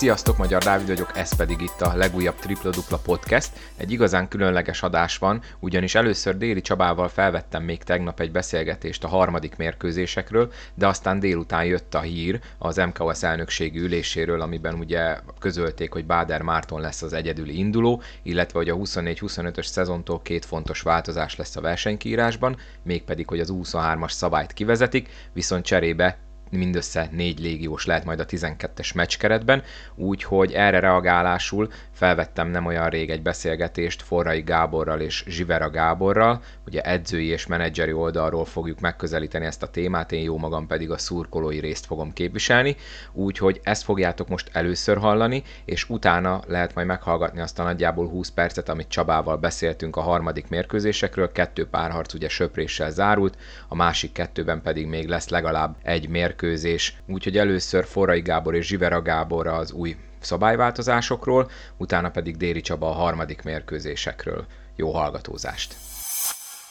[0.00, 3.50] Sziasztok, Magyar Dávid vagyok, ez pedig itt a legújabb Tripla Dupla Podcast.
[3.76, 9.08] Egy igazán különleges adás van, ugyanis először Déli Csabával felvettem még tegnap egy beszélgetést a
[9.08, 15.92] harmadik mérkőzésekről, de aztán délután jött a hír az MKOS elnökségi üléséről, amiben ugye közölték,
[15.92, 21.36] hogy Báder Márton lesz az egyedüli induló, illetve hogy a 24-25-ös szezontól két fontos változás
[21.36, 26.18] lesz a versenykiírásban, mégpedig, hogy az 23-as szabályt kivezetik, viszont cserébe
[26.50, 29.62] mindössze négy légiós lehet majd a 12-es meccskeretben,
[29.94, 36.80] úgyhogy erre reagálásul felvettem nem olyan rég egy beszélgetést Forrai Gáborral és Zsivera Gáborral, ugye
[36.80, 41.58] edzői és menedzseri oldalról fogjuk megközelíteni ezt a témát, én jó magam pedig a szurkolói
[41.58, 42.76] részt fogom képviselni,
[43.12, 48.30] úgyhogy ezt fogjátok most először hallani, és utána lehet majd meghallgatni azt a nagyjából 20
[48.30, 53.36] percet, amit Csabával beszéltünk a harmadik mérkőzésekről, kettő párharc ugye söpréssel zárult,
[53.68, 59.02] a másik kettőben pedig még lesz legalább egy mérkőzés, úgyhogy először Forrai Gábor és Zsivera
[59.02, 64.46] Gábor az új szabályváltozásokról, utána pedig Déri Csaba a harmadik mérkőzésekről.
[64.76, 65.76] Jó hallgatózást!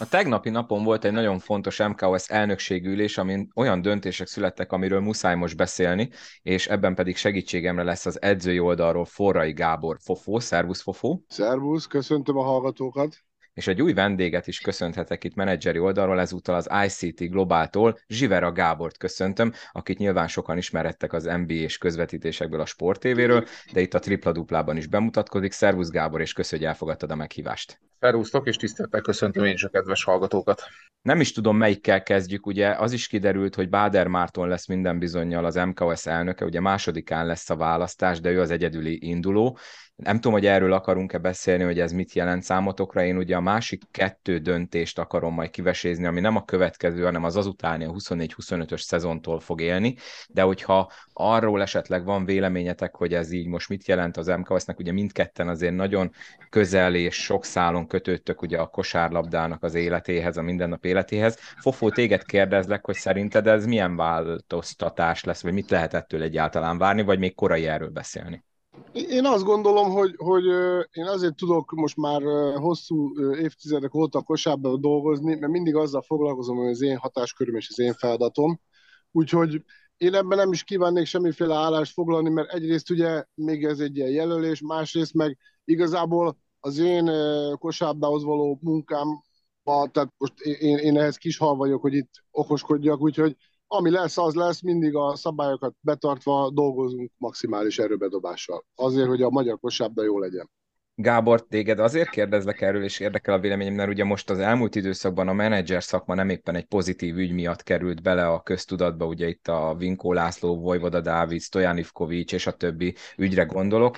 [0.02, 5.36] A tegnapi napon volt egy nagyon fontos MKOS elnökségülés, amin olyan döntések születtek, amiről muszáj
[5.36, 6.09] most beszélni,
[6.41, 10.39] és ebben pedig segítségemre lesz az edzői oldalról Forrai Gábor Fofó.
[10.39, 11.23] Szervusz Fofó!
[11.28, 13.28] Szervusz, köszöntöm a hallgatókat!
[13.59, 18.97] És egy új vendéget is köszönhetek itt menedzseri oldalról, ezúttal az ICT Globáltól, Zsivera Gábort
[18.97, 23.99] köszöntöm, akit nyilván sokan ismerettek az NBA és közvetítésekből a Sport TV-ről, de itt a
[23.99, 25.51] tripla duplában is bemutatkozik.
[25.51, 27.79] Szervusz Gábor, és köszönjük, hogy elfogadtad a meghívást.
[27.99, 30.61] Szervusztok, és tisztelettel köszöntöm én is a kedves hallgatókat.
[31.01, 35.45] Nem is tudom, melyikkel kezdjük, ugye az is kiderült, hogy Báder Márton lesz minden bizonyal
[35.45, 39.57] az MKS elnöke, ugye másodikán lesz a választás, de ő az egyedüli induló,
[40.03, 43.03] nem tudom, hogy erről akarunk-e beszélni, hogy ez mit jelent számotokra.
[43.03, 47.36] Én ugye a másik kettő döntést akarom majd kivesézni, ami nem a következő, hanem az
[47.36, 49.96] azutáni a 24-25-ös szezontól fog élni,
[50.29, 54.91] de hogyha arról esetleg van véleményetek, hogy ez így most mit jelent az MKS-nek, ugye
[54.91, 56.12] mindketten azért nagyon
[56.50, 61.38] közel és sok szálon kötődtök ugye a kosárlabdának az életéhez, a mindennap életéhez.
[61.57, 67.02] Fofó, téged kérdezlek, hogy szerinted ez milyen változtatás lesz, vagy mit lehet ettől egyáltalán várni,
[67.02, 68.44] vagy még korai erről beszélni?
[68.94, 70.45] Én azt gondolom, hogy, hogy
[70.91, 72.22] én azért tudok most már
[72.56, 77.79] hosszú évtizedek óta kosárban dolgozni, mert mindig azzal foglalkozom, hogy az én hatásköröm és az
[77.79, 78.59] én feladatom.
[79.12, 79.63] Úgyhogy
[79.97, 84.09] én ebben nem is kívánnék semmiféle állást foglalni, mert egyrészt ugye még ez egy ilyen
[84.09, 87.11] jelölés, másrészt meg igazából az én
[87.57, 89.07] kosárdához való munkám,
[89.63, 93.35] tehát most én, én ehhez kis hal vagyok, hogy itt okoskodjak, úgyhogy
[93.72, 98.66] ami lesz, az lesz, mindig a szabályokat betartva dolgozunk maximális erőbedobással.
[98.75, 100.50] Azért, hogy a magyar kosárda jó legyen.
[100.96, 105.28] Gábor, téged azért kérdezlek erről, és érdekel a véleményem, mert ugye most az elmúlt időszakban
[105.28, 109.47] a menedzser szakma nem éppen egy pozitív ügy miatt került bele a köztudatba, ugye itt
[109.47, 113.97] a Vinkó László, Vojvoda Dávid, Stojan Ivkovics és a többi ügyre gondolok.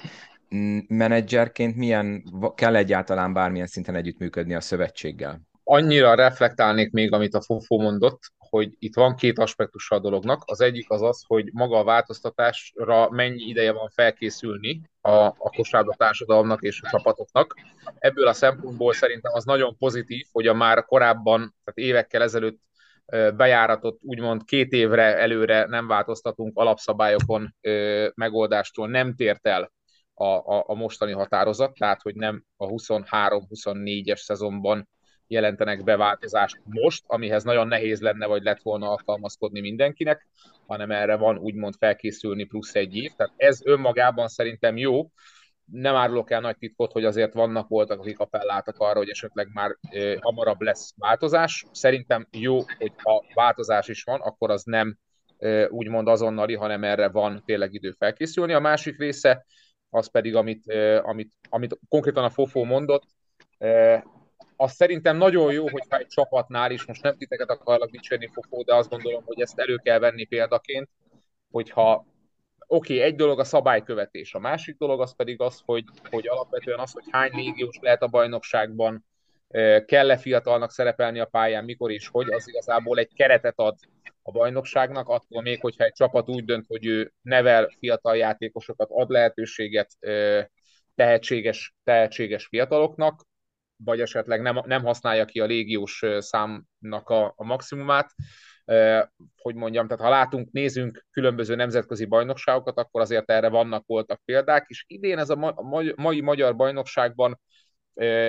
[0.88, 2.24] Menedzserként milyen,
[2.56, 5.42] kell egyáltalán bármilyen szinten együttműködni a szövetséggel?
[5.64, 8.20] Annyira reflektálnék még, amit a Fofó mondott,
[8.51, 10.41] hogy itt van két aspektusa a dolognak.
[10.45, 15.95] Az egyik az az, hogy maga a változtatásra mennyi ideje van felkészülni a, a kosárlabda
[15.97, 17.56] társadalomnak és a csapatoknak.
[18.00, 22.59] Ebből a szempontból szerintem az nagyon pozitív, hogy a már korábban, tehát évekkel ezelőtt
[23.35, 27.56] bejáratott, úgymond két évre előre nem változtatunk alapszabályokon
[28.16, 29.72] megoldástól nem tért el
[30.13, 34.89] a, a, a mostani határozat, tehát hogy nem a 23-24-es szezonban
[35.31, 40.28] jelentenek be változást most, amihez nagyon nehéz lenne, vagy lett volna alkalmazkodni mindenkinek,
[40.68, 43.12] hanem erre van úgymond felkészülni plusz egy év.
[43.16, 45.12] Tehát ez önmagában szerintem jó.
[45.66, 49.78] Nem árulok el nagy titkot, hogy azért vannak voltak, akik appelláltak arra, hogy esetleg már
[49.81, 51.66] e, hamarabb lesz változás.
[51.72, 54.98] Szerintem jó, hogy ha változás is van, akkor az nem
[55.38, 58.53] e, úgymond azonnali, hanem erre van tényleg idő felkészülni.
[58.53, 59.46] A másik része,
[59.90, 63.04] az pedig, amit, e, amit, amit konkrétan a Fofó mondott,
[64.62, 68.75] az szerintem nagyon jó, hogyha egy csapatnál is, most nem titeket akarlak dicsérni Fofó, de
[68.75, 70.90] azt gondolom, hogy ezt elő kell venni példaként,
[71.52, 72.06] hogyha
[72.68, 76.80] oké, okay, egy dolog a szabálykövetés, a másik dolog az pedig az, hogy, hogy alapvetően
[76.80, 79.06] az, hogy hány légiós lehet a bajnokságban,
[79.86, 83.75] kell-e fiatalnak szerepelni a pályán, mikor és hogy, az igazából egy keretet ad
[84.22, 89.10] a bajnokságnak, attól még, hogyha egy csapat úgy dönt, hogy ő nevel fiatal játékosokat, ad
[89.10, 89.90] lehetőséget
[90.96, 93.30] tehetséges, tehetséges fiataloknak,
[93.83, 98.12] vagy esetleg nem, nem használja ki a légiós számnak a, a maximumát.
[99.36, 104.66] Hogy mondjam, tehát ha látunk, nézünk különböző nemzetközi bajnokságokat, akkor azért erre vannak, voltak példák,
[104.68, 105.54] és idén ez a ma,
[105.95, 107.39] mai magyar bajnokságban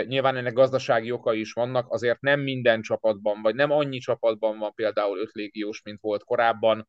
[0.07, 4.75] nyilván ennek gazdasági okai is vannak, azért nem minden csapatban, vagy nem annyi csapatban van
[4.75, 6.89] például öt légiós, mint volt korábban,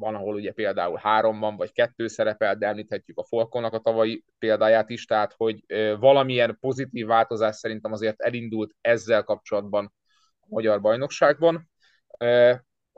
[0.00, 4.24] van, ahol ugye például három van, vagy kettő szerepel, de említhetjük a Folkonnak a tavalyi
[4.38, 5.64] példáját is, tehát hogy
[5.98, 9.92] valamilyen pozitív változás szerintem azért elindult ezzel kapcsolatban
[10.40, 11.70] a magyar bajnokságban.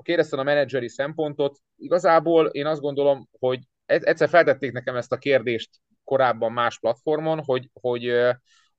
[0.02, 5.70] Kérdeztem a menedzseri szempontot, igazából én azt gondolom, hogy egyszer feltették nekem ezt a kérdést
[6.04, 8.12] korábban más platformon, hogy, hogy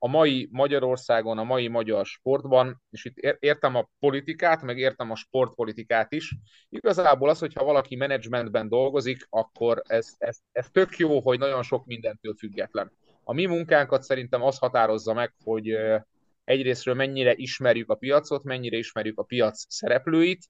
[0.04, 5.16] a mai Magyarországon, a mai magyar sportban, és itt értem a politikát, meg értem a
[5.16, 6.36] sportpolitikát is,
[6.70, 11.86] igazából az, hogyha valaki menedzsmentben dolgozik, akkor ez, ez, ez tök jó, hogy nagyon sok
[11.86, 12.92] mindentől független.
[13.24, 15.78] A mi munkánkat szerintem az határozza meg, hogy
[16.44, 20.50] egyrésztről mennyire ismerjük a piacot, mennyire ismerjük a piac szereplőit,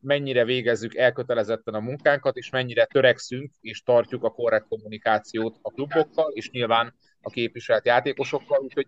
[0.00, 6.30] mennyire végezzük elkötelezetten a munkánkat, és mennyire törekszünk és tartjuk a korrekt kommunikációt a klubokkal,
[6.32, 8.86] és nyilván a képviselt játékosokkal, úgyhogy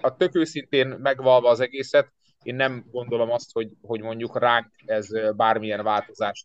[0.00, 2.12] a tök őszintén megvalva az egészet,
[2.42, 6.44] én nem gondolom azt, hogy, hogy mondjuk ránk ez bármilyen változást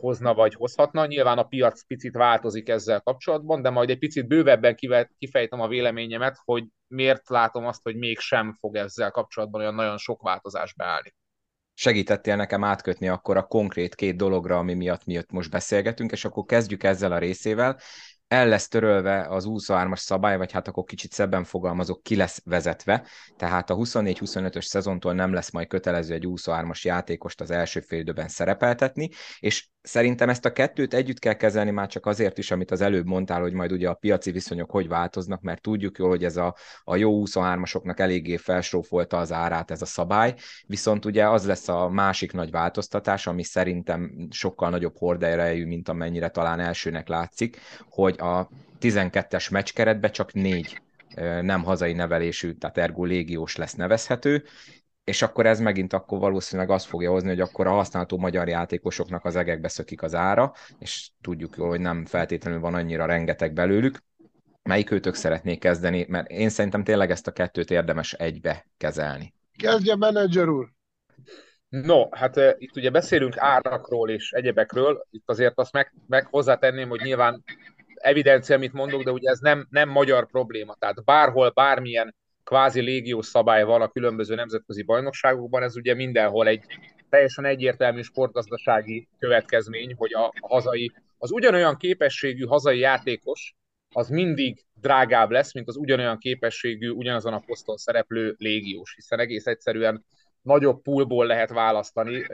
[0.00, 1.06] hozna vagy hozhatna.
[1.06, 4.76] Nyilván a piac picit változik ezzel kapcsolatban, de majd egy picit bővebben
[5.18, 10.22] kifejtem a véleményemet, hogy miért látom azt, hogy mégsem fog ezzel kapcsolatban olyan nagyon sok
[10.22, 11.14] változás beállni
[11.80, 16.44] segítettél nekem átkötni akkor a konkrét két dologra, ami miatt mi most beszélgetünk, és akkor
[16.44, 17.80] kezdjük ezzel a részével
[18.30, 23.06] el lesz törölve az 23-as szabály, vagy hát akkor kicsit szebben fogalmazok, ki lesz vezetve,
[23.36, 28.28] tehát a 24-25-ös szezontól nem lesz majd kötelező egy 23-as játékost az első fél időben
[28.28, 32.80] szerepeltetni, és szerintem ezt a kettőt együtt kell kezelni már csak azért is, amit az
[32.80, 36.36] előbb mondtál, hogy majd ugye a piaci viszonyok hogy változnak, mert tudjuk jól, hogy ez
[36.36, 40.34] a, a jó 23-asoknak eléggé felsrófolta az árát ez a szabály,
[40.66, 46.28] viszont ugye az lesz a másik nagy változtatás, ami szerintem sokkal nagyobb horderejű, mint amennyire
[46.28, 47.60] talán elsőnek látszik,
[47.90, 48.48] hogy a
[48.80, 50.80] 12-es meccskeretbe csak négy
[51.40, 54.44] nem hazai nevelésű, tehát ergo légiós lesz nevezhető,
[55.04, 59.24] és akkor ez megint akkor valószínűleg azt fogja hozni, hogy akkor a használható magyar játékosoknak
[59.24, 63.98] az egekbe szökik az ára, és tudjuk jól, hogy nem feltétlenül van annyira rengeteg belőlük.
[64.62, 66.06] Melyik őtök szeretnék kezdeni?
[66.08, 69.34] Mert én szerintem tényleg ezt a kettőt érdemes egybe kezelni.
[69.56, 70.68] Kezdje menedzser úr!
[71.68, 76.88] No, hát uh, itt ugye beszélünk árakról és egyebekről, itt azért azt meg, meg hozzátenném,
[76.88, 77.44] hogy nyilván
[77.94, 80.74] evidencia, amit mondok, de ugye ez nem, nem magyar probléma.
[80.78, 82.14] Tehát bárhol, bármilyen
[82.44, 86.64] kvázi légiós szabály van a különböző nemzetközi bajnokságokban, ez ugye mindenhol egy
[87.08, 93.54] teljesen egyértelmű sportgazdasági következmény, hogy a, hazai, az ugyanolyan képességű hazai játékos,
[93.94, 99.46] az mindig drágább lesz, mint az ugyanolyan képességű, ugyanazon a poszton szereplő légiós, hiszen egész
[99.46, 100.04] egyszerűen
[100.42, 102.26] nagyobb poolból lehet választani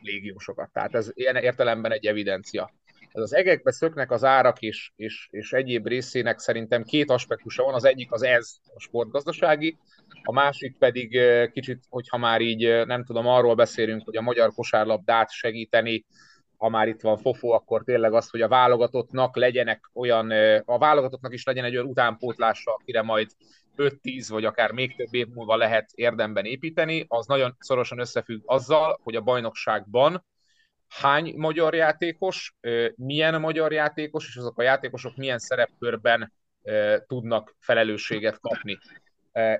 [0.00, 0.72] légiósokat.
[0.72, 2.74] Tehát ez ilyen értelemben egy evidencia
[3.12, 7.74] ez az egekbe szöknek az árak és, és, és egyéb részének szerintem két aspektusa van.
[7.74, 9.78] Az egyik az ez, a sportgazdasági,
[10.22, 11.20] a másik pedig
[11.52, 16.04] kicsit, hogyha már így nem tudom, arról beszélünk, hogy a magyar kosárlabdát segíteni,
[16.56, 20.30] ha már itt van Fofó, akkor tényleg az, hogy a válogatottnak legyenek olyan,
[20.64, 23.30] a válogatottnak is legyen egy olyan utánpótlása, akire majd
[23.76, 29.00] 5-10 vagy akár még több év múlva lehet érdemben építeni, az nagyon szorosan összefügg azzal,
[29.02, 30.24] hogy a bajnokságban
[30.90, 32.54] hány magyar játékos,
[32.94, 36.32] milyen magyar játékos, és azok a játékosok milyen szerepkörben
[37.06, 38.78] tudnak felelősséget kapni.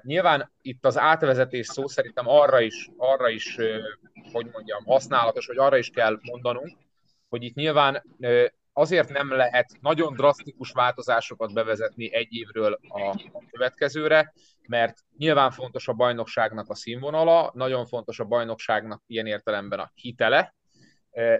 [0.02, 3.56] Nyilván itt az átvezetés szó szerintem arra is, arra is
[4.32, 6.76] hogy mondjam, használatos, hogy arra is kell mondanunk,
[7.28, 8.02] hogy itt nyilván
[8.72, 13.16] azért nem lehet nagyon drasztikus változásokat bevezetni egy évről a,
[13.50, 14.32] következőre,
[14.68, 20.54] mert nyilván fontos a bajnokságnak a színvonala, nagyon fontos a bajnokságnak ilyen értelemben a hitele,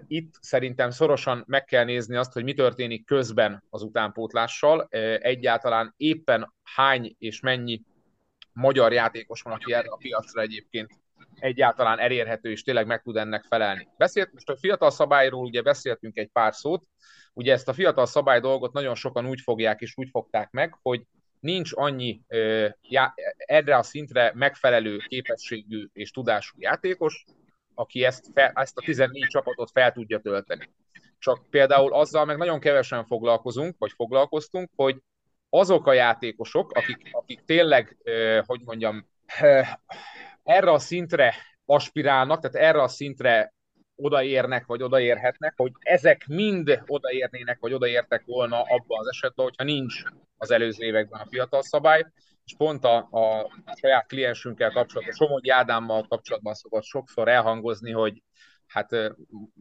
[0.07, 4.89] itt szerintem szorosan meg kell nézni azt, hogy mi történik közben az utánpótlással,
[5.21, 7.83] egyáltalán éppen hány és mennyi
[8.53, 10.91] magyar játékos van, aki erre a piacra egyébként
[11.35, 13.89] egyáltalán elérhető, és tényleg meg tud ennek felelni.
[13.97, 16.85] Beszélt, most a fiatal szabályról ugye beszéltünk egy pár szót,
[17.33, 21.03] ugye ezt a fiatal szabály dolgot nagyon sokan úgy fogják és úgy fogták meg, hogy
[21.41, 22.23] nincs annyi
[22.83, 27.25] já, erre a szintre megfelelő képességű és tudású játékos,
[27.75, 30.71] aki ezt, fel, ezt a 14 csapatot fel tudja tölteni.
[31.19, 34.97] Csak például azzal meg nagyon kevesen foglalkozunk, vagy foglalkoztunk, hogy
[35.49, 37.97] azok a játékosok, akik, akik tényleg,
[38.47, 39.07] hogy mondjam,
[40.43, 41.35] erre a szintre
[41.65, 43.55] aspirálnak, tehát erre a szintre
[43.97, 50.03] odaérnek, vagy odaérhetnek, hogy ezek mind odaérnének, vagy odaértek volna abban az esetben, hogyha nincs
[50.37, 52.07] az előző években a fiatal szabály,
[52.51, 58.23] és pont a, a saját kliensünkkel kapcsolatban, Somogyi Ádámmal kapcsolatban szokott sokszor elhangozni, hogy
[58.67, 58.91] hát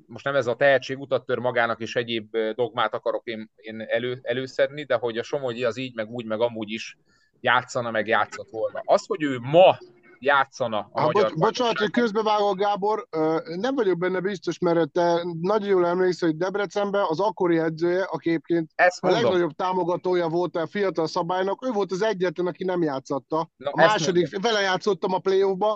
[0.05, 4.83] most nem ez a tehetség utat magának, és egyéb dogmát akarok én, én elő, előszedni,
[4.83, 6.97] de hogy a Somogyi az így, meg úgy, meg amúgy is
[7.39, 8.81] játszana, meg játszott volna.
[8.85, 9.77] Az, hogy ő ma
[10.19, 13.07] játszana a Há, magyar bocs, Bocsánat, hogy közbevágok, Gábor,
[13.55, 18.29] nem vagyok benne biztos, mert te nagyon jól emlékszel, hogy Debrecenben az akkori edzője, aki
[18.29, 19.23] egyébként Ezt a mondom.
[19.23, 23.49] legnagyobb támogatója volt a fiatal szabálynak, ő volt az egyetlen, aki nem játszotta.
[23.57, 25.71] Na, A második, vele játszottam a playoffba,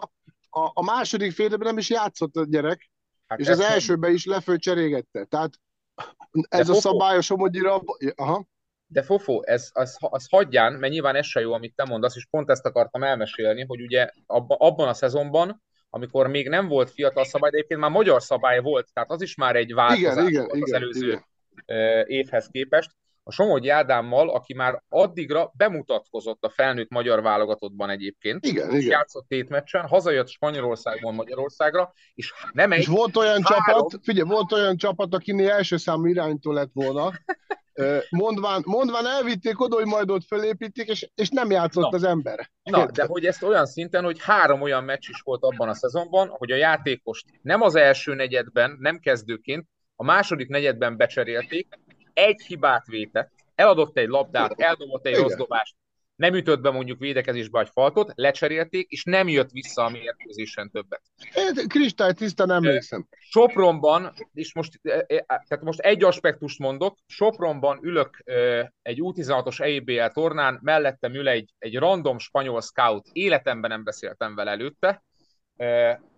[0.50, 2.92] a, a második félben nem is játszott a gyerek,
[3.28, 3.74] Hát és az mondom.
[3.76, 5.24] elsőben is leföld cserégette.
[5.26, 5.54] Tehát
[6.50, 7.82] ez a szabály a Somogyira,
[8.16, 8.46] aha,
[8.94, 12.28] De Fofó, ez, az, az hagyján, mert nyilván ez se jó, amit te mondasz, és
[12.30, 17.26] pont ezt akartam elmesélni, hogy ugye abba, abban a szezonban, amikor még nem volt fiatal
[17.26, 20.42] szabály, de egyébként már magyar szabály volt, tehát az is már egy változás igen, igen,
[20.42, 21.24] volt az igen, előző
[21.66, 22.06] igen.
[22.08, 22.92] évhez képest.
[23.26, 28.92] A Somogyi Ádámmal, aki már addigra bemutatkozott a felnőtt magyar válogatottban egyébként, Igen, és igen.
[28.92, 34.30] játszott tét meccsen, hazajött Spanyolországból Magyarországra, és nem egy, És volt olyan három- csapat, figyelj,
[34.30, 37.12] volt olyan csapat, akinél első számú iránytó lett volna.
[38.10, 41.98] Mondván, mondván elvitték oda, hogy majd ott fölépítik, és, és nem játszott Na.
[41.98, 42.52] az ember.
[42.64, 46.28] Na, de hogy ezt olyan szinten, hogy három olyan meccs is volt abban a szezonban,
[46.28, 51.68] hogy a játékost nem az első negyedben, nem kezdőként, a második negyedben becserélték,
[52.14, 55.24] egy hibát vétett, eladott egy labdát, eldobott egy Igen.
[55.24, 55.76] rossz dobást,
[56.16, 61.02] nem ütött be mondjuk védekezésbe egy faltot, lecserélték, és nem jött vissza a mérkőzésen többet.
[61.68, 63.08] Kristály tisztán emlékszem.
[63.20, 68.24] Sopronban, és most, eh, eh, tehát most egy aspektust mondok, Sopronban ülök
[68.82, 74.52] egy U16-os EIBL tornán, mellettem ül egy, egy random spanyol scout, életemben nem beszéltem vele
[74.52, 75.04] előtte,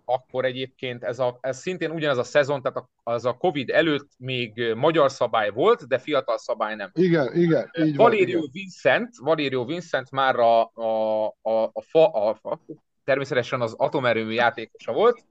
[0.05, 4.09] akkor egyébként ez, a, ez szintén ugyanez a szezon, tehát a- az a Covid előtt
[4.17, 6.89] még magyar szabály volt, de fiatal szabály nem.
[6.93, 8.05] Igen, igen, így van.
[8.05, 8.49] Valerio Igen.
[8.51, 12.59] Vincent, Valerio Vincent már a, a, a, a, fa, a, a
[13.03, 15.25] természetesen az atomerőmű játékosa volt,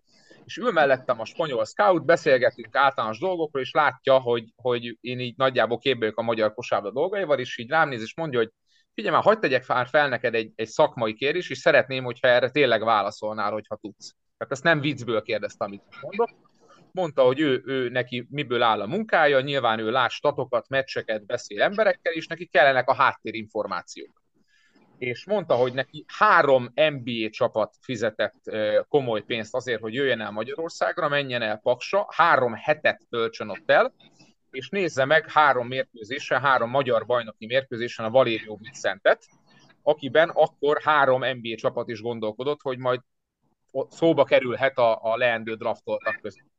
[0.44, 5.36] és ül mellettem a spanyol scout, beszélgetünk általános dolgokról, és látja, hogy, hogy én így
[5.36, 8.50] nagyjából képbe a magyar kosárlabda dolgaival, és így rám néz, és mondja, hogy
[8.94, 12.50] figyelj már, hagyd tegyek már fel neked egy, egy szakmai kérdés, és szeretném, hogyha erre
[12.50, 14.14] tényleg válaszolnál, hogyha tudsz.
[14.36, 16.28] Tehát ezt nem viccből kérdezte, amit mondok.
[16.92, 21.62] Mondta, hogy ő, ő neki miből áll a munkája, nyilván ő lát statokat, meccseket, beszél
[21.62, 24.24] emberekkel, és neki kellenek a háttérinformációk
[24.98, 28.40] és mondta, hogy neki három NBA csapat fizetett
[28.88, 33.94] komoly pénzt azért, hogy jöjjön el Magyarországra, menjen el Paksa, három hetet töltsön ott el,
[34.50, 39.26] és nézze meg három mérkőzésen, három magyar bajnoki mérkőzésen a Valério Vincentet,
[39.82, 43.00] akiben akkor három NBA csapat is gondolkodott, hogy majd
[43.88, 46.52] szóba kerülhet a, a leendő draftoltak között.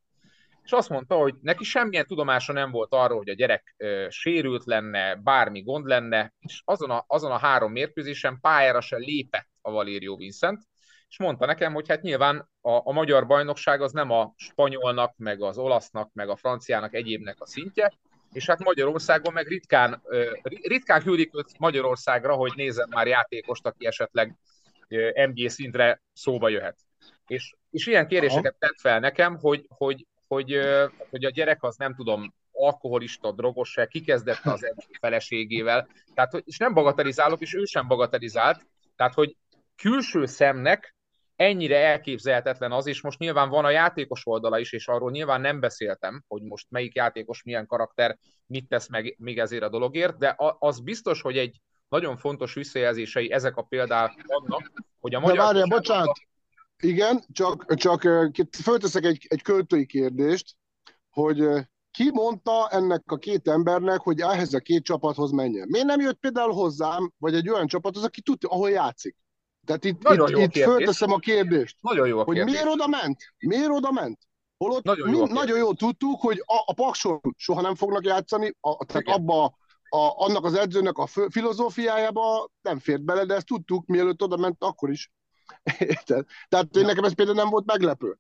[0.64, 4.66] És azt mondta, hogy neki semmilyen tudomása nem volt arról, hogy a gyerek ö, sérült
[4.66, 9.72] lenne, bármi gond lenne, és azon a, azon a három mérkőzésen pályára se lépett a
[9.72, 10.64] Valério Vincent,
[11.10, 15.42] és mondta nekem, hogy hát nyilván a, a magyar bajnokság az nem a spanyolnak, meg
[15.42, 17.92] az olasznak, meg a franciának, egyébnek a szintje,
[18.32, 20.02] és hát Magyarországon meg ritkán,
[20.62, 24.38] ritkán küldik őt Magyarországra, hogy nézzen már játékost, aki esetleg
[25.34, 26.85] NBA szintre szóba jöhet.
[27.28, 30.60] És, és ilyen kéréseket tett fel nekem, hogy, hogy, hogy,
[31.10, 36.44] hogy a gyerek az nem tudom, alkoholista, drogos se, kikezdette az edző feleségével, tehát, hogy,
[36.46, 38.66] és nem bagatelizálok, és ő sem bagatelizált,
[38.96, 39.36] tehát, hogy
[39.76, 40.96] külső szemnek
[41.36, 45.60] ennyire elképzelhetetlen az, és most nyilván van a játékos oldala is, és arról nyilván nem
[45.60, 50.36] beszéltem, hogy most melyik játékos milyen karakter, mit tesz meg még ezért a dologért, de
[50.60, 55.38] az biztos, hogy egy nagyon fontos visszajelzései ezek a példák vannak, hogy a De magyar
[55.38, 56.18] várjál, kosárlabda- bocsánat,
[56.84, 58.02] igen, csak, csak
[58.62, 60.56] fölteszek egy, egy költői kérdést,
[61.10, 61.44] hogy
[61.92, 65.68] ki mondta ennek a két embernek, hogy ehhez a két csapathoz menjen?
[65.70, 69.16] Miért nem jött például hozzám, vagy egy olyan csapathoz, aki tudja, ahol játszik?
[69.66, 70.74] Tehát itt, Nagyon itt, jó itt kérdés.
[70.74, 72.54] fölteszem a kérdést, Nagyon jó a hogy kérdés.
[72.54, 73.18] miért oda ment?
[73.38, 74.20] Miért oda ment?
[74.58, 75.36] Holott Nagyon jó kérdés.
[75.38, 79.16] nagyon jól tudtuk, hogy a, a Pakson soha nem fognak játszani, a, tehát Igen.
[79.16, 79.44] abba
[79.90, 84.56] a, annak az edzőnek a filozófiájába nem fért bele, de ezt tudtuk, mielőtt oda ment,
[84.64, 85.12] akkor is.
[85.80, 86.26] Érted?
[86.48, 88.18] Tehát én nekem ez például nem volt meglepő.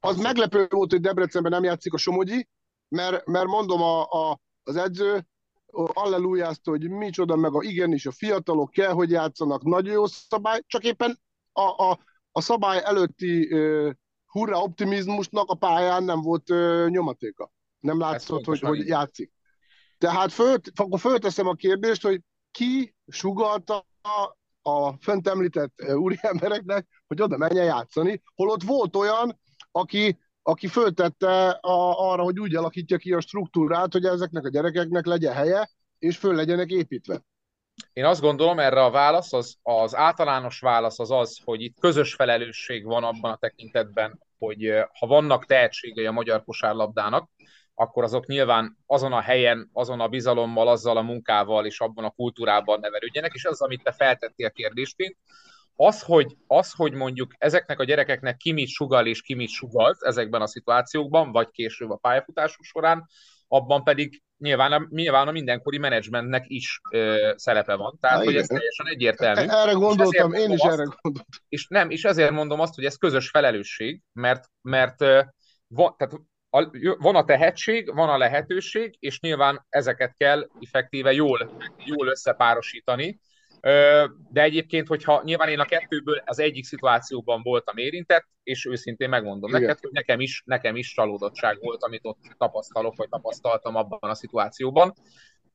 [0.00, 2.48] Az meglepő volt, hogy Debrecenben nem játszik a Somogyi,
[2.88, 5.26] mert, mert mondom, a, a, az edző
[5.72, 10.84] allelujázta, hogy micsoda, meg a igenis, a fiatalok kell, hogy játszanak, nagyon jó szabály, csak
[10.84, 11.20] éppen
[11.52, 11.98] a, a,
[12.32, 13.92] a szabály előtti uh,
[14.26, 17.52] hurra optimizmusnak a pályán nem volt uh, nyomatéka.
[17.78, 18.86] Nem látszott, hogy, hogy így.
[18.86, 19.32] játszik.
[19.98, 22.20] Tehát föl, akkor fölteszem a kérdést, hogy
[22.50, 23.86] ki sugalta
[24.62, 29.40] a fent említett úriembereknek, hogy oda menjen játszani, holott volt olyan,
[29.70, 35.06] aki, aki föltette a, arra, hogy úgy alakítja ki a struktúrát, hogy ezeknek a gyerekeknek
[35.06, 37.22] legyen helye, és föl legyenek építve.
[37.92, 42.14] Én azt gondolom, erre a válasz, az, az általános válasz az az, hogy itt közös
[42.14, 47.30] felelősség van abban a tekintetben, hogy ha vannak tehetségei a magyar kosárlabdának,
[47.74, 52.10] akkor azok nyilván azon a helyen, azon a bizalommal, azzal a munkával és abban a
[52.10, 55.16] kultúrában nevelődjenek, és az, amit te feltettél kérdésként,
[55.76, 60.02] az, hogy, az, hogy mondjuk ezeknek a gyerekeknek ki mit sugal és ki mit sugalt
[60.02, 63.08] ezekben a szituációkban, vagy később a pályafutásuk során,
[63.48, 67.98] abban pedig nyilván a, nyilván a mindenkori menedzsmentnek is ö, szerepe van.
[68.00, 69.48] Tehát, Na, hogy ez teljesen egyértelmű.
[69.48, 71.40] Erre gondoltam, én is azt, erre gondoltam.
[71.48, 74.98] És nem, és ezért mondom azt, hogy ez közös felelősség, mert, mert
[75.66, 76.14] van, tehát
[76.54, 83.20] a, van a tehetség, van a lehetőség, és nyilván ezeket kell effektíve jól, jól összepárosítani,
[84.30, 89.48] de egyébként, hogyha nyilván én a kettőből az egyik szituációban voltam érintett, és őszintén megmondom
[89.48, 89.60] Igen.
[89.60, 94.14] neked, hogy nekem is, nekem is csalódottság volt, amit ott tapasztalok, vagy tapasztaltam abban a
[94.14, 94.92] szituációban.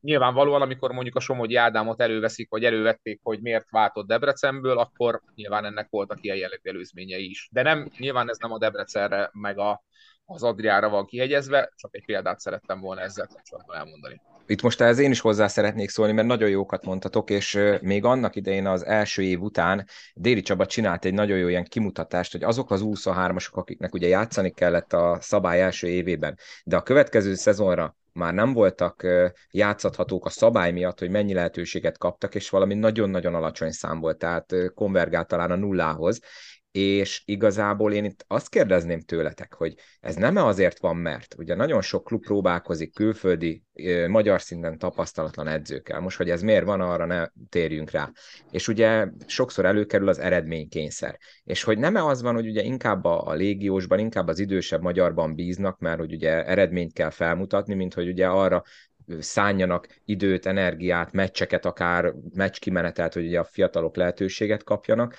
[0.00, 5.64] Nyilvánvalóan, amikor mondjuk a Somogyi Ádámot előveszik, vagy elővették, hogy miért váltott Debrecenből, akkor nyilván
[5.64, 7.48] ennek voltak ilyen jellegű előzményei is.
[7.52, 9.82] De nem, nyilván ez nem a Debrecenre, meg a,
[10.30, 14.20] az Adriára van kihegyezve, csak egy példát szerettem volna ezzel kapcsolatban elmondani.
[14.46, 18.36] Itt most ehhez én is hozzá szeretnék szólni, mert nagyon jókat mondtatok, és még annak
[18.36, 22.70] idején az első év után Déri Csaba csinált egy nagyon jó ilyen kimutatást, hogy azok
[22.70, 28.34] az 23-asok, akiknek ugye játszani kellett a szabály első évében, de a következő szezonra már
[28.34, 29.06] nem voltak
[29.50, 34.54] játszathatók a szabály miatt, hogy mennyi lehetőséget kaptak, és valami nagyon-nagyon alacsony szám volt, tehát
[34.74, 36.20] konvergált talán a nullához,
[36.78, 41.80] és igazából én itt azt kérdezném tőletek, hogy ez nem-e azért van, mert ugye nagyon
[41.80, 43.62] sok klub próbálkozik külföldi,
[44.08, 46.00] magyar szinten tapasztalatlan edzőkkel.
[46.00, 48.10] Most, hogy ez miért van, arra ne térjünk rá.
[48.50, 51.18] És ugye sokszor előkerül az eredménykényszer.
[51.44, 55.34] És hogy nem-e az van, hogy ugye inkább a, a légiósban, inkább az idősebb magyarban
[55.34, 58.62] bíznak, mert hogy ugye eredményt kell felmutatni, mint hogy ugye arra
[59.18, 65.14] szánjanak időt, energiát, meccseket, akár meccs kimenetelt, hogy ugye a fiatalok lehetőséget kapjanak,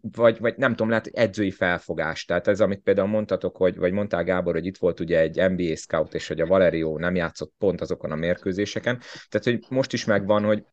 [0.00, 2.24] vagy, vagy nem tudom, lehet edzői felfogás.
[2.24, 5.76] Tehát ez, amit például mondtatok, hogy, vagy mondtál Gábor, hogy itt volt ugye egy NBA
[5.76, 9.00] scout, és hogy a Valerio nem játszott pont azokon a mérkőzéseken.
[9.28, 10.64] Tehát, hogy most is megvan, hogy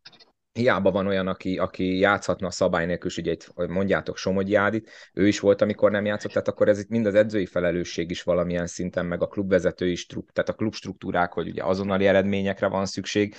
[0.53, 4.89] hiába van olyan, aki, aki játszhatna a szabály nélkül, és ugye itt mondjátok Somogyi Ádit,
[5.13, 8.23] ő is volt, amikor nem játszott, tehát akkor ez itt mind az edzői felelősség is
[8.23, 13.35] valamilyen szinten, meg a klubvezető is, tehát a klubstruktúrák, hogy ugye azonnali eredményekre van szükség.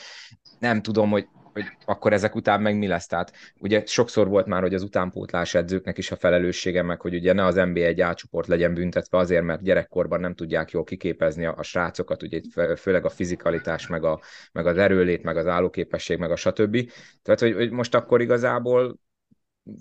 [0.58, 3.06] Nem tudom, hogy hogy akkor ezek után meg mi lesz.
[3.06, 7.32] Tehát ugye sokszor volt már, hogy az utánpótlás edzőknek is a felelőssége meg, hogy ugye
[7.32, 11.54] ne az NBA egy átcsoport legyen büntetve azért, mert gyerekkorban nem tudják jól kiképezni a,
[11.56, 12.40] a srácokat, ugye
[12.76, 14.20] főleg a fizikalitás, meg, a,
[14.52, 16.90] meg az erőlét, meg az állóképesség, meg a stb.
[17.22, 18.98] Tehát, hogy, hogy most akkor igazából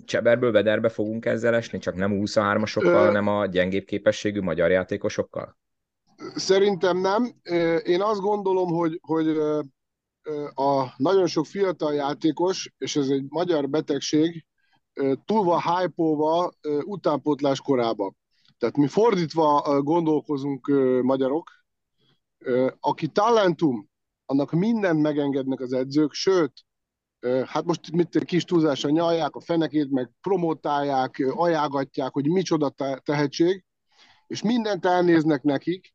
[0.04, 5.56] Cseberből vederbe fogunk ezzel esni, csak nem 23-asokkal, hanem a gyengébb képességű magyar játékosokkal?
[6.34, 7.34] Szerintem nem.
[7.84, 9.38] Én azt gondolom, hogy, hogy
[10.54, 14.44] a nagyon sok fiatal játékos, és ez egy magyar betegség,
[15.24, 16.02] túl van hype
[16.84, 18.14] utánpótlás korába.
[18.58, 20.66] Tehát mi fordítva gondolkozunk
[21.02, 21.50] magyarok,
[22.80, 23.88] aki talentum,
[24.26, 26.52] annak mindent megengednek az edzők, sőt,
[27.44, 33.64] hát most mit kis túlzásra nyalják a fenekét, meg promotálják, ajánlatják, hogy micsoda tehetség,
[34.26, 35.94] és mindent elnéznek nekik,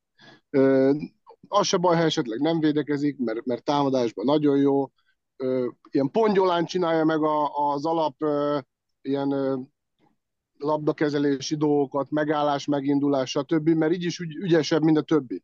[1.48, 4.92] az se baj, ha esetleg nem védekezik, mert, mert támadásban nagyon jó.
[5.90, 8.16] Ilyen pongyolán csinálja meg a, az alap
[9.02, 9.30] ilyen
[10.58, 15.44] labdakezelési dolgokat, megállás, megindulás, stb., mert így is ügy, ügyesebb, mint a többi.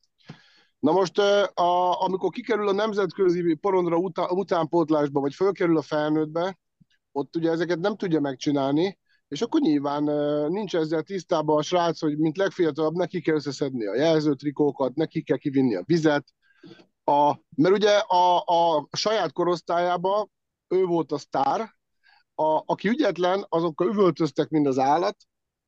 [0.79, 1.17] Na most,
[1.53, 6.57] a, amikor kikerül a nemzetközi porondra utá, utánpótlásba, vagy fölkerül a felnőttbe,
[7.11, 8.97] ott ugye ezeket nem tudja megcsinálni,
[9.35, 10.03] és akkor nyilván
[10.51, 15.37] nincs ezzel tisztában a srác, hogy mint legfiatalabb neki kell összeszedni a jelzőtrikókat, neki kell
[15.37, 16.33] kivinni a vizet,
[17.03, 20.31] a, mert ugye a, a saját korosztályában
[20.67, 21.61] ő volt a sztár,
[22.35, 25.17] a, aki ügyetlen, azokkal üvöltöztek, mint az állat,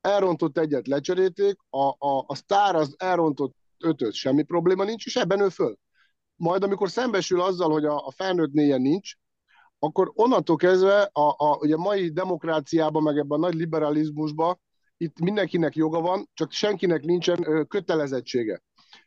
[0.02, 5.40] elrontott egyet, lecseréték, a, a, a sztár az elrontott ötöt, semmi probléma nincs, és ebben
[5.40, 5.78] ő föl.
[6.36, 9.14] Majd amikor szembesül azzal, hogy a, a felnőttnél nincs,
[9.80, 14.60] akkor onnantól kezdve a, a ugye mai demokráciában, meg ebben a nagy liberalizmusban
[14.98, 18.62] itt mindenkinek joga van, csak senkinek nincsen kötelezettsége.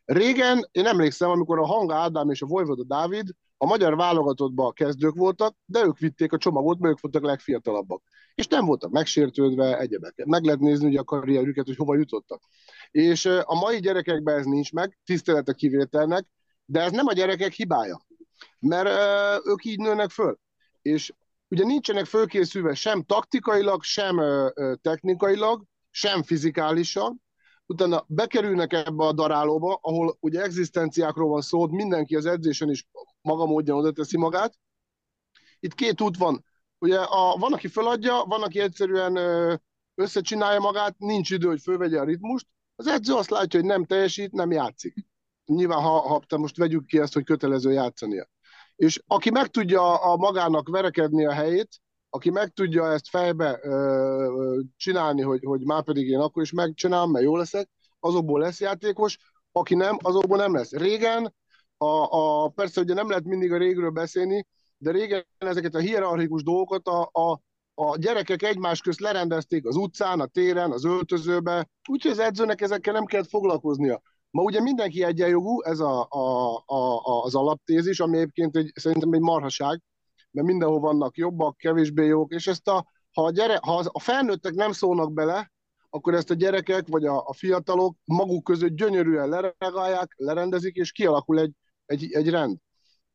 [0.05, 5.15] Régen, én emlékszem, amikor a Hanga Ádám és a Vojvoda Dávid a magyar válogatottban kezdők
[5.15, 8.03] voltak, de ők vitték a csomagot, mert ők voltak legfiatalabbak.
[8.35, 10.25] És nem voltak megsértődve, egyebeket.
[10.25, 12.41] Meg lehet nézni ugye a karrierüket, hogy hova jutottak.
[12.91, 16.25] És a mai gyerekekben ez nincs meg, tisztelet a kivételnek,
[16.65, 18.01] de ez nem a gyerekek hibája.
[18.59, 18.89] Mert
[19.45, 20.39] ők így nőnek föl
[20.81, 21.13] és
[21.47, 24.21] ugye nincsenek fölkészülve sem taktikailag, sem
[24.81, 27.21] technikailag, sem fizikálisan,
[27.65, 32.87] utána bekerülnek ebbe a darálóba, ahol ugye egzisztenciákról van szó, mindenki az edzésen is
[33.21, 34.57] maga módján oda teszi magát.
[35.59, 36.45] Itt két út van.
[36.77, 39.15] Ugye a, van, aki feladja, van, aki egyszerűen
[39.95, 42.47] összecsinálja magát, nincs idő, hogy fölvegye a ritmust.
[42.75, 44.93] Az edző azt látja, hogy nem teljesít, nem játszik.
[45.45, 48.29] Nyilván, ha, ha te most vegyük ki ezt, hogy kötelező játszania
[48.81, 54.59] és aki meg tudja a magának verekedni a helyét, aki meg tudja ezt fejbe ö,
[54.77, 59.17] csinálni, hogy, hogy már pedig én akkor is megcsinálom, mert jó leszek, azokból lesz játékos,
[59.51, 60.71] aki nem, azokból nem lesz.
[60.71, 61.35] Régen,
[61.77, 66.43] a, a, persze ugye nem lehet mindig a régről beszélni, de régen ezeket a hierarchikus
[66.43, 67.41] dolgokat a, a,
[67.73, 72.93] a gyerekek egymás közt lerendezték az utcán, a téren, az öltözőbe, úgyhogy az edzőnek ezekkel
[72.93, 74.01] nem kellett foglalkoznia.
[74.31, 79.19] Ma ugye mindenki egyenjogú, ez a, a, a, az alaptézis, ami egyébként egy, szerintem egy
[79.19, 79.81] marhaság,
[80.31, 84.53] mert mindenhol vannak jobbak, kevésbé jók, és ezt a, ha, a gyere, ha a felnőttek
[84.53, 85.51] nem szólnak bele,
[85.89, 91.39] akkor ezt a gyerekek vagy a, a fiatalok maguk között gyönyörűen leregálják, lerendezik, és kialakul
[91.39, 91.53] egy,
[91.85, 92.57] egy, egy rend.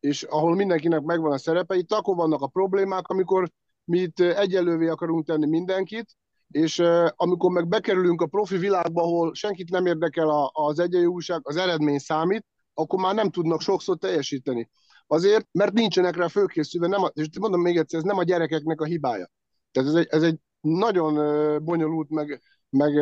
[0.00, 3.50] És ahol mindenkinek megvan a szerepe, itt akkor vannak a problémák, amikor
[3.84, 6.16] mi itt egyelővé akarunk tenni mindenkit,
[6.50, 6.82] és
[7.16, 11.98] amikor meg bekerülünk a profi világba, ahol senkit nem érdekel a, az egyenjogúság, az eredmény
[11.98, 14.70] számít, akkor már nem tudnak sokszor teljesíteni.
[15.06, 18.80] Azért, mert nincsenek rá fölkészülve, nem a, és mondom még egyszer, ez nem a gyerekeknek
[18.80, 19.30] a hibája.
[19.72, 21.14] Tehát ez egy, ez egy nagyon
[21.64, 22.98] bonyolult, meg, meg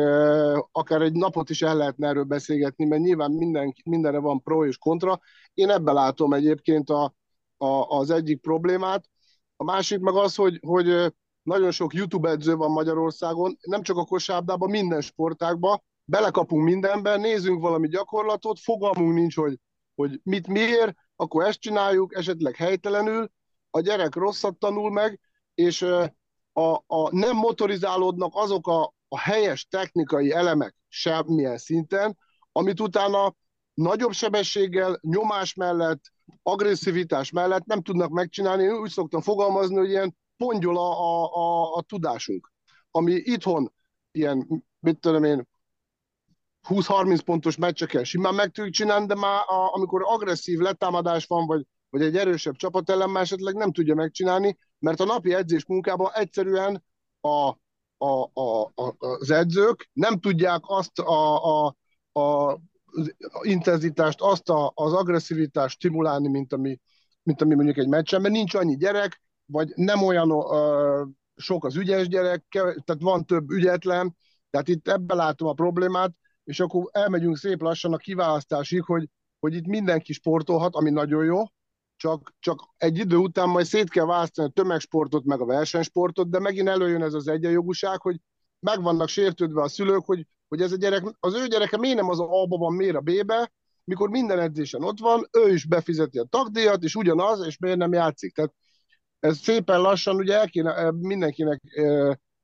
[0.71, 4.77] akár egy napot is el lehetne erről beszélgetni, mert nyilván minden, mindenre van pro és
[4.77, 5.19] kontra.
[5.53, 7.15] Én ebben látom egyébként a,
[7.57, 9.09] a, az egyik problémát.
[9.55, 11.13] A másik meg az, hogy, hogy
[11.45, 17.61] nagyon sok YouTube edző van Magyarországon, nem csak a kosárlabdában, minden sportágban, belekapunk mindenbe, nézzünk
[17.61, 19.59] valami gyakorlatot, fogalmunk nincs, hogy,
[19.95, 23.31] hogy mit miért, akkor ezt csináljuk, esetleg helytelenül,
[23.69, 25.19] a gyerek rosszat tanul meg,
[25.55, 25.81] és
[26.53, 32.17] a, a nem motorizálódnak azok a, a helyes technikai elemek semmilyen szinten,
[32.51, 33.35] amit utána
[33.73, 36.01] nagyobb sebességgel, nyomás mellett,
[36.43, 38.63] agresszivitás mellett nem tudnak megcsinálni.
[38.63, 42.51] Én úgy szoktam fogalmazni, hogy ilyen pongyol a, a, a, a tudásunk,
[42.91, 43.73] ami itthon
[44.11, 45.47] ilyen, mit tudom én,
[46.67, 51.65] 20-30 pontos meccseken simán meg tudjuk csinálni, de már a, amikor agresszív letámadás van, vagy,
[51.89, 56.11] vagy egy erősebb csapat ellen már esetleg nem tudja megcsinálni, mert a napi edzés munkában
[56.13, 56.83] egyszerűen
[57.21, 57.57] a,
[57.97, 61.75] a, a, a, az edzők nem tudják azt a, a,
[62.11, 62.51] a,
[62.85, 66.79] az intenzitást, azt a, az agresszivitást stimulálni, mint ami,
[67.23, 71.75] mint ami mondjuk egy meccsen, mert nincs annyi gyerek, vagy nem olyan uh, sok az
[71.75, 74.17] ügyes gyerek, tehát van több ügyetlen,
[74.49, 76.11] tehát itt ebben látom a problémát,
[76.43, 81.43] és akkor elmegyünk szép lassan a kiválasztásig, hogy, hogy itt mindenki sportolhat, ami nagyon jó,
[81.95, 86.39] csak, csak egy idő után majd szét kell választani a tömegsportot, meg a versenysportot, de
[86.39, 88.19] megint előjön ez az egyenjogúság, hogy
[88.59, 92.09] meg vannak sértődve a szülők, hogy, hogy ez a gyerek, az ő gyereke miért nem
[92.09, 93.51] az A-ba van, miért a B-be,
[93.83, 97.93] mikor minden edzésen ott van, ő is befizeti a tagdíjat, és ugyanaz, és miért nem
[97.93, 98.33] játszik.
[98.33, 98.53] Tehát
[99.25, 101.61] ez szépen lassan ugye el kéne mindenkinek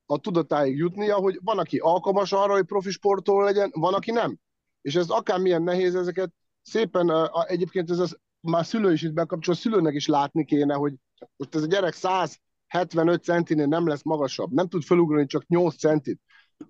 [0.06, 4.38] a tudatáig jutnia, hogy van, aki alkalmas arra, hogy profi sportoló legyen, van, aki nem.
[4.80, 9.56] És ez akármilyen nehéz ezeket szépen, egyébként ez az, már szülő is itt bekapcsol, a
[9.56, 10.94] szülőnek is látni kéne, hogy
[11.36, 16.20] most ez a gyerek 175 centinél nem lesz magasabb, nem tud felugrani csak 8 centit,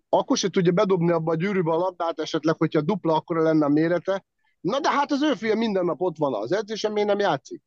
[0.08, 3.68] akkor se tudja bedobni abba a gyűrűbe a labdát esetleg, hogyha dupla akkora lenne a
[3.68, 4.24] mérete.
[4.60, 7.62] Na de hát az ő fia minden nap ott van az edzésen, miért nem játszik?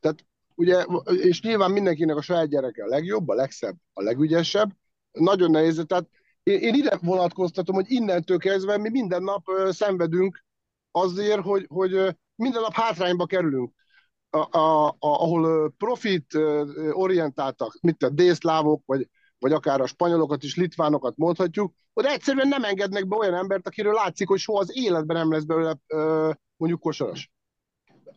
[0.00, 0.24] Tehát
[0.60, 4.70] ugye, és nyilván mindenkinek a saját gyereke a legjobb, a legszebb, a legügyesebb,
[5.10, 6.08] nagyon nehéz, tehát
[6.42, 10.44] én, én ide vonatkoztatom, hogy innentől kezdve mi minden nap uh, szenvedünk
[10.90, 13.72] azért, hogy, hogy uh, minden nap hátrányba kerülünk.
[14.30, 16.34] A, a, a, ahol profit
[16.90, 22.64] orientáltak, mint a délszlávok, vagy, vagy akár a spanyolokat is, litvánokat mondhatjuk, hogy egyszerűen nem
[22.64, 25.78] engednek be olyan embert, akiről látszik, hogy soha az életben nem lesz belőle
[26.56, 27.30] mondjuk kosaras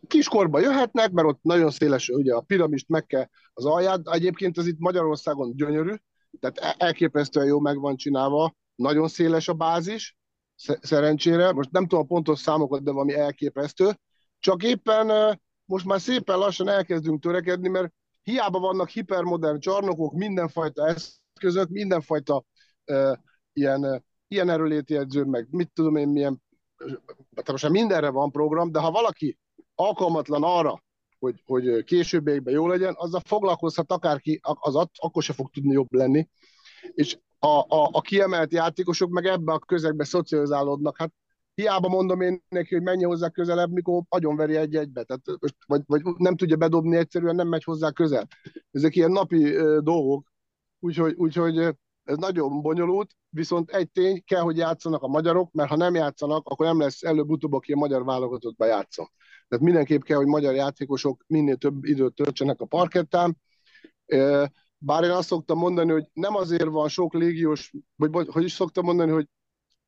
[0.06, 4.08] kiskorba jöhetnek, mert ott nagyon széles ugye a piramist meg kell az alját.
[4.08, 5.94] Egyébként ez itt Magyarországon gyönyörű,
[6.40, 10.16] tehát e- elképesztően jó meg van csinálva, nagyon széles a bázis,
[10.80, 11.52] szerencsére.
[11.52, 13.98] Most nem tudom a pontos számokat, de valami elképesztő.
[14.38, 21.68] Csak éppen most már szépen lassan elkezdünk törekedni, mert hiába vannak hipermodern csarnokok, mindenfajta eszközök,
[21.68, 22.44] mindenfajta
[22.86, 23.16] uh,
[23.52, 26.42] ilyen, ilyen erőléti edző, meg mit tudom én, milyen,
[27.34, 29.38] tehát most mindenre van program, de ha valaki
[29.74, 30.82] alkalmatlan arra,
[31.18, 36.28] hogy, hogy későbbiekben jó legyen, azzal foglalkozhat akárki, az akkor se fog tudni jobb lenni.
[36.94, 40.98] És a, a, a kiemelt játékosok meg ebbe a közegbe szocializálódnak.
[40.98, 41.12] Hát
[41.54, 45.22] hiába mondom én neki, hogy menjen hozzá közelebb, mikor agyonveri egy-egybe, tehát,
[45.66, 48.26] vagy, vagy nem tudja bedobni, egyszerűen nem megy hozzá közel.
[48.70, 50.32] Ezek ilyen napi uh, dolgok,
[50.78, 51.58] úgyhogy, úgyhogy
[52.04, 56.48] ez nagyon bonyolult, viszont egy tény, kell, hogy játszanak a magyarok, mert ha nem játszanak,
[56.48, 59.06] akkor nem lesz előbb-utóbb, aki a magyar válogatottba játszom.
[59.48, 63.36] Tehát mindenképp kell, hogy magyar játékosok minél több időt töltsenek a parkettán.
[64.78, 68.84] Bár én azt szoktam mondani, hogy nem azért van sok légiós, vagy hogy is szoktam
[68.84, 69.28] mondani, hogy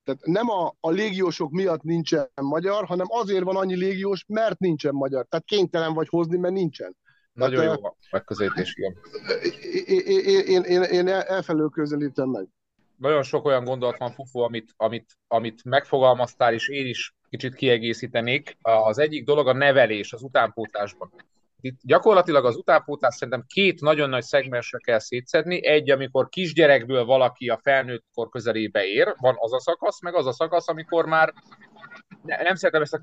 [0.04, 4.94] tehát nem a, a légiósok miatt nincsen magyar, hanem azért van annyi légiós, mert nincsen
[4.94, 5.26] magyar.
[5.26, 6.96] Tehát kénytelen vagy hozni, mert nincsen.
[7.32, 8.96] Nagyon hát, jó a megközelítés, igen.
[9.86, 12.48] Én, én, én, én elfelől közelítem meg.
[12.98, 18.56] Nagyon sok olyan gondolat van, Fufu, amit, amit, amit megfogalmaztál, és én is kicsit kiegészítenék.
[18.62, 21.12] Az egyik dolog a nevelés az utánpótlásban.
[21.60, 25.66] Itt gyakorlatilag az utánpótlás szerintem két nagyon nagy szegmensre kell szétszedni.
[25.66, 30.26] Egy, amikor kisgyerekből valaki a felnőtt kor közelébe ér, van az a szakasz, meg az
[30.26, 31.32] a szakasz, amikor már
[32.22, 33.00] nem szeretem ezt a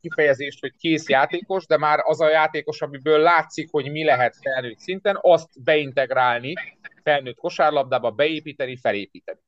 [0.00, 4.78] kifejezést, hogy kész játékos, de már az a játékos, amiből látszik, hogy mi lehet felnőtt
[4.78, 6.54] szinten, azt beintegrálni,
[7.02, 9.38] felnőtt kosárlabdába beépíteni, felépíteni.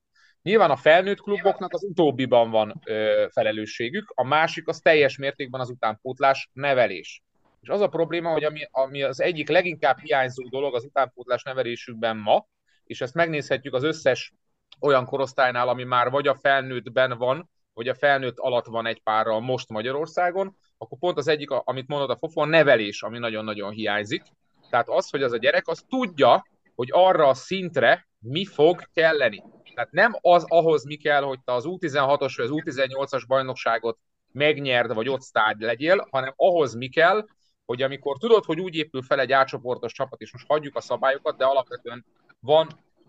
[0.42, 5.70] Nyilván a felnőtt kluboknak az utóbbiban van ö, felelősségük, a másik az teljes mértékben az
[5.70, 7.22] utánpótlás nevelés.
[7.60, 12.16] És az a probléma, hogy ami, ami az egyik leginkább hiányzó dolog az utánpótlás nevelésükben
[12.16, 12.46] ma,
[12.84, 14.32] és ezt megnézhetjük az összes
[14.80, 19.40] olyan korosztálynál, ami már vagy a felnőttben van, vagy a felnőtt alatt van egy párral
[19.40, 24.22] most Magyarországon, akkor pont az egyik, amit mondod a Fofo, a nevelés, ami nagyon-nagyon hiányzik.
[24.70, 29.42] Tehát az, hogy az a gyerek az tudja, hogy arra a szintre mi fog kelleni.
[29.74, 33.98] Tehát nem az ahhoz mi kell, hogy te az U16-os vagy az U18-as bajnokságot
[34.32, 37.26] megnyerd, vagy ott sztárgy legyél, hanem ahhoz mi kell,
[37.64, 41.36] hogy amikor tudod, hogy úgy épül fel egy átcsoportos csapat, és most hagyjuk a szabályokat,
[41.36, 42.04] de alapvetően
[42.40, 42.66] van,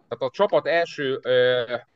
[0.08, 1.20] tehát a csapat első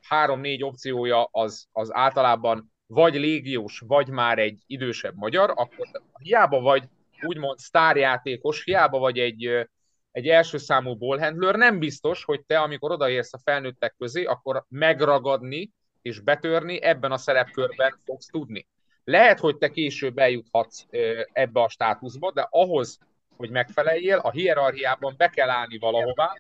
[0.02, 5.88] három-négy opciója az, az általában vagy légiós, vagy már egy idősebb magyar, akkor
[6.22, 6.84] hiába vagy
[7.22, 9.68] úgymond sztárjátékos, hiába vagy egy,
[10.20, 15.72] egy első számú ballhandler, nem biztos, hogy te, amikor odaérsz a felnőttek közé, akkor megragadni
[16.02, 18.68] és betörni ebben a szerepkörben fogsz tudni.
[19.04, 20.86] Lehet, hogy te később eljuthatsz
[21.32, 23.00] ebbe a státuszba, de ahhoz,
[23.38, 26.34] hogy megfeleljél, a hierarchiában be kell állni valahová,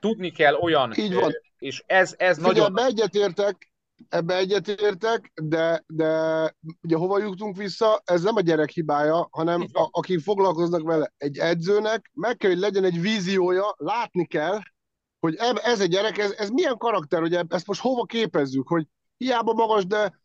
[0.00, 1.32] tudni kell olyan, Így van.
[1.58, 2.86] és ez, ez Figyelj, nagyon...
[2.86, 3.70] Egyetértek,
[4.08, 6.10] ebbe egyetértek, de, de
[6.82, 11.12] ugye hova jutunk vissza, ez nem a gyerek hibája, hanem a, akik foglalkoznak vele.
[11.16, 14.58] Egy edzőnek meg kell, hogy legyen egy víziója, látni kell,
[15.20, 19.52] hogy ez a gyerek, ez, ez milyen karakter, hogy ezt most hova képezzük, hogy hiába
[19.52, 20.20] magas, de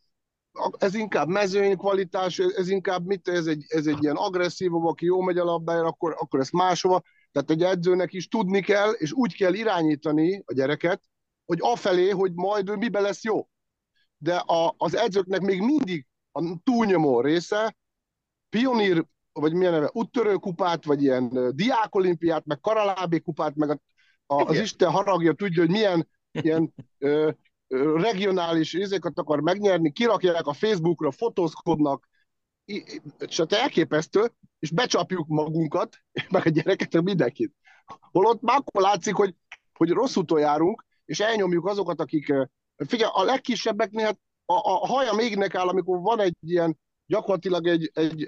[0.77, 5.21] ez inkább mezőny kvalitás, ez inkább mit, ez egy, ez egy ilyen agresszívabb, aki jó
[5.21, 7.01] megy a labdájára, akkor, akkor ezt máshova.
[7.31, 11.01] Tehát egy edzőnek is tudni kell, és úgy kell irányítani a gyereket,
[11.45, 13.47] hogy afelé, hogy majd ő mibe lesz jó.
[14.23, 17.75] De a, az edzőknek még mindig a túlnyomó része
[18.49, 23.79] pionír, vagy milyen neve, úttörő kupát, vagy ilyen diákolimpiát, meg karalábé kupát, meg a,
[24.25, 27.31] a, az Isten haragja tudja, hogy milyen ilyen ö,
[27.95, 32.09] regionális izékat akar megnyerni, kirakják a Facebookra, fotózkodnak,
[32.65, 35.97] és hát elképesztő, és becsapjuk magunkat,
[36.29, 37.53] meg a gyereket, meg mindenkit.
[38.11, 39.35] Holott már akkor látszik, hogy,
[39.73, 42.33] hogy rossz úton járunk, és elnyomjuk azokat, akik...
[42.75, 47.91] Figyelj, a legkisebbeknél hát a, a haja még áll, amikor van egy ilyen, gyakorlatilag egy,
[47.93, 48.27] egy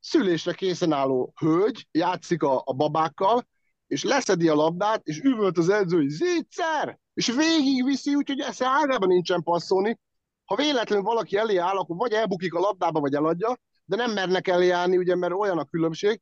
[0.00, 3.46] szülésre készen álló hölgy, játszik a, a babákkal,
[3.86, 6.98] és leszedi a labdát, és üvölt az edző, hogy zétszer!
[7.18, 9.98] és végigviszi, úgyhogy ezt ágában nincsen passzolni.
[10.44, 14.48] Ha véletlenül valaki elé áll, akkor vagy elbukik a labdába, vagy eladja, de nem mernek
[14.48, 16.20] elé állni, ugye, mert olyan a különbség.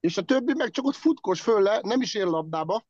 [0.00, 2.86] És a többi meg csak ott futkos föl le, nem is ér labdába.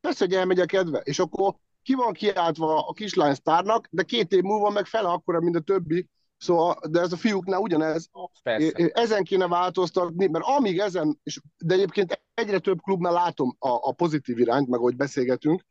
[0.00, 0.98] Persze, hogy elmegy a kedve.
[0.98, 5.40] És akkor ki van kiáltva a kislány sztárnak, de két év múlva meg fele akkora,
[5.40, 6.08] mint a többi.
[6.36, 8.10] Szóval, de ez a fiúknál ugyanez.
[8.42, 8.90] Persze.
[8.92, 13.92] Ezen kéne változtatni, mert amíg ezen, és, de egyébként egyre több klubnál látom a, a
[13.92, 15.62] pozitív irányt, meg hogy beszélgetünk,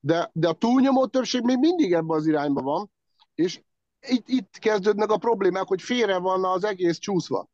[0.00, 2.90] de, de a túlnyomó többség még mindig ebben az irányban van,
[3.34, 3.62] és
[4.08, 7.48] itt, itt kezdődnek a problémák, hogy félre van az egész csúszva.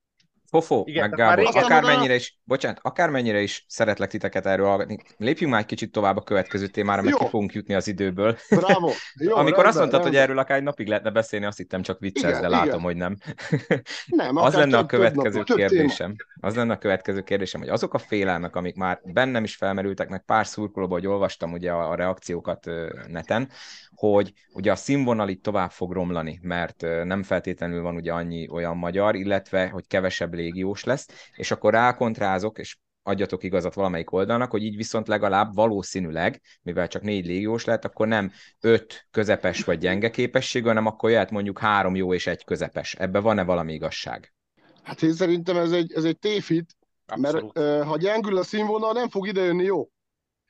[0.60, 5.60] Fofó, Igen, meg Gábor, akármennyire is, bocsánat, akármennyire is szeretlek titeket erről hallgatni, lépjünk már
[5.60, 7.24] egy kicsit tovább a következő témára, mert Jó.
[7.24, 8.36] ki fogunk jutni az időből.
[8.50, 8.90] Bravo.
[9.14, 10.02] Jó, Amikor rendben, azt mondtad, rendben.
[10.02, 12.80] hogy erről akár egy napig lehetne beszélni, azt hittem csak vicces, igen, de látom, igen.
[12.80, 13.16] hogy nem.
[14.06, 16.14] nem az lenne a következő több, kérdésem.
[16.40, 20.24] Az lenne a következő kérdésem, hogy azok a félelmek, amik már bennem is felmerültek, meg
[20.24, 22.70] pár szurkolóban, hogy olvastam ugye a, reakciókat
[23.08, 23.48] neten,
[23.94, 28.76] hogy ugye a színvonal itt tovább fog romlani, mert nem feltétlenül van ugye annyi olyan
[28.76, 31.06] magyar, illetve hogy kevesebb légiós lesz,
[31.36, 37.02] és akkor rákontrázok, és adjatok igazat valamelyik oldalnak, hogy így viszont legalább valószínűleg, mivel csak
[37.02, 41.94] négy légiós lett, akkor nem öt közepes vagy gyenge képesség, hanem akkor jöhet mondjuk három
[41.94, 42.94] jó és egy közepes.
[42.94, 44.34] Ebben van-e valami igazság?
[44.82, 47.54] Hát én szerintem ez egy, ez egy tévhit, Abszolút.
[47.54, 49.88] mert ha gyengül a színvonal, nem fog idejönni jó.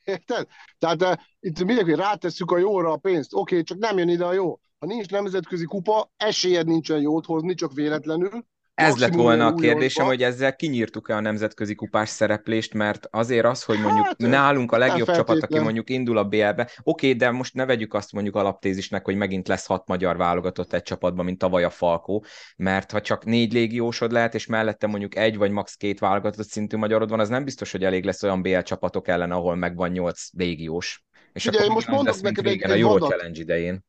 [0.04, 0.46] Érted?
[0.78, 3.34] Tehát uh, itt mindenki rátesszük a jóra a pénzt.
[3.34, 4.58] Oké, okay, csak nem jön ide a jó.
[4.78, 8.44] Ha nincs nemzetközi kupa, esélyed nincsen jót hozni, csak véletlenül.
[8.76, 13.62] Ez lett volna a kérdésem, hogy ezzel kinyírtuk-e a nemzetközi kupás szereplést, mert azért az,
[13.62, 17.54] hogy mondjuk hát, nálunk a legjobb csapat, aki mondjuk indul a BL-be, oké, de most
[17.54, 21.64] ne vegyük azt mondjuk alaptézisnek, hogy megint lesz hat magyar válogatott egy csapatban, mint tavaly
[21.64, 22.24] a Falkó,
[22.56, 25.74] mert ha csak négy légiósod lehet, és mellette mondjuk egy vagy max.
[25.74, 29.30] két válogatott szintű magyarod van, az nem biztos, hogy elég lesz olyan BL csapatok ellen,
[29.30, 31.04] ahol megvan nyolc légiós.
[31.32, 33.84] És Ugye, akkor most mondok neked egy, egy a Euro Challenge idején.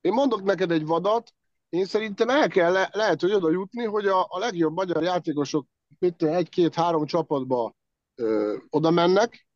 [0.00, 1.32] Én mondok neked egy vadat,
[1.74, 5.66] én szerintem el kell, le, lehet, hogy oda jutni, hogy a, a legjobb magyar játékosok
[5.98, 7.74] mit egy-két-három csapatba
[8.14, 9.46] ö, oda mennek,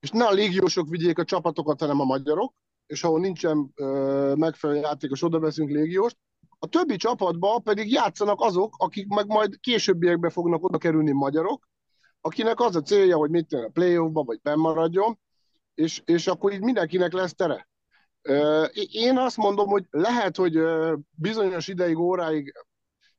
[0.00, 2.54] és ne a légiósok vigyék a csapatokat, hanem a magyarok,
[2.86, 6.16] és ahol nincsen ö, megfelelő játékos, oda veszünk légióst.
[6.58, 11.68] A többi csapatba pedig játszanak azok, akik meg majd későbbiekben fognak oda kerülni magyarok,
[12.20, 15.18] akinek az a célja, hogy mit a playoffba, vagy bennmaradjon,
[15.74, 17.68] és, és akkor így mindenkinek lesz tere.
[18.90, 20.58] Én azt mondom, hogy lehet, hogy
[21.10, 22.52] bizonyos ideig, óráig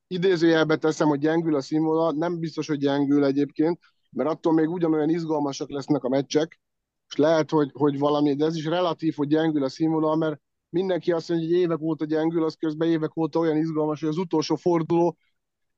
[0.08, 3.80] idézőjelbe teszem, hogy gyengül a színvonal, nem biztos, hogy gyengül egyébként,
[4.12, 6.60] mert attól még ugyanolyan izgalmasak lesznek a meccsek,
[7.08, 11.12] és lehet, hogy, hogy valami, de ez is relatív, hogy gyengül a színvonal, mert mindenki
[11.12, 14.56] azt mondja, hogy évek óta gyengül, az közben évek óta olyan izgalmas, hogy az utolsó
[14.56, 15.18] forduló.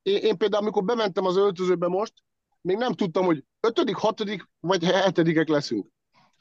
[0.02, 2.12] Én, én például, amikor bementem az öltözőbe most,
[2.60, 5.86] még nem tudtam, hogy ötödik, hatodik vagy hetedikek leszünk.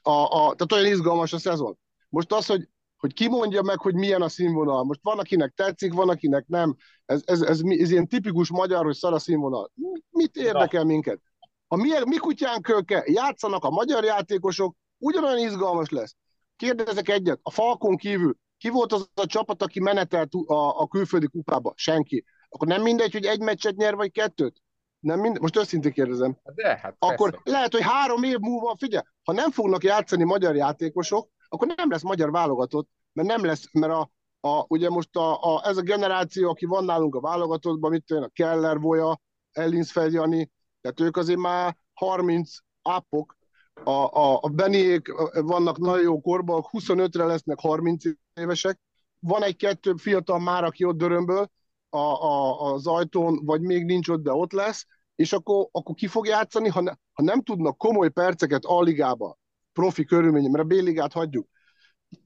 [0.02, 1.78] A, a, tehát olyan izgalmas a szezon.
[2.10, 2.68] Most az, hogy
[3.00, 4.84] hogy ki mondja meg, hogy milyen a színvonal.
[4.84, 6.76] Most van, akinek tetszik, van, akinek nem.
[7.06, 9.72] Ez, ez, ez, ez ilyen tipikus magyar, hogy szar a színvonal.
[10.10, 11.20] Mit érdekel minket?
[11.68, 16.16] Ha mi, mi kutyán kölke, játszanak a magyar játékosok, ugyanolyan izgalmas lesz.
[16.56, 21.28] Kérdezek egyet, a Falkon kívül, ki volt az a csapat, aki menetelt a, a külföldi
[21.28, 21.74] kupába?
[21.76, 22.26] Senki.
[22.50, 24.62] Akkor nem mindegy, hogy egy meccset nyer, vagy kettőt?
[25.00, 25.40] Nem mind...
[25.40, 26.38] Most őszintén kérdezem.
[26.56, 27.52] De, hát Akkor persze.
[27.52, 32.02] lehet, hogy három év múlva, figyelj, ha nem fognak játszani magyar játékosok, akkor nem lesz
[32.02, 36.50] magyar válogatott, mert nem lesz, mert a, a, ugye most a, a, ez a generáció,
[36.50, 41.40] aki van nálunk a válogatottban, mit tudom, a Keller, Voja, Ellinsfeld Jani, tehát ők azért
[41.40, 43.38] már 30 ápok,
[43.84, 48.80] a, a, a Beniék vannak nagyon jó korban, 25-re lesznek 30 évesek,
[49.20, 51.50] van egy-kettő fiatal már, aki ott dörömből
[51.90, 54.86] a, a, az ajtón, vagy még nincs ott, de ott lesz,
[55.16, 59.39] és akkor, akkor ki fog játszani, ha, ne, ha nem tudnak komoly perceket a ligába,
[59.80, 61.48] profi körülmények, mert a B-ligát hagyjuk,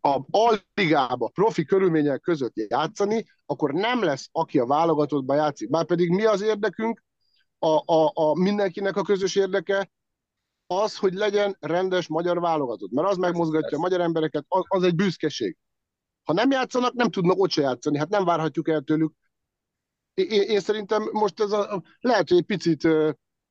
[0.02, 5.70] a alligába profi körülmények között játszani, akkor nem lesz, aki a válogatottba játszik.
[5.70, 7.04] Már pedig mi az érdekünk,
[7.60, 9.92] a, a, a mindenkinek a közös érdeke,
[10.68, 12.92] az, hogy legyen rendes magyar válogatott.
[12.92, 15.58] Mert az megmozgatja a magyar embereket, az, az egy büszkeség.
[16.24, 17.98] Ha nem játszanak, nem tudnak ott se játszani.
[17.98, 19.14] Hát nem várhatjuk el tőlük.
[20.14, 22.88] Én, én szerintem most ez a, lehet, hogy egy picit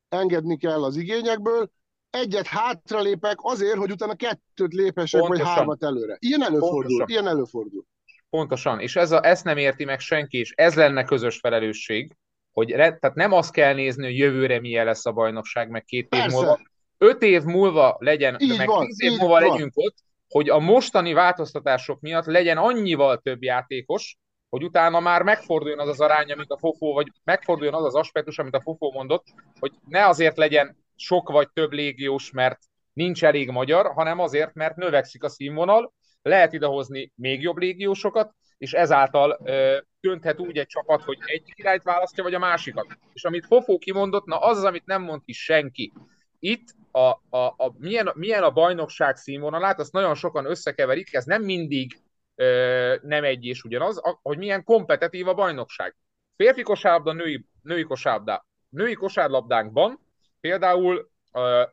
[0.09, 1.71] engedni kell az igényekből,
[2.12, 5.44] egyet hátralépek azért, hogy utána kettőt lépesek, Pontosan.
[5.46, 6.16] vagy hármat előre.
[6.18, 7.09] Ilyen előfordul, Pontosan.
[7.09, 7.85] ilyen előfordul.
[8.31, 12.16] Pontosan, és ez a, ezt nem érti meg senki, és ez lenne közös felelősség,
[12.53, 16.09] hogy re, tehát nem azt kell nézni, hogy jövőre milyen lesz a bajnokság, meg két
[16.09, 16.27] Persze.
[16.27, 16.61] év múlva.
[16.98, 19.48] Öt év múlva legyen, így meg van, tíz év múlva van.
[19.48, 19.96] legyünk ott,
[20.29, 24.16] hogy a mostani változtatások miatt legyen annyival több játékos,
[24.48, 28.38] hogy utána már megforduljon az az arány, amit a Fofó, vagy megforduljon az az aspektus,
[28.38, 29.25] amit a Fofó mondott,
[29.59, 32.59] hogy ne azért legyen sok vagy több légiós, mert
[32.93, 38.73] nincs elég magyar, hanem azért, mert növekszik a színvonal, lehet idehozni még jobb légiósokat, és
[38.73, 42.87] ezáltal ö, dönthet úgy egy csapat, hogy egy királyt választja, vagy a másikat.
[43.12, 45.93] És amit Fofó kimondott, na az az, amit nem mond ki senki.
[46.38, 51.43] Itt a, a, a, milyen, milyen a bajnokság színvonalát, azt nagyon sokan összekeverik, ez nem
[51.43, 52.03] mindig
[52.35, 55.97] ö, nem egy és ugyanaz, a, hogy milyen kompetitív a bajnokság.
[56.37, 58.47] Férfi kosárlabda, női, női kosárlabda.
[58.69, 60.02] Női kosárlabdánkban
[60.42, 61.11] Például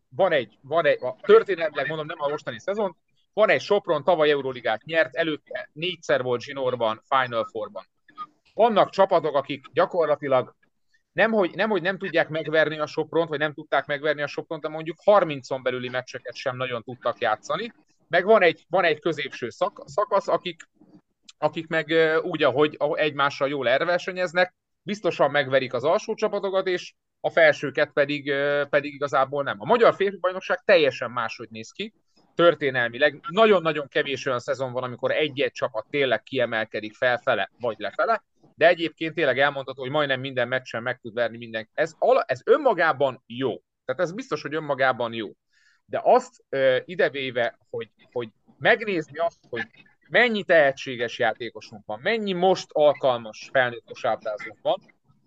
[0.09, 2.95] van egy, van egy a történetileg mondom, nem a mostani szezon,
[3.33, 7.83] van egy Sopron, tavaly Euróligát nyert, előtte négyszer volt Zsinórban, Final Fourban.
[8.53, 10.55] Vannak csapatok, akik gyakorlatilag
[11.11, 14.61] nem hogy, nem, hogy nem tudják megverni a Sopront, vagy nem tudták megverni a Sopront,
[14.61, 17.73] de mondjuk 30-on belüli meccseket sem nagyon tudtak játszani.
[18.07, 20.69] Meg van egy, van egy középső szak, szakasz, akik,
[21.37, 27.91] akik meg úgy, ahogy egymással jól erversenyeznek, biztosan megverik az alsó csapatokat, és a felsőket
[27.93, 28.33] pedig,
[28.69, 29.61] pedig igazából nem.
[29.61, 31.93] A magyar férfi bajnokság teljesen máshogy néz ki,
[32.35, 33.19] történelmileg.
[33.29, 38.23] Nagyon-nagyon kevés olyan szezon van, amikor egy-egy csapat tényleg kiemelkedik felfele vagy lefele,
[38.55, 41.69] de egyébként tényleg elmondható, hogy majdnem minden meccsen meg tud verni minden.
[41.73, 43.61] Ez, ez önmagában jó.
[43.85, 45.29] Tehát ez biztos, hogy önmagában jó.
[45.85, 49.67] De azt ö, idevéve, hogy, hogy megnézni azt, hogy
[50.09, 54.81] mennyi tehetséges játékosunk van, mennyi most alkalmas felnőtt kosárlabdázónk van,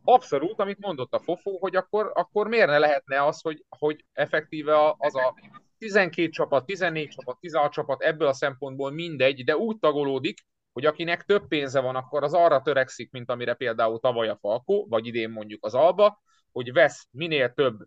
[0.04, 4.94] abszolút, amit mondott a Fofó, hogy akkor, akkor miért ne lehetne az, hogy, hogy effektíve
[4.98, 5.34] az a
[5.78, 10.40] 12 csapat, 14 csapat, 16 csapat ebből a szempontból mindegy, de úgy tagolódik,
[10.72, 14.86] hogy akinek több pénze van, akkor az arra törekszik, mint amire például tavaly a Falkó,
[14.88, 16.22] vagy idén mondjuk az Alba,
[16.52, 17.78] hogy vesz minél több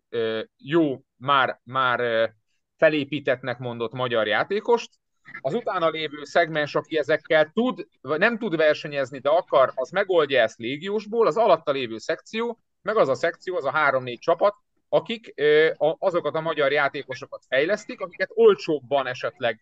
[0.57, 2.31] jó, már, már
[2.77, 4.89] felépítetnek mondott magyar játékost,
[5.41, 10.41] az utána lévő szegmens, aki ezekkel tud, vagy nem tud versenyezni, de akar, az megoldja
[10.41, 14.55] ezt légiósból, az alatta lévő szekció, meg az a szekció, az a három-négy csapat,
[14.89, 15.33] akik
[15.77, 19.59] azokat a magyar játékosokat fejlesztik, akiket olcsóbban esetleg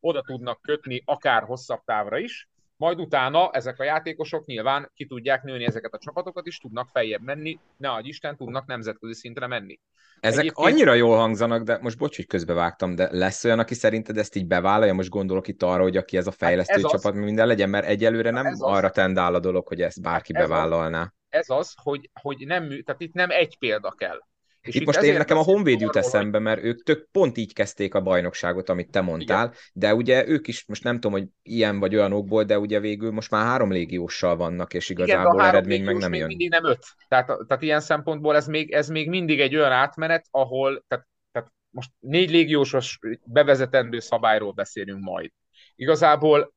[0.00, 5.42] oda tudnak kötni, akár hosszabb távra is, majd utána ezek a játékosok nyilván ki tudják
[5.42, 9.80] nőni ezeket a csapatokat, és tudnak feljebb menni, ne adj Isten, tudnak nemzetközi szintre menni.
[10.20, 10.68] Ezek Egyébként...
[10.68, 14.46] annyira jól hangzanak, de most bocs, hogy közbevágtam, de lesz olyan, aki szerinted ezt így
[14.46, 14.94] bevállalja?
[14.94, 17.24] Most gondolok itt arra, hogy aki ez a hát fejlesztő hát ez csapat, az...
[17.24, 18.92] minden legyen, mert egyelőre nem ez arra az...
[18.92, 21.00] tendál a dolog, hogy ezt bárki ez bevállalná.
[21.00, 21.08] Az...
[21.28, 24.18] Ez az, hogy, hogy nem, tehát itt nem egy példa kell
[24.64, 27.94] és itt, most én nekem a Honvéd jut eszembe, mert ők tök pont így kezdték
[27.94, 29.56] a bajnokságot, amit te mondtál, Igen.
[29.72, 33.10] de ugye ők is, most nem tudom, hogy ilyen vagy olyan okból, de ugye végül
[33.10, 36.28] most már három légióssal vannak, és igazából Igen, eredmény meg nem még jön.
[36.28, 36.84] mindig nem öt.
[37.08, 41.52] Tehát, tehát ilyen szempontból ez még, ez még mindig egy olyan átmenet, ahol, tehát, tehát
[41.70, 45.30] most négy légiósos bevezetendő szabályról beszélünk majd.
[45.74, 46.54] Igazából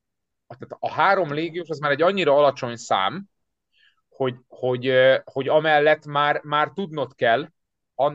[0.47, 3.25] tehát a három légiós az már egy annyira alacsony szám,
[4.09, 4.93] hogy, hogy,
[5.23, 7.47] hogy amellett már, már tudnod kell,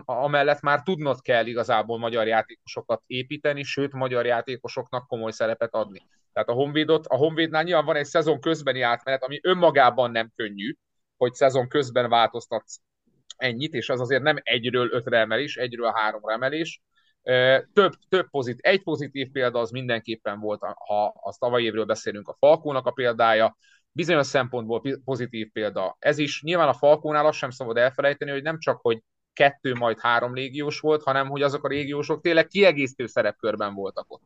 [0.04, 6.06] amellett már tudnod kell igazából magyar játékosokat építeni, sőt, magyar játékosoknak komoly szerepet adni.
[6.32, 10.74] Tehát a Honvédot, a Honvédnál nyilván van egy szezon közbeni átmenet, ami önmagában nem könnyű,
[11.16, 12.76] hogy szezon közben változtatsz
[13.36, 16.82] ennyit, és az azért nem egyről ötre emelés, egyről háromra emelés.
[17.72, 22.36] Több, több pozit, egy pozitív példa az mindenképpen volt, ha az tavaly évről beszélünk, a
[22.38, 23.56] Falkónak a példája,
[23.92, 25.96] bizonyos szempontból pozitív példa.
[25.98, 29.02] Ez is nyilván a Falkónál azt sem szabad elfelejteni, hogy nem csak, hogy
[29.32, 34.22] kettő, majd három légiós volt, hanem hogy azok a légiósok tényleg kiegészítő szerepkörben voltak ott.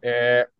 [0.00, 0.50] E,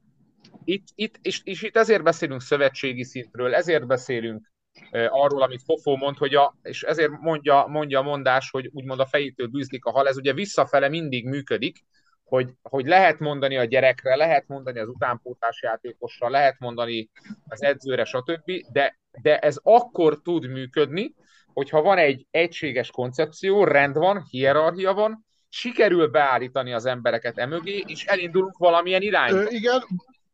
[0.64, 4.52] itt, itt, és, és itt ezért beszélünk szövetségi szintről, ezért beszélünk
[4.90, 9.00] e, arról, amit Fofó mond, hogy a, és ezért mondja, mondja a mondás, hogy úgymond
[9.00, 11.84] a fejétől bűzlik a hal, ez ugye visszafele mindig működik,
[12.24, 17.10] hogy, hogy lehet mondani a gyerekre, lehet mondani az utánpótlás játékosra, lehet mondani
[17.48, 21.14] az edzőre, stb., de, de ez akkor tud működni,
[21.56, 28.04] hogyha van egy egységes koncepció, rend van, hierarchia van, sikerül beállítani az embereket emögé, és
[28.04, 29.38] elindulunk valamilyen irányba.
[29.38, 29.84] Ö, igen,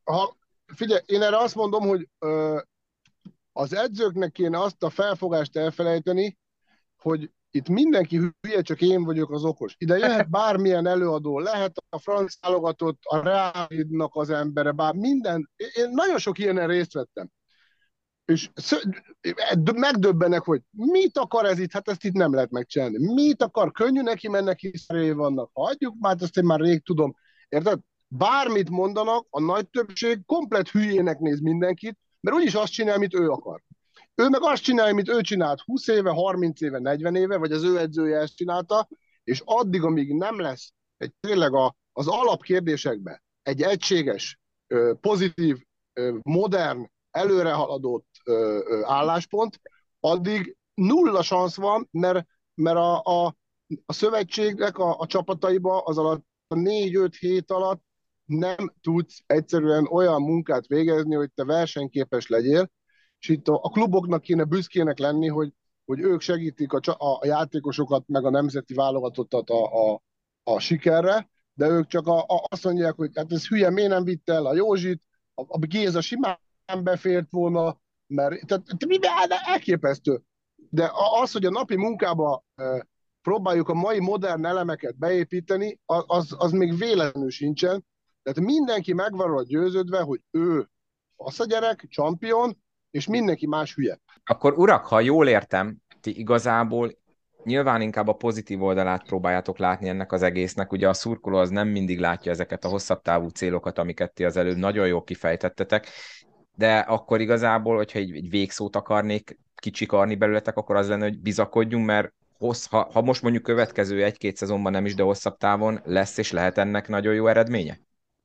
[0.05, 0.37] ha,
[0.75, 2.61] figyelj, én erre azt mondom, hogy ö,
[3.53, 6.39] az edzőknek kéne azt a felfogást elfelejteni,
[7.03, 9.75] hogy itt mindenki hülye, csak én vagyok az okos.
[9.79, 15.51] Ide jöhet bármilyen előadó, lehet a franc válogatott, a Reálidnak az embere, bár minden.
[15.57, 17.31] Én nagyon sok ilyenen részt vettem
[18.25, 18.51] és
[19.75, 23.13] megdöbbenek, hogy mit akar ez itt, hát ezt itt nem lehet megcsinálni.
[23.13, 25.51] Mit akar, könnyű neki mennek, hiszen vannak.
[25.53, 27.17] Hagyjuk már, ezt én már rég tudom.
[27.49, 27.79] Érted?
[28.09, 33.31] Bármit mondanak, a nagy többség komplet hülyének néz mindenkit, mert úgyis azt csinál, amit ő
[33.31, 33.63] akar.
[34.15, 37.65] Ő meg azt csinálja, amit ő csinált 20 éve, 30 éve, 40 éve, vagy az
[37.65, 38.89] ő edzője ezt csinálta,
[39.25, 44.41] és addig, amíg nem lesz egy tényleg a, az alapkérdésekben egy egységes,
[45.01, 45.65] pozitív,
[46.23, 48.07] modern, előrehaladott
[48.83, 49.61] álláspont,
[50.01, 53.37] addig nulla szansz van, mert, mert a, a,
[53.87, 57.83] a szövetségnek a, a csapataiba az alatt a négy-öt hét alatt
[58.25, 62.71] nem tudsz egyszerűen olyan munkát végezni, hogy te versenyképes legyél,
[63.19, 65.53] és itt a, a kluboknak kéne büszkének lenni, hogy,
[65.85, 70.03] hogy ők segítik a, a, játékosokat, meg a nemzeti válogatottat a, a,
[70.43, 74.05] a sikerre, de ők csak a, a, azt mondják, hogy hát ez hülye, miért nem
[74.05, 75.03] vitt el a Józsit,
[75.35, 76.39] a, a Géza simán
[76.83, 77.81] befért volna,
[78.13, 80.23] mert tehát, elképesztő.
[80.71, 80.91] De
[81.21, 82.45] az, hogy a napi munkába
[83.23, 87.85] próbáljuk a mai modern elemeket beépíteni, az, az még véletlenül sincsen.
[88.23, 90.69] Tehát mindenki megvan róla győződve, hogy ő
[91.17, 92.59] fasz a gyerek, champion,
[92.91, 94.01] és mindenki más hülye.
[94.25, 97.01] Akkor urak, ha jól értem, ti igazából
[97.45, 100.73] nyilván inkább a pozitív oldalát próbáljátok látni ennek az egésznek.
[100.73, 104.37] Ugye a szurkoló az nem mindig látja ezeket a hosszabb távú célokat, amiket ti az
[104.37, 105.89] előbb nagyon jól kifejtettetek,
[106.57, 111.87] de akkor igazából, hogyha egy, egy végszót akarnék kicsikarni belőletek, akkor az lenne, hogy bizakodjunk,
[111.87, 116.19] mert hossz, ha, ha most mondjuk következő egy-két szezonban nem is, de hosszabb távon lesz
[116.19, 117.81] és lehet ennek nagyon jó eredménye?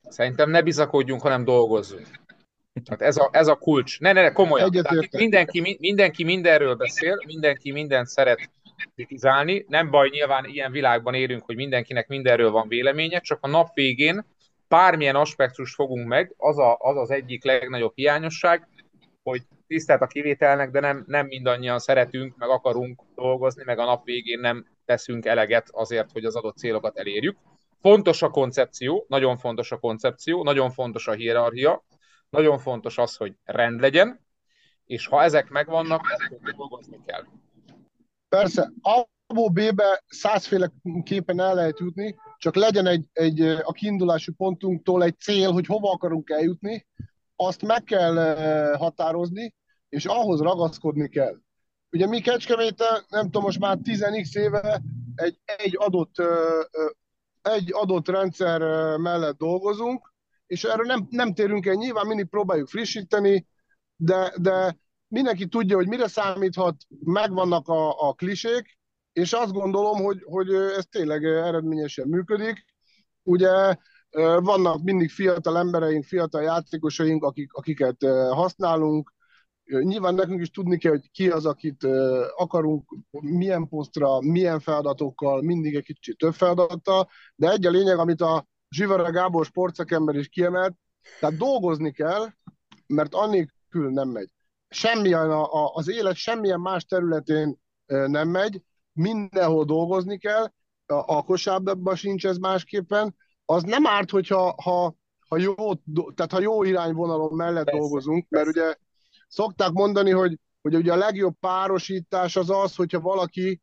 [0.10, 2.08] Szerintem ne bizakodjunk, hanem dolgozzunk.
[2.90, 4.00] Hát ez a, ez a kulcs.
[4.00, 4.70] Ne, ne, ne komolyan.
[5.12, 8.52] mindenki, mindenki mindenről beszél, mindenki mindent szeret
[8.96, 9.66] kritizálni.
[9.68, 14.26] Nem baj, nyilván ilyen világban érünk, hogy mindenkinek mindenről van véleménye, csak a nap végén
[14.68, 18.68] bármilyen aspektust fogunk meg, az, a, az az egyik legnagyobb hiányosság,
[19.24, 24.04] hogy tisztelt a kivételnek, de nem, nem mindannyian szeretünk, meg akarunk dolgozni, meg a nap
[24.04, 27.38] végén nem teszünk eleget azért, hogy az adott célokat elérjük.
[27.82, 31.86] Fontos a koncepció, nagyon fontos a koncepció, nagyon fontos a hierarchia,
[32.30, 34.26] Nagyon fontos az, hogy rend legyen,
[34.86, 37.24] és ha ezek megvannak, akkor dolgozni kell.
[38.30, 45.20] Persze, A-ból B-be százféleképpen el lehet jutni, csak legyen egy, egy a kiindulási pontunktól egy
[45.20, 46.88] cél, hogy hova akarunk eljutni,
[47.36, 48.16] azt meg kell
[48.76, 49.54] határozni,
[49.90, 51.36] és ahhoz ragaszkodni kell.
[51.92, 54.82] Ugye mi Kecskeméten, nem tudom, most már 10x éve
[55.16, 56.16] egy, egy, adott,
[57.42, 58.60] egy adott rendszer
[58.98, 60.14] mellett dolgozunk,
[60.48, 63.48] és erről nem, nem térünk el, nyilván mindig próbáljuk frissíteni,
[63.96, 64.78] de, de
[65.08, 68.77] mindenki tudja, hogy mire számíthat, megvannak a, a klisék,
[69.18, 72.66] és azt gondolom, hogy, hogy ez tényleg eredményesen működik.
[73.24, 73.76] Ugye
[74.40, 79.14] vannak mindig fiatal embereink, fiatal játékosaink, akik, akiket használunk.
[79.64, 81.84] Nyilván nekünk is tudni kell, hogy ki az, akit
[82.36, 88.22] akarunk, milyen posztra, milyen feladatokkal, mindig egy kicsit több feladattal, de egy a lényeg, amit
[88.22, 90.76] a Zsivara Gábor sportszakember is kiemelt,
[91.20, 92.28] tehát dolgozni kell,
[92.88, 94.30] mert annélkül nem megy.
[94.70, 98.62] Semmilyen a, a, az élet semmilyen más területén nem megy,
[98.98, 100.52] mindenhol dolgozni kell,
[100.86, 103.16] a, a kosárlabdában sincs ez másképpen.
[103.46, 104.96] Az nem árt, hogyha ha,
[105.28, 105.56] ha jó,
[106.16, 108.62] tehát ha jó irányvonalon mellett persze, dolgozunk, mert persze.
[108.62, 108.76] ugye
[109.28, 113.62] szokták mondani, hogy, hogy ugye a legjobb párosítás az az, hogyha valaki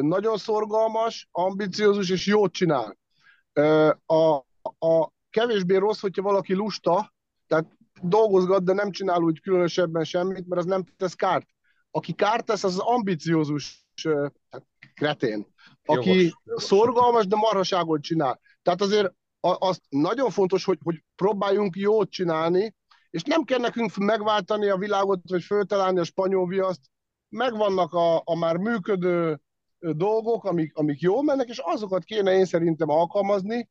[0.00, 2.98] nagyon szorgalmas, ambiciózus és jót csinál.
[4.06, 4.34] A,
[4.78, 7.14] a kevésbé rossz, hogyha valaki lusta,
[7.46, 7.66] tehát
[8.02, 11.46] dolgozgat, de nem csinál úgy különösebben semmit, mert az nem tesz kárt.
[11.90, 13.86] Aki kárt tesz, az az ambiciózus
[14.50, 15.46] hát, kretén,
[15.84, 16.62] aki jogos, jogos.
[16.62, 18.40] szorgalmas, de marhaságot csinál.
[18.62, 22.74] Tehát azért az nagyon fontos, hogy, hogy próbáljunk jót csinálni,
[23.10, 26.80] és nem kell nekünk megváltani a világot, vagy föltalálni a spanyol viaszt,
[27.28, 29.40] megvannak a, a már működő
[29.78, 33.68] dolgok, amik, amik jól mennek, és azokat kéne én szerintem alkalmazni,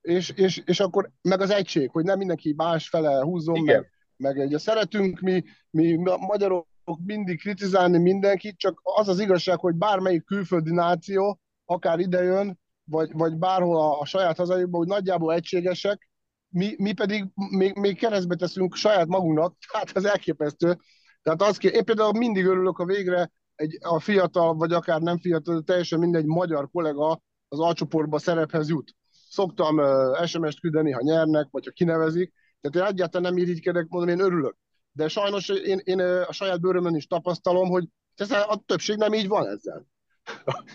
[0.00, 3.86] és, és, és akkor meg az egység, hogy nem mindenki más fele húzzon, Igen.
[4.16, 6.68] meg, meg ugye szeretünk mi, mi magyarok
[7.04, 13.36] mindig kritizálni mindenkit, csak az az igazság, hogy bármelyik külföldi náció, akár idejön, vagy, vagy
[13.36, 16.08] bárhol a, a saját hazájukban, hogy nagyjából egységesek,
[16.48, 20.78] mi, mi pedig még, még keresztbe teszünk saját magunknak, hát ez elképesztő.
[21.22, 25.62] Tehát az, én például mindig örülök, a végre egy, a fiatal, vagy akár nem fiatal,
[25.62, 28.94] teljesen mindegy magyar kollega az alcsoportba szerephez jut.
[29.28, 32.32] Szoktam uh, SMS-t küldeni, ha nyernek, vagy ha kinevezik.
[32.60, 34.56] Tehát én egyáltalán nem irigykedek, mondom, én örülök.
[34.92, 37.84] De sajnos én, én a saját bőrömön is tapasztalom, hogy
[38.14, 39.86] ez a többség nem így van ezzel.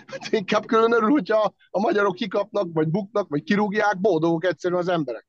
[0.07, 4.87] Hát inkább külön örül, hogyha a magyarok kikapnak, vagy buknak, vagy kirúgják, boldogok egyszerűen az
[4.87, 5.27] emberek.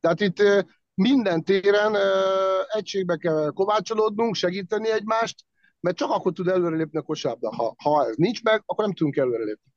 [0.00, 0.42] Tehát itt
[0.94, 1.96] minden téren
[2.68, 5.44] egységbe kell kovácsolódnunk, segíteni egymást,
[5.80, 7.54] mert csak akkor tud előrelépni a kosárba.
[7.54, 9.72] Ha, ha ez nincs meg, akkor nem tudunk előrelépni.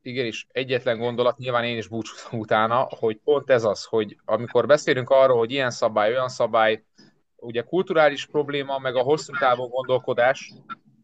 [0.00, 4.66] Igen, és egyetlen gondolat, nyilván én is búcsúzom utána, hogy pont ez az, hogy amikor
[4.66, 6.84] beszélünk arról, hogy ilyen szabály, olyan szabály,
[7.46, 10.52] ugye kulturális probléma, meg a hosszú távú gondolkodás,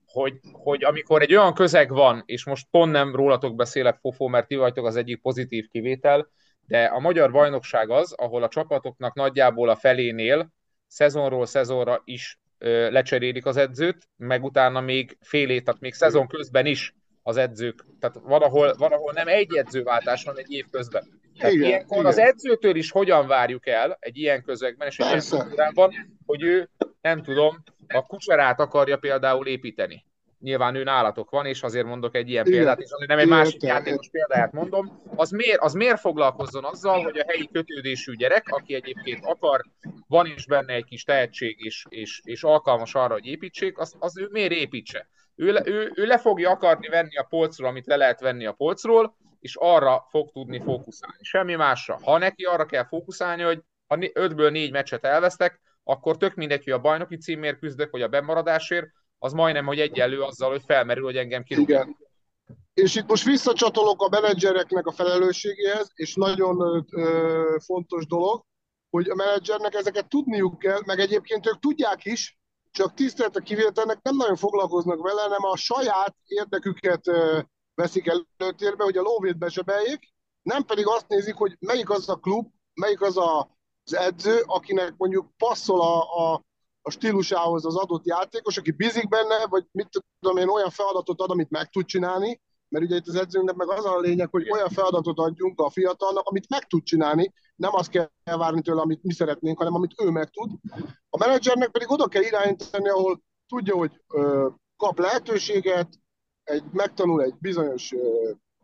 [0.07, 4.47] hogy, hogy amikor egy olyan közeg van, és most pont nem rólatok beszélek, Fofó, mert
[4.47, 6.28] ti vagytok az egyik pozitív kivétel,
[6.66, 10.53] de a magyar bajnokság az, ahol a csapatoknak nagyjából a felénél
[10.86, 16.26] szezonról szezonra is ö, lecserélik az edzőt, meg utána még fél év, tehát még szezon
[16.26, 17.84] közben is az edzők.
[18.01, 21.20] Tehát van ahol, van, ahol nem egy edzőváltás van egy év közben.
[21.43, 22.11] Tehát igen, ilyenkor igen.
[22.11, 25.93] az edzőtől is hogyan várjuk el egy ilyen közegben és egy ilyen kultúrában,
[26.26, 26.68] hogy ő,
[27.01, 30.05] nem tudom, a kucserát akarja például építeni.
[30.40, 32.59] Nyilván ő nálatok van, és azért mondok egy ilyen igen.
[32.59, 33.74] példát, és nem egy igen, másik igen.
[33.74, 35.03] játékos példáját mondom.
[35.16, 39.64] Az miért, az miért foglalkozzon azzal, hogy a helyi kötődésű gyerek, aki egyébként akar,
[40.09, 44.18] van is benne egy kis tehetség, és, és, és alkalmas arra, hogy építsék, az, az
[44.18, 45.09] ő miért építse?
[45.36, 49.16] Ő, ő, ő le fogja akarni venni a polcról, amit le lehet venni a polcról,
[49.43, 51.16] és arra fog tudni fókuszálni.
[51.20, 51.99] Semmi másra.
[52.03, 56.72] Ha neki arra kell fókuszálni, hogy ha ötből négy meccset elvesztek, akkor tök mindegy, hogy
[56.72, 58.86] a bajnoki címért küzdök, vagy a bemaradásért,
[59.18, 61.88] az majdnem, hogy egyenlő azzal, hogy felmerül, hogy engem kirúgják.
[62.74, 68.45] És itt most visszacsatolok a menedzsereknek a felelősségéhez, és nagyon ö, fontos dolog,
[68.90, 72.38] hogy a menedzsernek ezeket tudniuk kell, meg egyébként ők tudják is,
[72.70, 77.01] csak tisztelt a kivételnek nem nagyon foglalkoznak vele, hanem a saját érdeküket
[77.75, 78.07] veszik
[78.39, 80.12] előtérbe, hogy a lóvét besebeljék,
[80.43, 84.95] nem pedig azt nézik, hogy melyik az a klub, melyik az a, az edző, akinek
[84.97, 86.45] mondjuk passzol a, a,
[86.83, 91.31] a stílusához az adott játékos, aki bízik benne, vagy mit tudom én, olyan feladatot ad,
[91.31, 94.68] amit meg tud csinálni, mert ugye itt az edzőnknek meg az a lényeg, hogy olyan
[94.68, 99.12] feladatot adjunk a fiatalnak, amit meg tud csinálni, nem azt kell várni tőle, amit mi
[99.12, 100.51] szeretnénk, hanem amit ő meg tud.
[101.11, 105.89] A menedzsernek pedig oda kell irányítani, ahol tudja, hogy ö, kap lehetőséget,
[106.45, 107.95] egy, megtanul egy bizonyos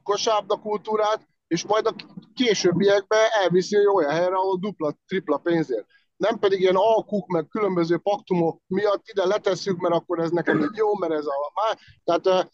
[0.03, 1.95] kosárda kultúrát, és majd a
[2.35, 5.87] későbbiekben elviszi olyan helyre, ahol dupla, tripla pénzért.
[6.17, 10.77] nem pedig ilyen alkuk, meg különböző paktumok miatt ide letesszük, mert akkor ez nekem így
[10.77, 11.79] jó, mert ez a már.
[12.05, 12.51] Tehát,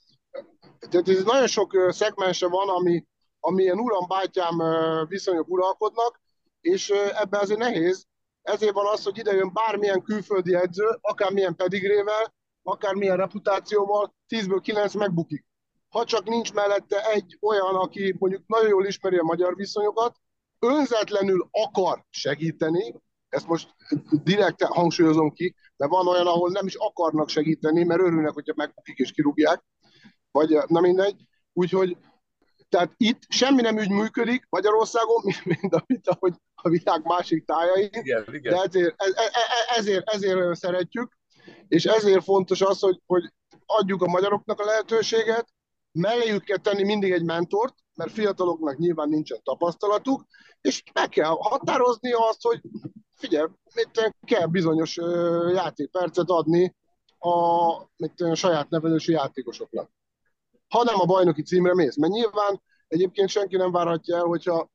[0.88, 3.06] tehát ez nagyon sok szegmense van, ami,
[3.40, 4.62] ami ilyen uram-bátyám
[5.08, 6.20] viszonyok uralkodnak,
[6.60, 8.06] és ebben azért nehéz.
[8.42, 12.34] Ezért van az, hogy ide jön bármilyen külföldi edző, akármilyen pedigrével,
[12.64, 15.44] akármilyen reputációval, 10-ből 9 megbukik.
[15.88, 20.16] Ha csak nincs mellette egy olyan, aki mondjuk nagyon jól ismeri a magyar viszonyokat,
[20.58, 22.94] önzetlenül akar segíteni,
[23.28, 23.74] ezt most
[24.22, 28.98] direkt hangsúlyozom ki, de van olyan, ahol nem is akarnak segíteni, mert örülnek, hogyha megbukik
[28.98, 29.64] és kirúgják,
[30.30, 31.26] vagy na mindegy.
[31.52, 31.96] Úgyhogy
[32.68, 38.24] tehát itt semmi nem úgy működik Magyarországon, mint amit ahogy a világ másik tájai, igen,
[38.26, 38.52] igen.
[38.52, 41.18] de ezért, e, e, e, ezért, ezért szeretjük,
[41.68, 43.32] és ezért fontos az, hogy, hogy
[43.66, 45.46] adjuk a magyaroknak a lehetőséget,
[45.92, 50.24] melléjük kell tenni mindig egy mentort, mert fiataloknak nyilván nincsen tapasztalatuk,
[50.60, 52.60] és meg kell határozni azt, hogy
[53.14, 54.96] figyelj, mit kell bizonyos
[55.52, 56.74] játékpercet adni
[57.18, 59.90] a, mit, a saját nevelősi játékosoknak.
[60.68, 64.70] Ha nem a bajnoki címre mész, mert nyilván egyébként senki nem várhatja el, hogyha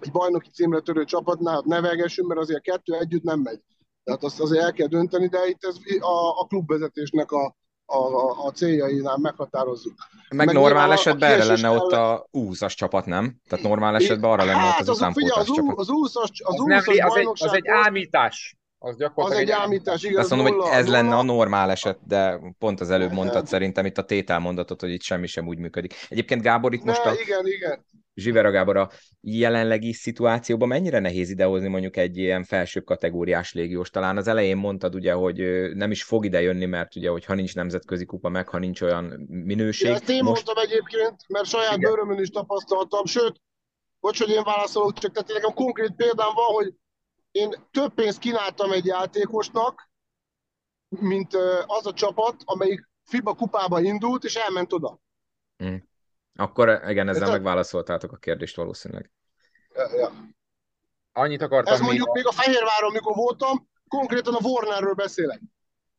[0.00, 3.60] egy bajnoki címre törő csapatnál nevelgessünk, mert azért kettő együtt nem megy.
[4.06, 7.98] Tehát azt azért el kell dönteni, de itt ez a, a klubvezetésnek a, a,
[8.46, 9.94] a, céljainál meghatározzuk.
[10.28, 13.40] Meg, Meg normál esetben erre lenne ott a úszas csapat, nem?
[13.48, 15.78] Tehát normál esetben arra lenne hát, ott az, az utánpótlás csapat.
[15.78, 18.56] Az úszas, az, az, nem, az, egy, az egy ámítás.
[18.78, 20.18] Az gyakorlatilag az egy ámítás, igen.
[20.18, 23.98] Azt mondom, hogy ez lenne a normál eset, de pont az előbb mondtad szerintem itt
[23.98, 25.94] a tételmondatot, hogy itt semmi sem úgy működik.
[26.08, 27.14] Egyébként Gábor itt most ne, a...
[27.14, 27.84] Igen, igen.
[28.14, 33.90] Zsivera Gábor, a jelenlegi szituációban mennyire nehéz idehozni mondjuk egy ilyen felsőbb kategóriás légiós?
[33.90, 35.36] Talán az elején mondtad ugye, hogy
[35.74, 39.26] nem is fog ide jönni, mert ugye, hogyha nincs nemzetközi kupa, meg ha nincs olyan
[39.28, 39.88] minőség.
[39.88, 40.44] Ja, ezt én most...
[40.44, 43.40] mondtam egyébként, mert saját bőrömön is tapasztaltam, sőt,
[44.00, 46.74] bocs, hogy én válaszolok, csak tehát nekem konkrét példám van, hogy
[47.36, 49.90] én több pénzt kínáltam egy játékosnak,
[50.88, 51.34] mint
[51.66, 54.98] az a csapat, amelyik FIBA kupába indult, és elment oda.
[55.64, 55.76] Mm.
[56.34, 59.10] Akkor igen, ezzel megválaszoltátok a kérdést valószínűleg.
[59.74, 60.12] Ja, ja.
[61.12, 65.40] Annyit akartam Ez mondjuk még a Fehérváron, mikor voltam, konkrétan a Warnerről beszélek.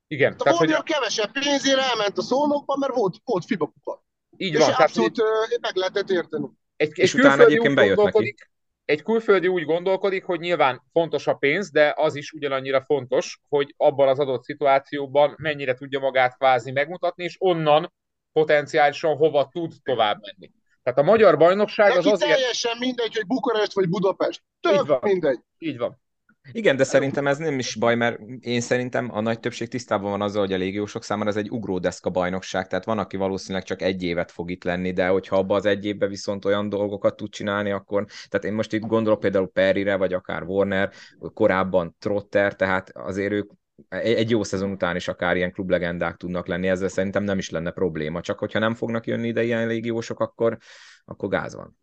[0.08, 0.32] Igen.
[0.32, 0.86] Hát a tehát, Warner hogy...
[0.86, 4.06] kevesebb pénzére elment a szónokba, mert volt, volt FIBA kupa.
[4.38, 4.74] Így és van.
[4.74, 6.48] abszolút tehát, meg lehetett érteni.
[6.76, 8.36] Egy, egy és utána egyébként bejött neki
[8.88, 13.74] egy külföldi úgy gondolkodik, hogy nyilván fontos a pénz, de az is ugyanannyira fontos, hogy
[13.78, 17.94] abban az adott szituációban mennyire tudja magát kvázi megmutatni, és onnan
[18.32, 20.52] potenciálisan hova tud tovább menni.
[20.84, 22.32] Tehát a magyar bajnokság Neki az azért...
[22.32, 24.42] teljesen mindegy, hogy Bukarest vagy Budapest.
[24.60, 25.40] Tök mindegy.
[25.58, 26.02] Így van.
[26.52, 30.22] Igen, de szerintem ez nem is baj, mert én szerintem a nagy többség tisztában van
[30.22, 34.04] azzal, hogy a légiósok számára ez egy ugródeszka bajnokság, tehát van, aki valószínűleg csak egy
[34.04, 37.72] évet fog itt lenni, de hogyha abba az egy évben viszont olyan dolgokat tud csinálni,
[37.72, 40.92] akkor, tehát én most itt gondolok például Perire, vagy akár Warner,
[41.34, 43.52] korábban Trotter, tehát azért ők
[43.90, 47.72] egy jó szezon után is akár ilyen klublegendák tudnak lenni, ezzel szerintem nem is lenne
[47.72, 50.58] probléma, csak hogyha nem fognak jönni ide ilyen légiósok, akkor,
[51.06, 51.78] akkor gáz van.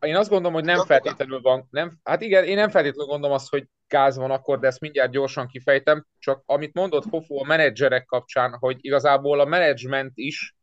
[0.00, 3.48] Én azt gondolom, hogy nem feltétlenül van, nem, hát igen, én nem feltétlenül gondolom azt,
[3.48, 8.04] hogy gáz van akkor, de ezt mindjárt gyorsan kifejtem, csak amit mondott Fofó a menedzserek
[8.04, 10.54] kapcsán, hogy igazából a menedzsment is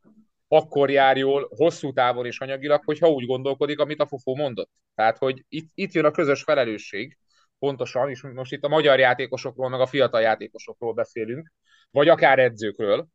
[0.48, 4.72] akkor jár jól, hosszú távon és anyagilag, hogyha úgy gondolkodik, amit a Fofó mondott.
[4.96, 7.18] Tehát, hogy itt, itt jön a közös felelősség,
[7.60, 11.52] pontosan, és most itt a magyar játékosokról, meg a fiatal játékosokról beszélünk,
[11.92, 13.08] vagy akár edzőkről,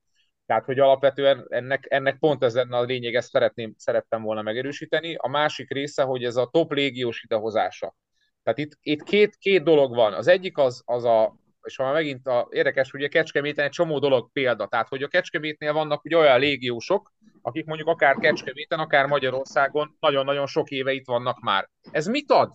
[0.47, 5.15] tehát, hogy alapvetően ennek, ennek pont ez lenne a lényeg, ezt szeretném, szerettem volna megerősíteni.
[5.15, 7.95] A másik része, hogy ez a top légiós idehozása.
[8.43, 10.13] Tehát itt, itt két, két dolog van.
[10.13, 13.99] Az egyik az, az a, és ha megint a, érdekes, hogy a Kecskeméten egy csomó
[13.99, 14.67] dolog példa.
[14.67, 20.47] Tehát, hogy a Kecskemétnél vannak ugye olyan légiósok, akik mondjuk akár Kecskeméten, akár Magyarországon nagyon-nagyon
[20.47, 21.69] sok éve itt vannak már.
[21.91, 22.53] Ez mit ad?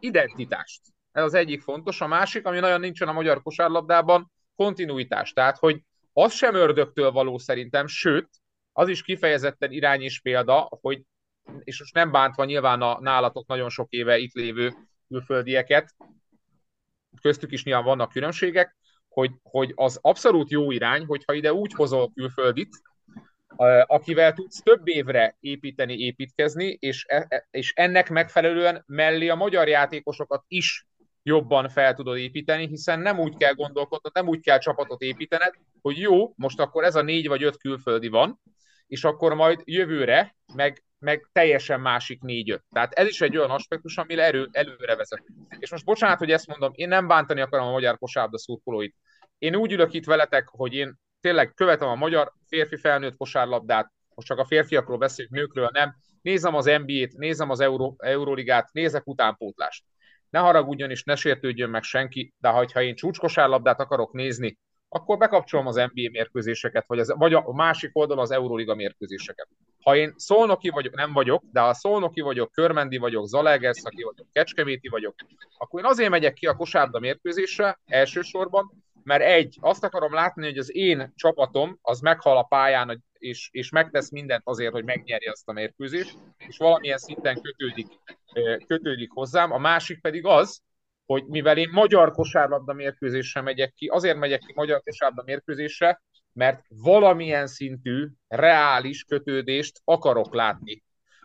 [0.00, 0.80] Identitást.
[1.12, 2.00] Ez az egyik fontos.
[2.00, 5.32] A másik, ami nagyon nincsen a magyar kosárlabdában, kontinuitás.
[5.32, 5.82] Tehát, hogy
[6.12, 8.28] az sem ördögtől való szerintem, sőt,
[8.72, 11.02] az is kifejezetten irány is példa, hogy,
[11.64, 14.72] és most nem bántva nyilván a nálatok nagyon sok éve itt lévő
[15.08, 15.94] külföldieket,
[17.20, 18.76] köztük is nyilván vannak különbségek,
[19.08, 22.68] hogy, hogy az abszolút jó irány, hogyha ide úgy hozol külföldit,
[23.86, 29.68] akivel tudsz több évre építeni, építkezni, és, e, e, és ennek megfelelően mellé a magyar
[29.68, 30.86] játékosokat is
[31.22, 35.98] jobban fel tudod építeni, hiszen nem úgy kell gondolkodnod, nem úgy kell csapatot építened, hogy
[35.98, 38.40] jó, most akkor ez a négy vagy öt külföldi van,
[38.86, 42.64] és akkor majd jövőre meg, meg teljesen másik négy-öt.
[42.70, 45.22] Tehát ez is egy olyan aspektus, ami erő, előre vezet.
[45.58, 48.96] És most bocsánat, hogy ezt mondom, én nem bántani akarom a magyar kosárlabda szurkolóit.
[49.38, 54.28] Én úgy ülök itt veletek, hogy én tényleg követem a magyar férfi felnőtt kosárlabdát, most
[54.28, 55.94] csak a férfiakról beszélünk, nőkről nem.
[56.22, 59.84] Nézem az NBA-t, nézem az Euró, Euróligát, nézek utánpótlást
[60.32, 64.58] ne haragudjon és ne sértődjön meg senki, de ha én csúcskosárlabdát akarok nézni,
[64.94, 69.48] akkor bekapcsolom az NBA mérkőzéseket, vagy, az, vagy a másik oldalon az Euroliga mérkőzéseket.
[69.82, 74.88] Ha én szolnoki vagyok, nem vagyok, de ha szolnoki vagyok, körmendi vagyok, zalaegerszaki vagyok, kecskeméti
[74.88, 75.14] vagyok,
[75.58, 80.58] akkor én azért megyek ki a kosárda mérkőzésre elsősorban, mert egy, azt akarom látni, hogy
[80.58, 85.48] az én csapatom az meghal a pályán, és, és megtesz mindent azért, hogy megnyerje azt
[85.48, 87.86] a mérkőzést, és valamilyen szinten kötődik,
[88.66, 89.52] kötődik hozzám.
[89.52, 90.62] A másik pedig az,
[91.06, 96.64] hogy mivel én magyar kosárlabda mérkőzésre megyek ki, azért megyek ki magyar kosárlabda mérkőzésre, mert
[96.68, 100.82] valamilyen szintű, reális kötődést akarok látni.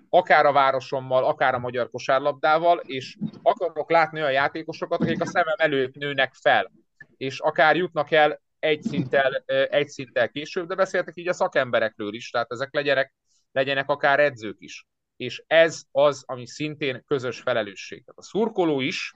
[0.09, 5.55] Akár a városommal, akár a magyar kosárlabdával, és akarok látni olyan játékosokat, akik a szemem
[5.57, 6.71] előtt nőnek fel,
[7.17, 12.29] és akár jutnak el egy szinttel, egy szinttel később, de beszéltek így a szakemberekről is,
[12.29, 13.13] tehát ezek legyenek,
[13.51, 14.85] legyenek akár edzők is.
[15.15, 18.05] És ez az, ami szintén közös felelősség.
[18.05, 19.13] Tehát a szurkoló is,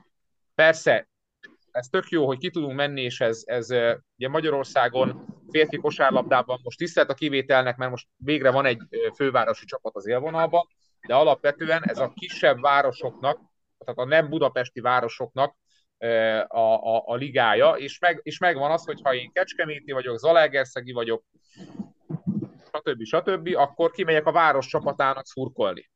[0.62, 1.09] persze,
[1.72, 3.70] ez tök jó, hogy ki tudunk menni, és ez, ez
[4.18, 8.82] ugye Magyarországon férfi kosárlabdában most tisztelt a kivételnek, mert most végre van egy
[9.16, 10.68] fővárosi csapat az élvonalban,
[11.07, 13.39] de alapvetően ez a kisebb városoknak,
[13.78, 15.55] tehát a nem budapesti városoknak
[16.47, 20.91] a, a, a ligája, és, meg, és megvan az, hogy ha én Kecskeméti vagyok, Zalaegerszegi
[20.91, 21.24] vagyok,
[22.74, 23.03] stb.
[23.03, 25.89] stb., akkor kimegyek a város csapatának szurkolni.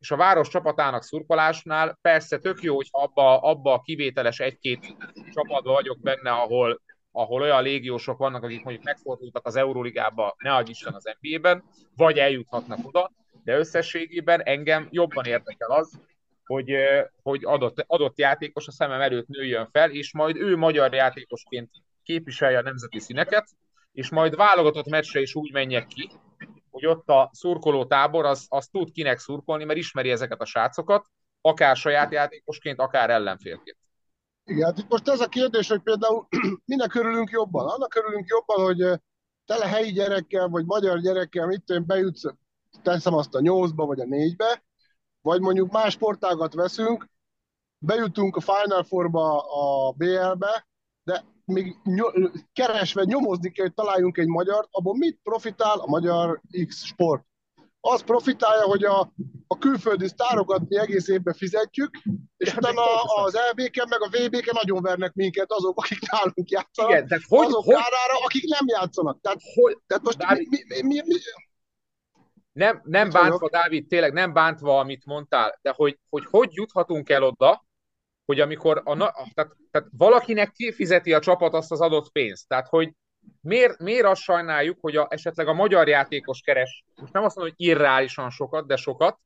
[0.00, 4.96] És a város csapatának szurkolásnál persze tök jó, hogy abba, abba a kivételes egy-két
[5.32, 6.80] csapatban vagyok benne, ahol,
[7.12, 11.64] ahol olyan légiósok vannak, akik mondjuk megfordultak az Euróligába, ne adj Isten az NBA-ben,
[11.96, 13.10] vagy eljuthatnak oda,
[13.44, 16.00] de összességében engem jobban érdekel az,
[16.44, 16.72] hogy,
[17.22, 21.70] hogy adott, adott játékos a szemem előtt nőjön fel, és majd ő magyar játékosként
[22.02, 23.48] képviselje a nemzeti színeket,
[23.92, 26.10] és majd válogatott meccsre is úgy menjek ki,
[26.70, 31.06] hogy ott a szurkoló tábor az, az tud kinek szurkolni, mert ismeri ezeket a srácokat,
[31.40, 33.76] akár saját játékosként, akár ellenfélként.
[34.44, 36.26] Igen, hát most ez a kérdés, hogy például
[36.64, 37.68] minek örülünk jobban?
[37.68, 39.00] Annak örülünk jobban, hogy
[39.46, 42.22] tele helyi gyerekkel, vagy magyar gyerekkel, mit én bejutsz,
[42.82, 44.64] teszem azt a nyolcba, vagy a négybe,
[45.20, 47.08] vagy mondjuk más sportágat veszünk,
[47.78, 50.66] bejutunk a Final Four-ba a BL-be,
[51.02, 56.40] de még ny- keresve, nyomozni kell, hogy találjunk egy magyart, abból mit profitál a magyar
[56.66, 57.24] X sport?
[57.80, 59.12] Az profitálja, hogy a,
[59.46, 61.90] a külföldi sztárokat mi egész évben fizetjük,
[62.36, 67.06] és utána az LB-ken meg a VB-ken nagyon vernek minket azok, akik nálunk játszanak, Igen,
[67.06, 69.20] de hogy, azok hogy, kárára, akik nem játszanak.
[69.20, 71.14] Tehát, hogy, tehát most mi, mi, mi, mi,
[72.52, 73.50] nem, nem bántva, vagyok.
[73.50, 77.64] Dávid, tényleg nem bántva, amit mondtál, de hogy, hogy hogy juthatunk el oda,
[78.30, 78.96] hogy amikor a,
[79.34, 82.48] tehát, tehát valakinek kifizeti a csapat azt az adott pénzt.
[82.48, 82.92] Tehát, hogy
[83.40, 87.54] miért, miért azt sajnáljuk, hogy a, esetleg a magyar játékos keres, most nem azt mondom,
[87.56, 89.18] hogy irreálisan sokat, de sokat,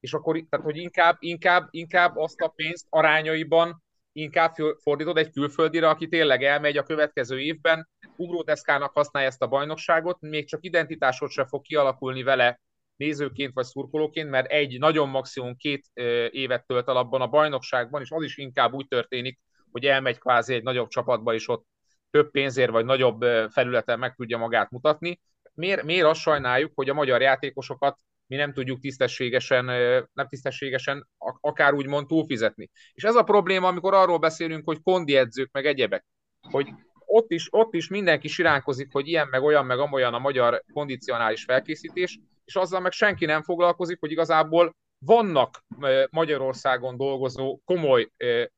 [0.00, 3.82] és akkor tehát, hogy inkább, inkább, inkább azt a pénzt arányaiban
[4.12, 10.20] inkább fordítod egy külföldire, aki tényleg elmegy a következő évben, ugródeszkának használja ezt a bajnokságot,
[10.20, 12.60] még csak identitásod se fog kialakulni vele
[12.96, 15.86] nézőként vagy szurkolóként, mert egy nagyon maximum két
[16.30, 19.40] évet tölt el abban a bajnokságban, és az is inkább úgy történik,
[19.70, 21.66] hogy elmegy kvázi egy nagyobb csapatba, és ott
[22.10, 25.20] több pénzért vagy nagyobb felületen meg tudja magát mutatni.
[25.54, 29.64] Miért, miért azt sajnáljuk, hogy a magyar játékosokat mi nem tudjuk tisztességesen,
[30.12, 31.08] nem tisztességesen,
[31.40, 32.70] akár úgymond túlfizetni.
[32.92, 36.06] És ez a probléma, amikor arról beszélünk, hogy kondi edzők, meg egyebek,
[36.40, 36.68] hogy
[37.14, 41.44] ott is, ott is mindenki siránkozik, hogy ilyen, meg olyan, meg amolyan a magyar kondicionális
[41.44, 45.64] felkészítés, és azzal meg senki nem foglalkozik, hogy igazából vannak
[46.10, 48.08] Magyarországon dolgozó komoly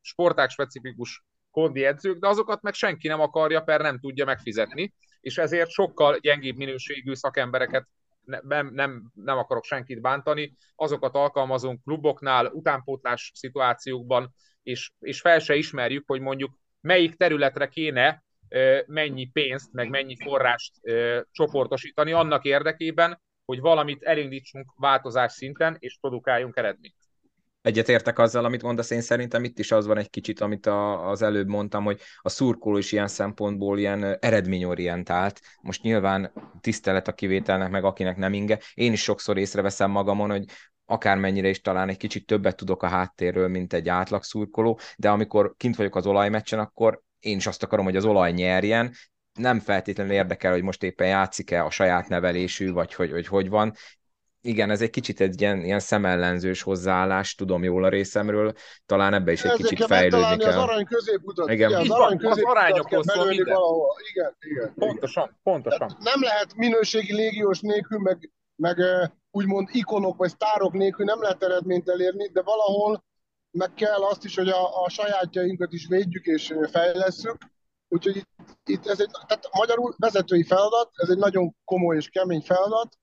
[0.00, 5.38] sporták specifikus kondi edzők, de azokat meg senki nem akarja, per nem tudja megfizetni, és
[5.38, 7.88] ezért sokkal gyengébb minőségű szakembereket
[8.24, 15.54] nem, nem, nem akarok senkit bántani, azokat alkalmazunk kluboknál, utánpótlás szituációkban, és, és fel se
[15.54, 18.24] ismerjük, hogy mondjuk melyik területre kéne
[18.86, 20.72] mennyi pénzt, meg mennyi forrást
[21.32, 26.94] csoportosítani annak érdekében, hogy valamit elindítsunk változás szinten, és produkáljunk eredményt.
[27.62, 31.22] Egyetértek azzal, amit mondasz, én szerintem itt is az van egy kicsit, amit a, az
[31.22, 35.40] előbb mondtam, hogy a szurkoló is ilyen szempontból ilyen eredményorientált.
[35.62, 38.59] Most nyilván tisztelet a kivételnek, meg akinek nem inge.
[38.74, 40.44] Én is sokszor észreveszem magamon, hogy
[40.84, 45.55] akármennyire is talán egy kicsit többet tudok a háttérről, mint egy átlag szurkoló, de amikor
[45.57, 48.92] kint vagyok az olajmeccsen, akkor én is azt akarom, hogy az olaj nyerjen,
[49.38, 53.72] nem feltétlenül érdekel, hogy most éppen játszik-e a saját nevelésű, vagy hogy hogy, hogy van.
[54.40, 58.52] Igen, ez egy kicsit egy ilyen, ilyen szemellenzős hozzáállás, tudom jól a részemről,
[58.86, 60.48] talán ebbe is egy Ezzel kicsit fejlődni kell.
[60.48, 61.50] az arany középutat.
[61.50, 63.54] Igen, igen az, arany az arányokhoz szól minden.
[63.54, 63.94] Valahol.
[64.12, 64.72] Igen, igen.
[64.74, 65.88] Pontosan, pontosan.
[65.88, 68.76] Tehát nem lehet minőségi légiós nélkül, meg, meg
[69.30, 73.04] úgymond ikonok vagy sztárok nélkül nem lehet eredményt elérni, de valahol
[73.57, 77.36] meg kell azt is, hogy a, a sajátjainkat is védjük és fejlesszük.
[77.88, 78.28] Úgyhogy itt,
[78.64, 82.98] itt ez egy, tehát magyarul vezetői feladat, ez egy nagyon komoly és kemény feladat,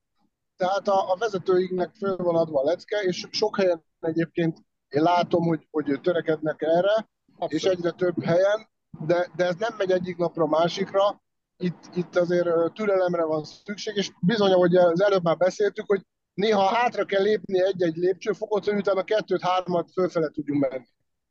[0.55, 4.57] tehát a, a vezetőinknek föl van adva a lecke, és sok helyen egyébként
[4.89, 7.51] én látom, hogy, hogy törekednek erre, Abszolút.
[7.51, 8.69] és egyre több helyen,
[9.05, 11.21] de, de ez nem megy egyik napra a másikra,
[11.57, 16.01] itt, itt azért türelemre van szükség, és bizony, ahogy az előbb már beszéltük, hogy
[16.33, 20.85] néha hátra kell lépni egy-egy lépcsőfokot, hogy utána kettőt-hármat fölfele tudjunk menni.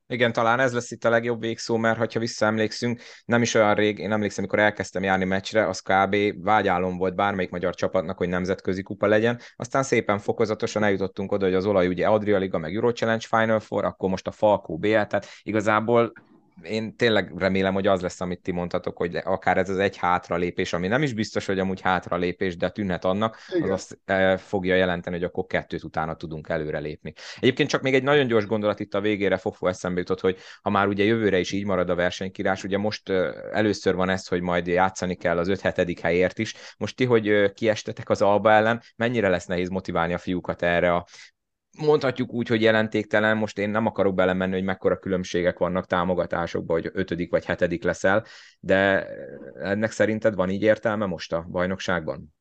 [0.07, 3.99] Igen, talán ez lesz itt a legjobb végszó, mert ha visszaemlékszünk, nem is olyan rég,
[3.99, 6.17] én emlékszem, amikor elkezdtem járni meccsre, az kb.
[6.43, 9.41] vágyálom volt bármelyik magyar csapatnak, hogy nemzetközi kupa legyen.
[9.57, 13.61] Aztán szépen fokozatosan eljutottunk oda, hogy az olaj ugye Adria Liga, meg Euro Challenge Final
[13.61, 16.13] Four, akkor most a Falkó BL, tehát igazából
[16.63, 20.73] én tényleg remélem, hogy az lesz, amit ti mondhatok, hogy akár ez az egy hátralépés,
[20.73, 23.63] ami nem is biztos, hogy amúgy hátralépés, de tűnhet annak, Igen.
[23.63, 27.13] az azt e, fogja jelenteni, hogy akkor kettőt utána tudunk előrelépni.
[27.37, 30.71] Egyébként csak még egy nagyon gyors gondolat itt a végére Fofó eszembe jutott, hogy ha
[30.71, 33.09] már ugye jövőre is így marad a versenykírás, ugye most
[33.53, 35.99] először van ez, hogy majd játszani kell az 5-7.
[36.03, 36.55] helyért is.
[36.79, 41.07] Most ti, hogy kiestetek az Alba ellen, mennyire lesz nehéz motiválni a fiúkat erre a
[41.79, 46.91] mondhatjuk úgy, hogy jelentéktelen, most én nem akarok belemenni, hogy mekkora különbségek vannak támogatásokban, hogy
[46.95, 48.25] ötödik vagy hetedik leszel,
[48.61, 49.07] de
[49.55, 52.35] ennek szerinted van így értelme most a bajnokságban?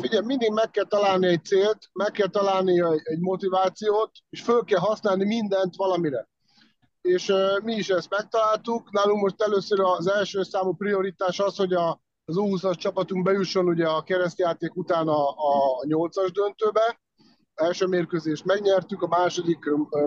[0.00, 4.78] Figyelj, mindig meg kell találni egy célt, meg kell találni egy motivációt, és föl kell
[4.78, 6.28] használni mindent valamire.
[7.00, 7.32] És
[7.62, 8.92] mi is ezt megtaláltuk.
[8.92, 13.86] Nálunk most először az első számú prioritás az, hogy a, az U20-as csapatunk bejusson ugye
[13.86, 16.98] a keresztjáték után a, a 8-as döntőbe,
[17.56, 19.58] első mérkőzést megnyertük, a második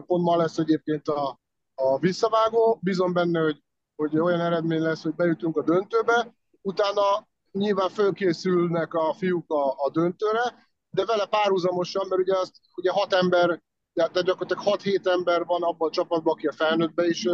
[0.05, 1.39] pont ma lesz egyébként a,
[1.75, 2.79] a visszavágó.
[2.81, 3.63] Bízom benne, hogy,
[3.95, 6.33] hogy olyan eredmény lesz, hogy bejutunk a döntőbe.
[6.61, 12.91] Utána nyilván fölkészülnek a fiúk a, a döntőre, de vele párhuzamosan, mert ugye, azt, ugye
[12.91, 13.61] hat ember,
[13.93, 17.27] de gyakorlatilag 6-7 ember van abban a csapatban, aki a felnőttbe is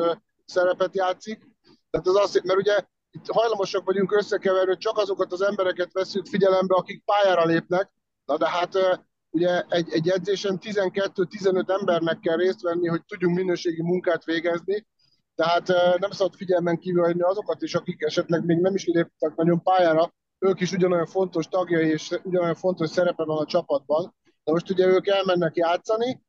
[0.45, 1.47] szerepet játszik.
[1.89, 6.27] Tehát az azt, mert ugye itt hajlamosak vagyunk összekeverni, hogy csak azokat az embereket veszünk
[6.27, 7.91] figyelembe, akik pályára lépnek,
[8.25, 9.01] na de hát
[9.35, 14.87] ugye egy, egy edzésen 12-15 embernek kell részt venni, hogy tudjunk minőségi munkát végezni,
[15.35, 15.67] tehát
[15.99, 20.13] nem szabad figyelmen kívül hagyni azokat is, akik esetleg még nem is léptek nagyon pályára,
[20.39, 24.15] ők is ugyanolyan fontos tagjai és ugyanolyan fontos szerepe van a csapatban.
[24.43, 26.21] De most ugye ők elmennek játszani,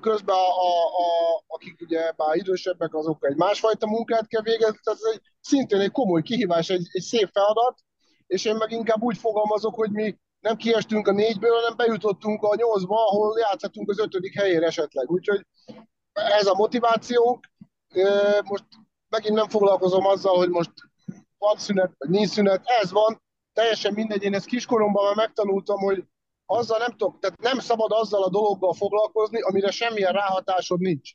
[0.00, 5.00] közben a, a, a, akik ugye már idősebbek, azok egy másfajta munkát kell végezni, tehát
[5.02, 7.78] ez egy, szintén egy komoly kihívás, egy, egy szép feladat,
[8.26, 12.54] és én meg inkább úgy fogalmazok, hogy mi nem kiestünk a négyből, hanem bejutottunk a
[12.56, 15.10] nyolcba, ahol játszhatunk az ötödik helyére esetleg.
[15.10, 15.46] Úgyhogy
[16.12, 17.46] ez a motivációnk.
[18.44, 18.64] Most
[19.08, 20.72] megint nem foglalkozom azzal, hogy most
[21.38, 23.22] van szünet, vagy nincs szünet, ez van,
[23.52, 26.04] teljesen mindegy, én ezt kiskoromban már megtanultam, hogy
[26.46, 31.10] azzal nem tudok, tehát nem szabad azzal a dologgal foglalkozni, amire semmilyen ráhatásod nincs.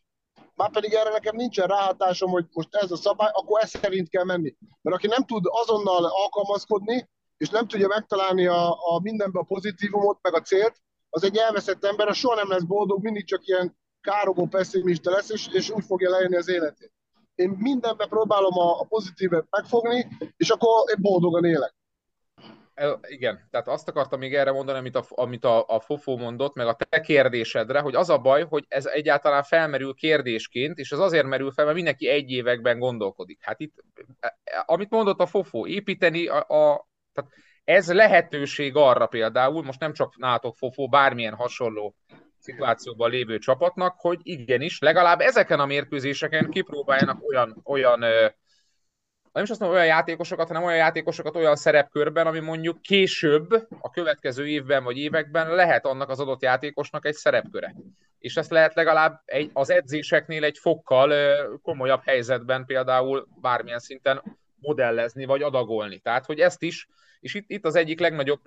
[0.55, 4.23] Már pedig erre nekem nincsen ráhatásom, hogy most ez a szabály, akkor ez szerint kell
[4.23, 4.55] menni.
[4.81, 7.09] Mert aki nem tud azonnal alkalmazkodni,
[7.43, 10.75] és nem tudja megtalálni a, a mindenben a pozitívumot, meg a célt,
[11.09, 15.29] az egy elveszett ember, a soha nem lesz boldog, mindig csak ilyen károgó pessimista lesz,
[15.29, 16.91] és, és úgy fogja leélni az életét.
[17.35, 21.75] Én mindenben próbálom a, a pozitívet megfogni, és akkor én boldogan élek.
[23.01, 26.67] Igen, tehát azt akartam még erre mondani, amit a, amit a, a Fofó mondott, meg
[26.67, 31.25] a te kérdésedre, hogy az a baj, hogy ez egyáltalán felmerül kérdésként, és ez azért
[31.25, 33.39] merül fel, mert mindenki egy években gondolkodik.
[33.41, 33.83] Hát itt,
[34.19, 37.31] e, e, amit mondott a Fofó, építeni a, a, tehát
[37.63, 41.95] ez lehetőség arra például, most nem csak nátok fofó, bármilyen hasonló
[42.39, 48.03] szituációban lévő csapatnak, hogy igenis, legalább ezeken a mérkőzéseken kipróbáljanak olyan, olyan
[49.33, 53.89] nem is azt mondom olyan játékosokat, hanem olyan játékosokat olyan szerepkörben, ami mondjuk később, a
[53.89, 57.75] következő évben vagy években lehet annak az adott játékosnak egy szerepköre.
[58.19, 61.13] És ezt lehet legalább egy, az edzéseknél egy fokkal
[61.61, 64.21] komolyabb helyzetben például bármilyen szinten
[64.63, 65.99] modellezni vagy adagolni.
[65.99, 66.87] Tehát, hogy ezt is
[67.23, 68.41] és itt, itt az egyik legnagyobb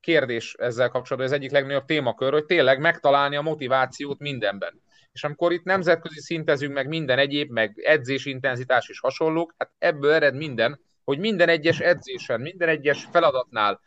[0.00, 4.82] kérdés ezzel kapcsolatban, az egyik legnagyobb témakör, hogy tényleg megtalálni a motivációt mindenben.
[5.12, 10.34] És amikor itt nemzetközi szintezünk, meg minden egyéb, meg edzésintenzitás és hasonlók, hát ebből ered
[10.34, 13.80] minden, hogy minden egyes edzésen, minden egyes feladatnál,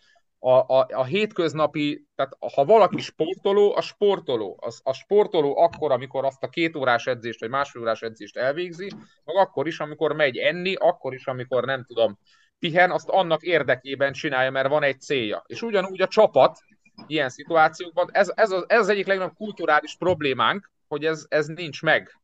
[0.43, 4.57] a, a, a hétköznapi, tehát ha valaki sportoló, a sportoló.
[4.61, 8.91] Az, a sportoló akkor, amikor azt a két órás edzést, vagy másfél órás edzést elvégzi,
[9.23, 12.17] meg akkor is, amikor megy enni, akkor is, amikor nem tudom,
[12.59, 15.43] pihen, azt annak érdekében csinálja, mert van egy célja.
[15.45, 16.59] És ugyanúgy a csapat
[17.07, 21.81] ilyen szituációkban, ez, ez, az, ez az egyik legnagyobb kulturális problémánk, hogy ez, ez nincs
[21.81, 22.19] meg.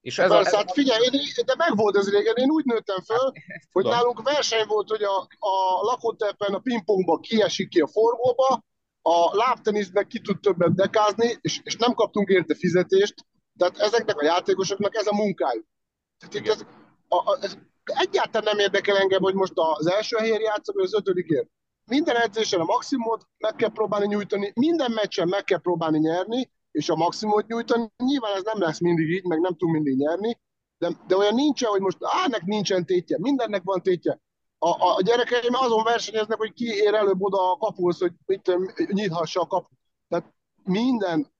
[0.00, 2.64] És ez Persze, a, ez hát figyelj, én, de meg volt ez régen, én úgy
[2.64, 3.98] nőttem föl, hát, hogy tudom.
[3.98, 8.64] nálunk verseny volt, hogy a, a lakótepen a pingpongba kiesik ki a forgóba,
[9.02, 13.14] a lábteniszben ki tud többet dekázni, és, és nem kaptunk érte fizetést,
[13.58, 15.66] Tehát ezeknek a játékosoknak ez a munkájuk.
[16.18, 16.64] Tehát itt ez,
[17.08, 20.94] a, a, ez egyáltalán nem érdekel engem, hogy most az első helyen játszom, vagy az
[20.94, 21.48] ötödikért.
[21.84, 26.88] Minden edzésen a maximumot meg kell próbálni nyújtani, minden meccsen meg kell próbálni nyerni, és
[26.88, 27.90] a maximumot nyújtani.
[27.96, 30.38] Nyilván ez nem lesz mindig így, meg nem tud mindig nyerni,
[30.78, 34.20] de, de olyan nincsen, hogy most ánek nincsen tétje, mindennek van tétje.
[34.58, 38.56] A, a gyerekeim azon versenyeznek, hogy ki ér előbb oda a kapuhoz, hogy mit,
[38.92, 39.78] nyithassa a kaput.
[40.08, 41.32] Tehát minden,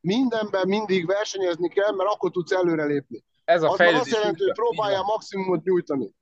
[0.00, 3.24] mindenben mindig versenyezni kell, mert akkor tudsz előrelépni.
[3.44, 6.14] Ez a Az fejlődés azt jelenti, hogy a maximumot nyújtani.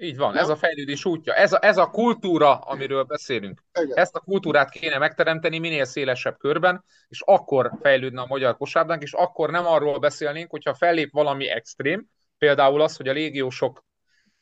[0.00, 0.42] Így van, Nem?
[0.42, 1.34] ez a fejlődés útja.
[1.34, 3.62] Ez a, ez a kultúra, amiről beszélünk.
[3.80, 3.96] Igen.
[3.96, 9.12] Ezt a kultúrát kéne megteremteni minél szélesebb körben, és akkor fejlődne a magyar kosárlabdánk, és
[9.12, 12.06] akkor nem arról beszélnénk, hogyha fellép valami extrém,
[12.38, 13.84] például az, hogy a légiósok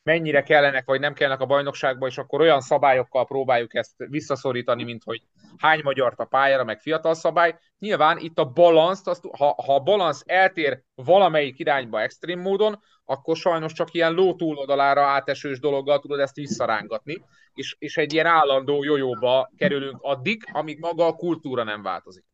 [0.07, 5.03] mennyire kellenek vagy nem kellenek a bajnokságba, és akkor olyan szabályokkal próbáljuk ezt visszaszorítani, mint
[5.05, 5.23] hogy
[5.57, 7.59] hány magyart a pályára, meg fiatal szabály.
[7.79, 13.37] Nyilván itt a balanszt, azt, ha, ha a balansz eltér valamelyik irányba extrém módon, akkor
[13.37, 18.85] sajnos csak ilyen ló túloldalára átesős dologgal tudod ezt visszarángatni, és, és egy ilyen állandó
[18.85, 22.25] jójóba kerülünk addig, amíg maga a kultúra nem változik.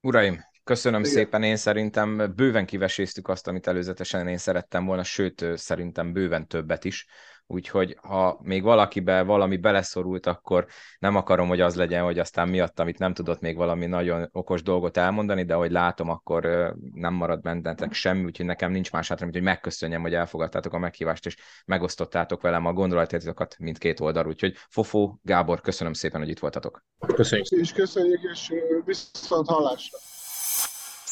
[0.00, 1.12] Uraim, köszönöm Igen.
[1.12, 6.84] szépen, én szerintem bőven kiveséztük azt, amit előzetesen én szerettem volna, sőt, szerintem bőven többet
[6.84, 7.06] is.
[7.48, 10.66] Úgyhogy ha még valakibe valami beleszorult, akkor
[10.98, 14.62] nem akarom, hogy az legyen, hogy aztán miatt, amit nem tudott még valami nagyon okos
[14.62, 19.24] dolgot elmondani, de ahogy látom, akkor nem marad bennetek semmi, úgyhogy nekem nincs más hátra,
[19.24, 24.26] mint hogy megköszönjem, hogy elfogadtátok a meghívást, és megosztottátok velem a gondolataitokat mindkét oldal.
[24.26, 26.84] Úgyhogy Fofó, Gábor, köszönöm szépen, hogy itt voltatok.
[27.14, 27.46] Köszönjük.
[27.46, 28.52] És köszönjük, és
[28.84, 29.98] viszont hallásra.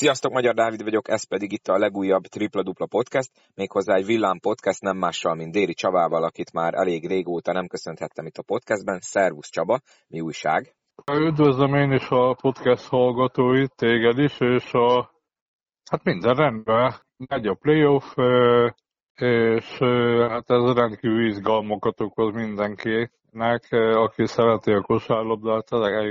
[0.00, 4.38] Sziasztok, Magyar Dávid vagyok, ez pedig itt a legújabb Tripla Dupla Podcast, méghozzá egy villám
[4.38, 8.98] podcast nem mással, mint Déri Csabával, akit már elég régóta nem köszönhettem itt a podcastben.
[9.00, 10.74] Szervusz Csaba, mi újság?
[11.12, 15.10] Üdvözlöm én is a podcast hallgatóit, téged is, és a,
[15.90, 16.94] hát minden rendben.
[17.16, 18.16] Megy a playoff,
[19.14, 19.78] és
[20.28, 22.34] hát ez rendkívül izgalmakat okoz
[23.34, 25.68] mindenkinek, aki szereti a kosárlabdát,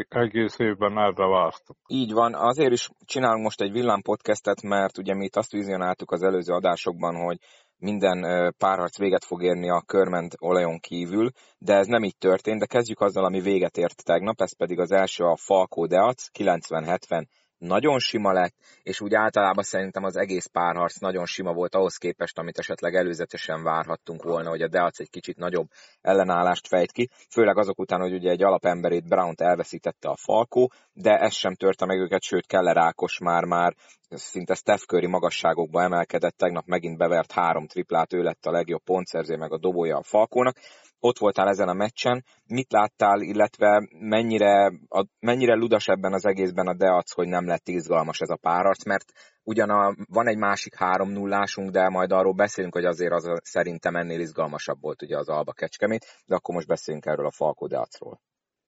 [0.09, 1.75] egész évben erre vártam.
[1.87, 6.11] Így van, azért is csinálunk most egy villám podcastet, mert ugye mi itt azt vizionáltuk
[6.11, 7.37] az előző adásokban, hogy
[7.77, 12.65] minden párharc véget fog érni a körment olajon kívül, de ez nem így történt, de
[12.65, 17.25] kezdjük azzal, ami véget ért tegnap, ez pedig az első a Falkó Deac, 90-70
[17.63, 22.37] nagyon sima lett, és úgy általában szerintem az egész párharc nagyon sima volt ahhoz képest,
[22.37, 25.67] amit esetleg előzetesen várhattunk volna, hogy a Deac egy kicsit nagyobb
[26.01, 31.17] ellenállást fejt ki, főleg azok után, hogy ugye egy alapemberét Brown-t elveszítette a Falkó, de
[31.17, 33.75] ez sem törte meg őket, sőt Keller Ákos már-már
[34.09, 39.35] szinte Steph Curry magasságokba emelkedett, tegnap megint bevert három triplát, ő lett a legjobb pontszerző,
[39.35, 40.57] meg a dobója a Falkónak.
[41.05, 46.67] Ott voltál ezen a meccsen, mit láttál, illetve mennyire, a, mennyire ludas ebben az egészben
[46.67, 49.11] a Deac, hogy nem lett izgalmas ez a párharc, mert
[49.43, 53.95] ugyan a, van egy másik három nullásunk, de majd arról beszélünk, hogy azért az szerintem
[53.95, 58.19] ennél izgalmasabb volt ugye az Alba Kecskemét, de akkor most beszélünk erről a Falkó Deacról.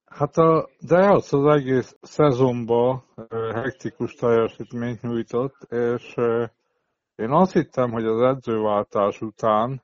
[0.05, 3.03] Hát a Deac az egész szezonban
[3.53, 6.13] hektikus teljesítményt nyújtott, és
[7.16, 9.82] én azt hittem, hogy az edzőváltás után,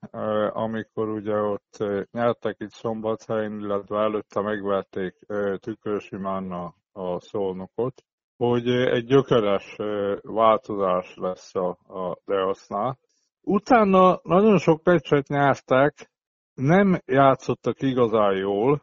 [0.49, 1.77] amikor ugye ott
[2.11, 8.03] nyertek itt Szombathelyen, illetve előtte megverték ö, Tükörsimán a, szolnokot,
[8.38, 9.75] hogy egy gyökeres
[10.21, 12.97] változás lesz a, a Deacnál.
[13.41, 16.11] Utána nagyon sok meccset nyertek,
[16.53, 18.82] nem játszottak igazán jól,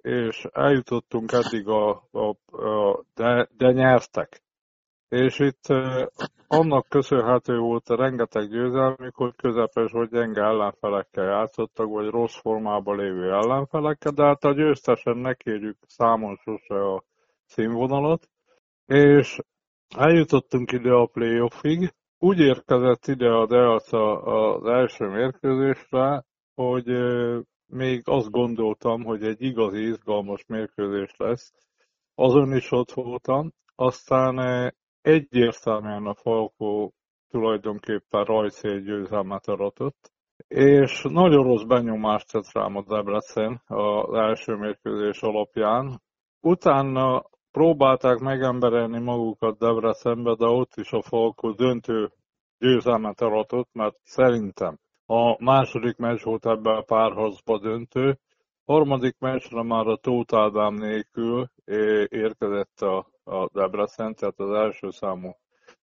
[0.00, 2.28] és eljutottunk eddig a, a,
[2.66, 4.42] a de, de nyertek.
[5.08, 5.66] És itt
[6.46, 12.96] annak köszönhető volt a rengeteg győzelmük, hogy közepes vagy gyenge ellenfelekkel játszottak, vagy rossz formában
[12.96, 17.04] lévő ellenfelekkel, de hát a győztesen ne kérjük számon sose a
[17.44, 18.28] színvonalat.
[18.86, 19.38] És
[19.96, 21.94] eljutottunk ide a playoffig.
[22.18, 26.86] Úgy érkezett ide a Deac az első mérkőzésre, hogy
[27.66, 31.52] még azt gondoltam, hogy egy igazi izgalmas mérkőzés lesz.
[32.14, 33.52] Azon is ott voltam.
[33.74, 34.38] Aztán
[35.08, 36.92] egyértelműen a Falkó
[37.28, 40.12] tulajdonképpen rajszél győzelmet aratott,
[40.48, 46.02] és nagyon rossz benyomást tett rám a Debrecen az első mérkőzés alapján.
[46.40, 52.10] Utána próbálták megemberelni magukat Debrecenbe, de ott is a Falkó döntő
[52.58, 58.18] győzelmet aratott, mert szerintem a második meccs volt ebben a párharcba döntő.
[58.64, 61.50] Harmadik meccsre már a Tóth Ádám nélkül
[62.08, 65.36] érkezett a, a Debrecen, tehát az első számú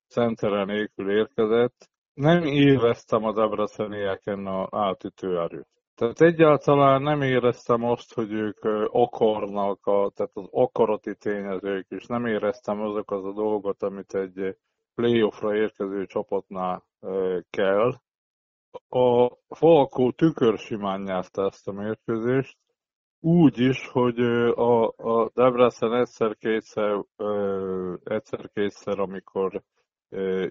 [0.07, 1.89] centere nélkül érkezett.
[2.13, 5.67] Nem éreztem a debrecenieken a átütő erőt.
[5.95, 12.05] Tehát egyáltalán nem éreztem azt, hogy ők ö, akarnak, a, tehát az akarati tényezők is.
[12.05, 14.57] Nem éreztem azokat a dolgot, amit egy
[14.95, 16.85] playoffra érkező csapatnál
[17.49, 17.93] kell.
[18.89, 22.57] A Falkó tükörsimán nyerte ezt a mérkőzést,
[23.25, 27.03] úgy is, hogy a, a Debrecen egyszer-kétszer,
[28.03, 29.63] egyszer-kétszer, amikor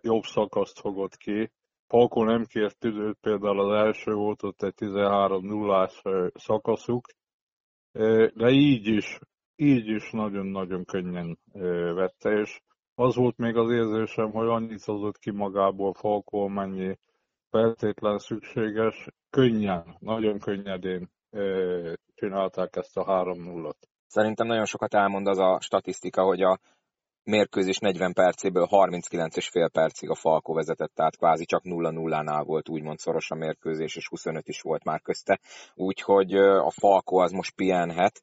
[0.01, 1.51] jobb szakaszt fogott ki,
[1.87, 6.03] Falkó nem kért időt, például az első volt ott egy 13-0-ás
[6.35, 7.07] szakaszuk,
[8.35, 9.19] de így is,
[9.57, 11.39] így is nagyon-nagyon könnyen
[11.95, 12.61] vette, és
[12.95, 16.99] az volt még az érzésem, hogy annyit hozott ki magából Falkó, mennyi
[17.51, 21.13] feltétlen szükséges, könnyen, nagyon könnyedén
[22.15, 23.77] csinálták ezt a 3-0-at.
[24.07, 26.59] Szerintem nagyon sokat elmond az a statisztika, hogy a
[27.25, 33.31] mérkőzés 40 percéből 39,5 percig a Falko vezetett, tehát kvázi csak 0-0-nál volt úgymond szoros
[33.31, 35.41] a mérkőzés, és 25 is volt már közte.
[35.75, 38.23] Úgyhogy a Falko az most pihenhet,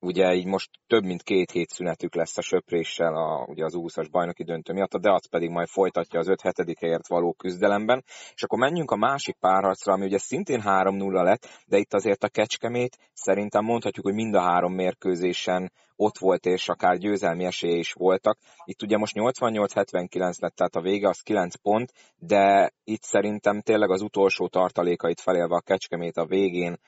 [0.00, 4.08] ugye így most több mint két hét szünetük lesz a söpréssel a, ugye az 20-as
[4.10, 6.76] bajnoki döntő miatt, a Deac pedig majd folytatja az 5-7.
[6.80, 8.04] helyért való küzdelemben.
[8.34, 12.28] És akkor menjünk a másik párharcra, ami ugye szintén 3-0 lett, de itt azért a
[12.28, 17.92] Kecskemét szerintem mondhatjuk, hogy mind a három mérkőzésen ott volt, és akár győzelmi esélye is
[17.92, 18.38] voltak.
[18.64, 23.90] Itt ugye most 88-79 lett, tehát a vége az 9 pont, de itt szerintem tényleg
[23.90, 26.78] az utolsó tartalékait felélve a Kecskemét a végén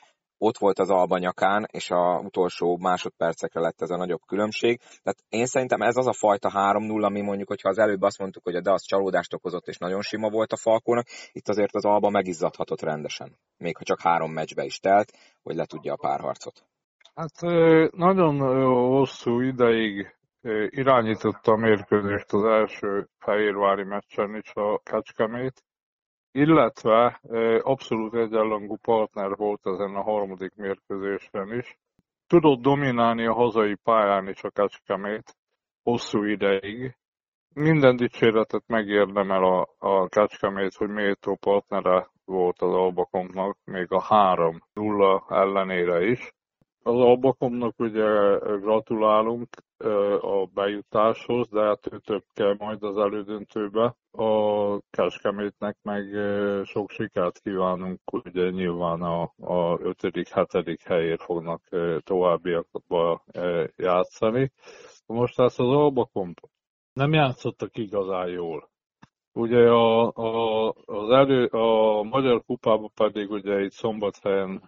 [0.42, 4.78] ott volt az alba nyakán, és a utolsó másodpercekre lett ez a nagyobb különbség.
[4.78, 8.44] Tehát én szerintem ez az a fajta 3-0, ami mondjuk, hogyha az előbb azt mondtuk,
[8.44, 12.10] hogy a DASZ csalódást okozott, és nagyon sima volt a Falkónak, itt azért az alba
[12.10, 13.38] megizzadhatott rendesen.
[13.58, 15.12] Még ha csak három meccsbe is telt,
[15.42, 16.64] hogy le tudja a párharcot.
[17.14, 17.40] Hát
[17.92, 18.38] nagyon
[18.88, 20.14] hosszú ideig
[20.68, 25.62] irányította a mérkőzést az első Fehérvári meccsen is a Kecskemét,
[26.32, 27.20] illetve
[27.62, 31.78] abszolút egyenlangú partner volt ezen a harmadik mérkőzésen is.
[32.26, 35.36] Tudott dominálni a hazai pályán is a Kecskemét
[35.82, 36.96] hosszú ideig.
[37.54, 45.30] Minden dicséretet megérdemel a, a Kecskemét, hogy méltó partnere volt az Albakomnak, még a 3-0
[45.30, 46.32] ellenére is.
[46.82, 49.48] Az Albakomnak ugye gratulálunk
[50.20, 53.96] a bejutáshoz, de hát ő több kell majd az elődöntőbe.
[54.10, 56.04] A Keskemétnek meg
[56.64, 60.78] sok sikert kívánunk, ugye nyilván a, a 5.-7.
[60.84, 61.62] helyért fognak
[62.04, 63.24] továbbiakba
[63.76, 64.52] játszani.
[65.06, 66.34] Most ezt az Albakom
[66.92, 68.70] nem játszottak igazán jól.
[69.32, 74.62] Ugye a, a, az elő, a Magyar Kupában pedig ugye itt szombathelyen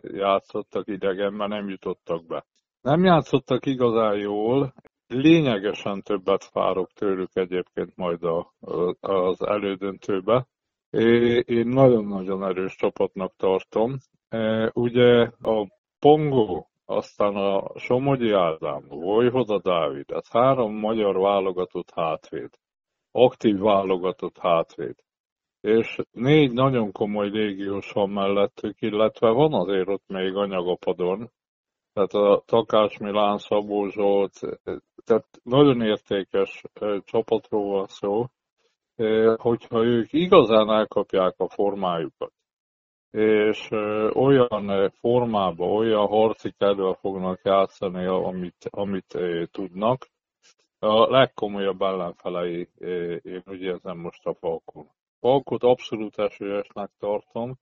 [0.00, 2.46] játszottak idegenben, nem jutottak be.
[2.80, 4.72] Nem játszottak igazán jól,
[5.06, 8.52] lényegesen többet várok tőlük egyébként majd a,
[9.00, 10.46] az elődöntőbe.
[11.44, 13.96] Én nagyon-nagyon erős csapatnak tartom.
[14.72, 15.68] Ugye a
[15.98, 22.50] Pongo, aztán a Somogyi Ádám, Vojvoda Dávid, ez három magyar válogatott hátvéd
[23.12, 24.94] aktív válogatott hátvéd.
[25.60, 31.30] És négy nagyon komoly légiós van mellettük, illetve van azért ott még anyagapadon,
[31.92, 34.40] tehát a Takás Milán, Szabó Zsolt,
[35.04, 36.62] tehát nagyon értékes
[37.04, 38.26] csapatról van szó,
[39.36, 42.32] hogyha ők igazán elkapják a formájukat,
[43.10, 43.68] és
[44.12, 49.18] olyan formába, olyan harci kedvel fognak játszani, amit, amit
[49.50, 50.06] tudnak,
[50.82, 52.68] a legkomolyabb ellenfelei,
[53.22, 54.86] én úgy érzem most a Falkon.
[55.20, 57.58] Falkot abszolút esélyesnek tartom,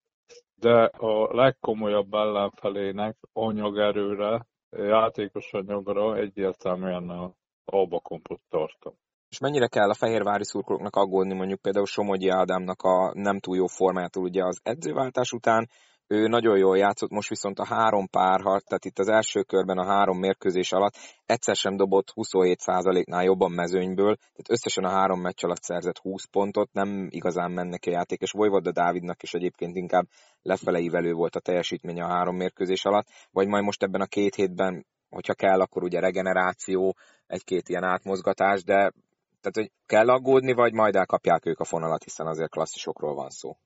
[0.54, 7.32] de a legkomolyabb ellenfelének anyagerőre, játékos anyagra egyértelműen a
[7.64, 8.94] Albakompot tartom.
[9.28, 13.66] És mennyire kell a fehérvári szurkolóknak aggódni mondjuk például Somogyi Ádámnak a nem túl jó
[13.66, 15.68] formájától ugye az edzőváltás után,
[16.08, 19.86] ő nagyon jól játszott, most viszont a három párharc, tehát itt az első körben a
[19.86, 20.94] három mérkőzés alatt
[21.26, 26.72] egyszer sem dobott 27%-nál jobban mezőnyből, tehát összesen a három meccs alatt szerzett 20 pontot,
[26.72, 30.06] nem igazán mennek a játék, és Vojvoda Dávidnak is egyébként inkább
[30.42, 34.86] lefeleivelő volt a teljesítménye a három mérkőzés alatt, vagy majd most ebben a két hétben,
[35.08, 38.92] hogyha kell, akkor ugye regeneráció, egy-két ilyen átmozgatás, de
[39.40, 43.56] tehát, hogy kell aggódni, vagy majd elkapják ők a fonalat, hiszen azért klasszisokról van szó.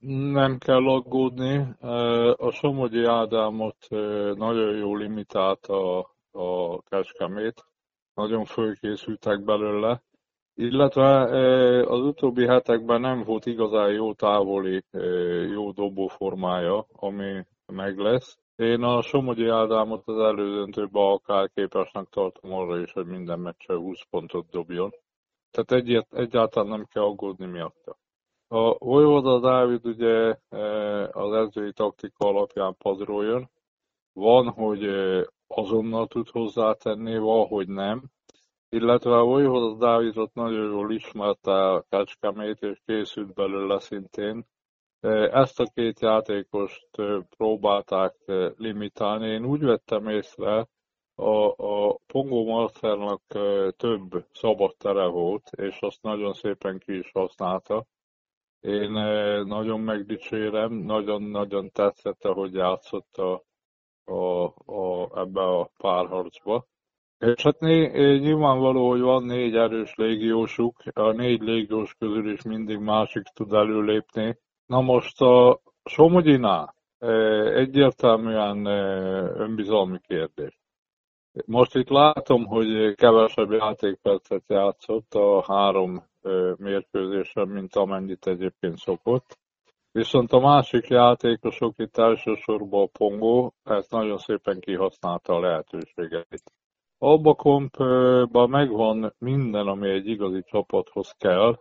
[0.00, 1.66] Nem kell aggódni.
[2.36, 3.76] A Somogyi Ádámot
[4.34, 5.98] nagyon jól limitálta
[6.30, 7.64] a Kecskemét.
[8.14, 10.02] Nagyon fölkészültek belőle.
[10.54, 11.22] Illetve
[11.86, 14.84] az utóbbi hetekben nem volt igazán jó távoli,
[15.50, 18.38] jó dobóformája, ami meg lesz.
[18.56, 24.00] Én a Somogyi Ádámot az elődöntőben akár képesnek tartom arra is, hogy minden meccsen 20
[24.10, 24.90] pontot dobjon.
[25.50, 27.96] Tehát egyet, egyáltalán nem kell aggódni miatta.
[28.50, 30.58] A Vojvoda Dávid ugye e,
[31.08, 33.50] az edzői taktika alapján padról jön.
[34.12, 38.02] Van, hogy e, azonnal tud hozzátenni, van, hogy nem.
[38.68, 44.46] illetve Vojvoda Dávidot nagyon jól ismerte a Kecskemét, és készült belőle szintén.
[45.30, 46.88] Ezt a két játékost
[47.36, 48.14] próbálták
[48.56, 49.28] limitálni.
[49.28, 50.68] Én úgy vettem észre,
[51.14, 53.22] a, a Pongó Marcelnak
[53.76, 57.86] több szabad tere volt, és azt nagyon szépen ki is használta.
[58.60, 58.90] Én
[59.44, 63.42] nagyon megdicsérem, nagyon-nagyon tetszett, ahogy játszott a,
[64.04, 66.66] a, a, ebbe a párharcba.
[67.18, 67.86] És hát né,
[68.18, 74.38] nyilvánvaló, hogy van négy erős légiósuk, a négy légiós közül is mindig másik tud előlépni.
[74.66, 76.74] Na most a Somogyinál
[77.54, 78.66] egyértelműen
[79.40, 80.60] önbizalmi kérdés.
[81.46, 86.02] Most itt látom, hogy kevesebb játékpercet játszott a három
[86.56, 89.38] mérkőzésen, mint amennyit egyébként szokott.
[89.92, 96.52] Viszont a másik játékosok itt elsősorban a Pongó, ezt nagyon szépen kihasználta a lehetőségeit.
[96.98, 101.58] Abba kompban megvan minden, ami egy igazi csapathoz kell.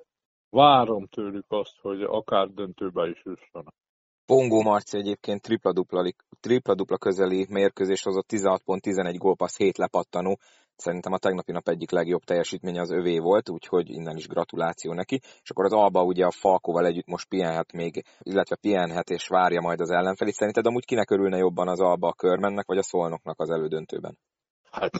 [0.50, 3.74] Várom tőlük azt, hogy akár döntőbe is jussanak.
[4.26, 10.40] Pongó Marci egyébként tripla-dupla, tripla-dupla közeli mérkőzés hozott 16 pont, 11 gólpassz, 7 lepattanó.
[10.78, 15.20] Szerintem a tegnapi nap egyik legjobb teljesítménye az övé volt, úgyhogy innen is gratuláció neki.
[15.42, 19.62] És akkor az Alba ugye a Falkóval együtt most pihenhet még, illetve pihenhet és várja
[19.62, 20.34] majd az ellenfelét.
[20.34, 24.18] Szerinted amúgy kinek örülne jobban az Alba a körmennek, vagy a Szolnoknak az elődöntőben?
[24.72, 24.92] Hát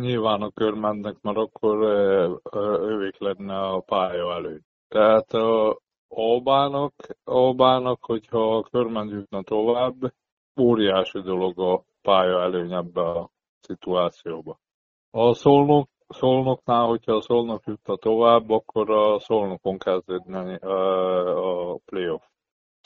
[0.00, 1.82] nyilván a körmennek, mert akkor
[2.80, 4.64] ővék lenne a pálya előtt.
[4.88, 6.94] Tehát a Albának,
[7.24, 9.94] Albának, hogyha a körmen jutna tovább,
[10.60, 13.30] óriási dolog a pálya előny ebbe a
[13.60, 14.58] szituációba.
[15.18, 22.22] A szolnok, szolnoknál, hogyha a szolnok jutna tovább, akkor a szolnokon kezdődne a playoff.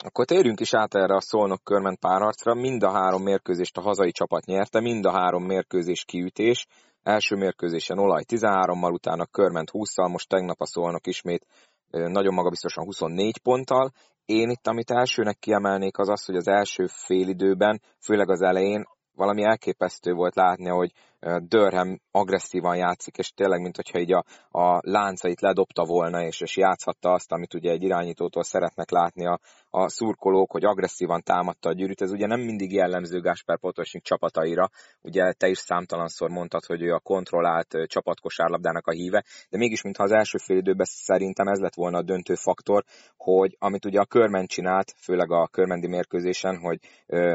[0.03, 2.53] Akkor térjünk is át erre a Szolnok körment párharcra.
[2.53, 6.67] Mind a három mérkőzést a hazai csapat nyerte, mind a három mérkőzés kiütés.
[7.03, 11.45] Első mérkőzésen olaj 13-mal, utána körment 20-szal, most tegnap a Szolnok ismét
[11.89, 13.91] nagyon magabiztosan 24 ponttal.
[14.25, 18.85] Én itt, amit elsőnek kiemelnék, az az, hogy az első félidőben, főleg az elején
[19.15, 20.91] valami elképesztő volt látni, hogy
[21.39, 26.57] Dörhem agresszívan játszik, és tényleg, mint hogyha így a, a láncait ledobta volna, és, és
[26.57, 29.39] játszhatta azt, amit ugye egy irányítótól szeretnek látni a,
[29.69, 32.01] a szurkolók, hogy agresszívan támadta a gyűrűt.
[32.01, 34.69] Ez ugye nem mindig jellemző Gásper Potosnik csapataira.
[35.01, 40.03] Ugye te is számtalanszor mondtad, hogy ő a kontrollált csapatkosárlabdának a híve, de mégis, mintha
[40.03, 42.83] az első fél időben szerintem ez lett volna a döntő faktor,
[43.17, 46.79] hogy amit ugye a körment csinált, főleg a körmendi mérkőzésen, hogy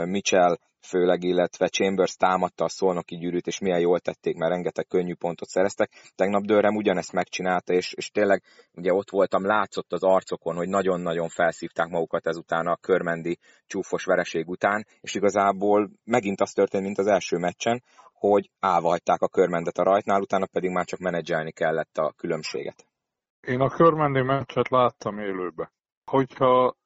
[0.06, 0.56] Mitchell
[0.86, 5.48] főleg, illetve Chambers támadta a szolnoki gyűrűt, és milyen jól tették, mert rengeteg könnyű pontot
[5.48, 5.90] szereztek.
[6.14, 8.42] Tegnap Dörrem ugyanezt megcsinálta, és, és tényleg
[8.72, 14.48] ugye ott voltam, látszott az arcokon, hogy nagyon-nagyon felszívták magukat ezután a körmendi csúfos vereség
[14.48, 17.82] után, és igazából megint az történt, mint az első meccsen,
[18.12, 22.86] hogy állva hagyták a körmendet a rajtnál, utána pedig már csak menedzselni kellett a különbséget.
[23.40, 25.72] Én a körmendi meccset láttam élőbe.
[26.04, 26.76] Hogyha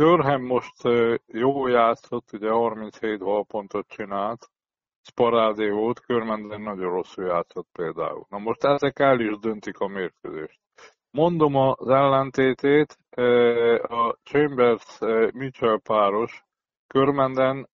[0.00, 0.82] Durham most
[1.26, 4.50] jó játszott, ugye 37 pontot csinált,
[5.02, 8.26] Sparádé volt, Körmenden nagyon rosszul játszott például.
[8.28, 10.60] Na most ezek el is döntik a mérkőzést.
[11.10, 12.98] Mondom az ellentétét,
[13.82, 16.44] a Chambers-Mitchell páros
[16.86, 17.68] Körmenden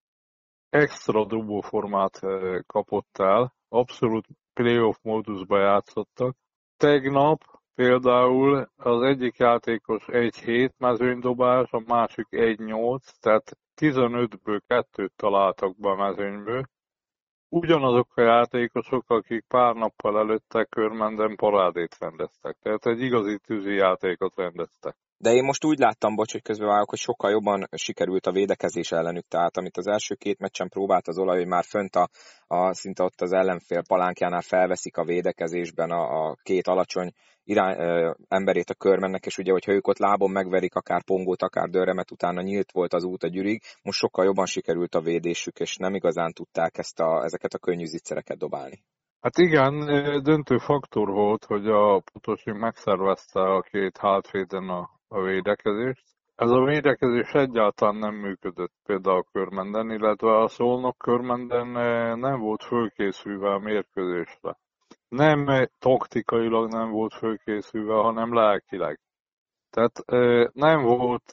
[0.68, 2.20] extra dubó formát
[2.66, 6.36] kapott el, abszolút playoff módusba játszottak.
[6.76, 7.40] Tegnap
[7.76, 15.94] Például az egyik játékos 1-7 mezőnydobás, a másik 1-8, tehát 15-ből kettőt találtak be a
[15.94, 16.62] mezőnyből.
[17.48, 22.56] Ugyanazok a játékosok, akik pár nappal előtte körmenden parádét rendeztek.
[22.62, 24.96] Tehát egy igazi tűzi játékot rendeztek.
[25.18, 29.26] De én most úgy láttam, bocs, hogy közbevágok, hogy sokkal jobban sikerült a védekezés ellenük.
[29.28, 32.08] Tehát amit az első két meccsen próbált az olaj, hogy már fönt a,
[32.46, 37.12] a szinte ott az ellenfél palánkjánál felveszik a védekezésben a, a két alacsony
[37.44, 41.68] irány, ö, emberét a körmennek, és ugye, hogyha ők ott lábon megverik akár pongót, akár
[41.68, 45.76] dörremet, utána nyílt volt az út a gyűrig, most sokkal jobban sikerült a védésük, és
[45.76, 48.84] nem igazán tudták ezt a, ezeket a könnyű zicsereket dobálni.
[49.20, 49.74] Hát igen,
[50.22, 56.04] döntő faktor volt, hogy a Potosi megszervezte a két hátvéden a, a védekezést.
[56.34, 61.66] Ez a védekezés egyáltalán nem működött például körmenden, illetve a szolnok körmenden
[62.18, 64.56] nem volt fölkészülve a mérkőzésre
[65.08, 69.00] nem taktikailag nem volt fölkészülve, hanem lelkileg.
[69.70, 70.04] Tehát
[70.52, 71.32] nem volt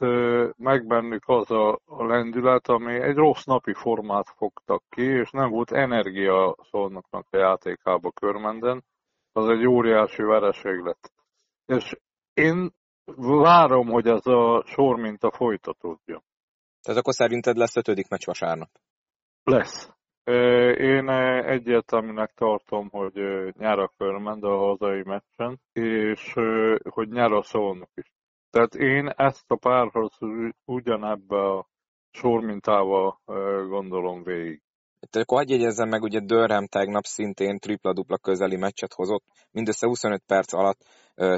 [0.58, 5.72] meg bennük az a lendület, ami egy rossz napi formát fogtak ki, és nem volt
[5.72, 8.84] energia szolnoknak a játékába körmenden.
[9.32, 11.12] Az egy óriási vereség lett.
[11.66, 11.98] És
[12.34, 12.72] én
[13.16, 16.24] várom, hogy ez a sor minta folytatódjon.
[16.82, 18.70] Tehát akkor szerinted lesz ötödik meccs vasárnap?
[19.44, 19.92] Lesz.
[20.78, 21.10] Én
[21.46, 23.14] egyértelműnek tartom, hogy
[23.58, 26.34] nyer a Körmend a hazai meccsen, és
[26.90, 28.12] hogy nyer a Szolnok is.
[28.50, 31.68] Tehát én ezt a párharcot ugyanebbe a
[32.12, 33.20] sormintával
[33.70, 34.62] gondolom végig.
[35.04, 40.24] Itt akkor hagyj jegyezzem meg, ugye Dörrem tegnap szintén tripla-dupla közeli meccset hozott, mindössze 25
[40.28, 40.80] perc alatt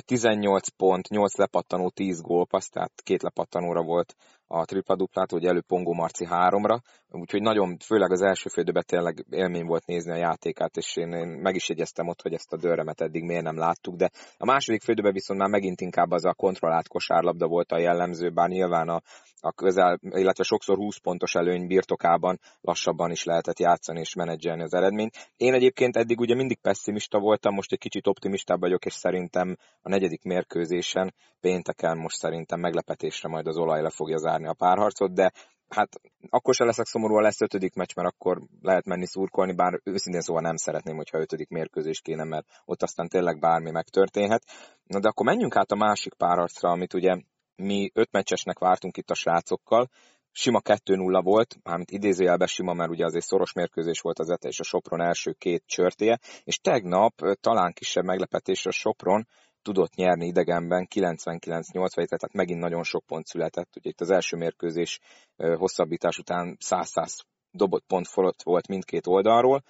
[0.06, 4.16] 18 pont, 8 lepattanó, 10 gólpassz, tehát két lepattanóra volt
[4.48, 9.66] a tripla-duplát, ugye elő Pongó Marci háromra, úgyhogy nagyon, főleg az első fődőben tényleg élmény
[9.66, 13.02] volt nézni a játékát, és én, én meg is jegyeztem ott, hogy ezt a dörremet
[13.02, 16.88] eddig miért nem láttuk, de a második fődőben viszont már megint inkább az a kontrollált
[16.88, 19.02] kosárlabda volt a jellemző, bár nyilván a,
[19.46, 24.74] a közel, illetve sokszor 20 pontos előny birtokában lassabban is lehetett játszani és menedzselni az
[24.74, 25.32] eredményt.
[25.38, 29.90] Én egyébként eddig ugye mindig pessimista voltam, most egy kicsit optimistább vagyok, és szerintem a
[29.90, 35.32] negyedik mérkőzésen pénteken most szerintem meglepetésre majd az olaj le fogja zárni a párharcot, de
[35.70, 35.90] hát
[36.30, 40.22] akkor se leszek szomorú, ha lesz ötödik meccs, mert akkor lehet menni szurkolni, bár őszintén
[40.22, 44.44] szóval nem szeretném, hogyha ötödik mérkőzés kéne, mert ott aztán tényleg bármi megtörténhet.
[44.84, 47.18] Na de akkor menjünk át a másik párharcra, amit ugye
[47.56, 49.90] mi öt meccsesnek vártunk itt a srácokkal,
[50.32, 54.60] sima 2-0 volt, mármint idézőjelben sima, mert ugye azért szoros mérkőzés volt az ETE és
[54.60, 59.28] a Sopron első két csörtéje, és tegnap talán kisebb meglepetésre a Sopron
[59.62, 63.76] tudott nyerni idegenben 99-80, tehát megint nagyon sok pont született.
[63.76, 65.00] Ugye itt az első mérkőzés
[65.36, 69.64] hosszabbítás után 100-100 dobott pont fölött volt mindkét oldalról.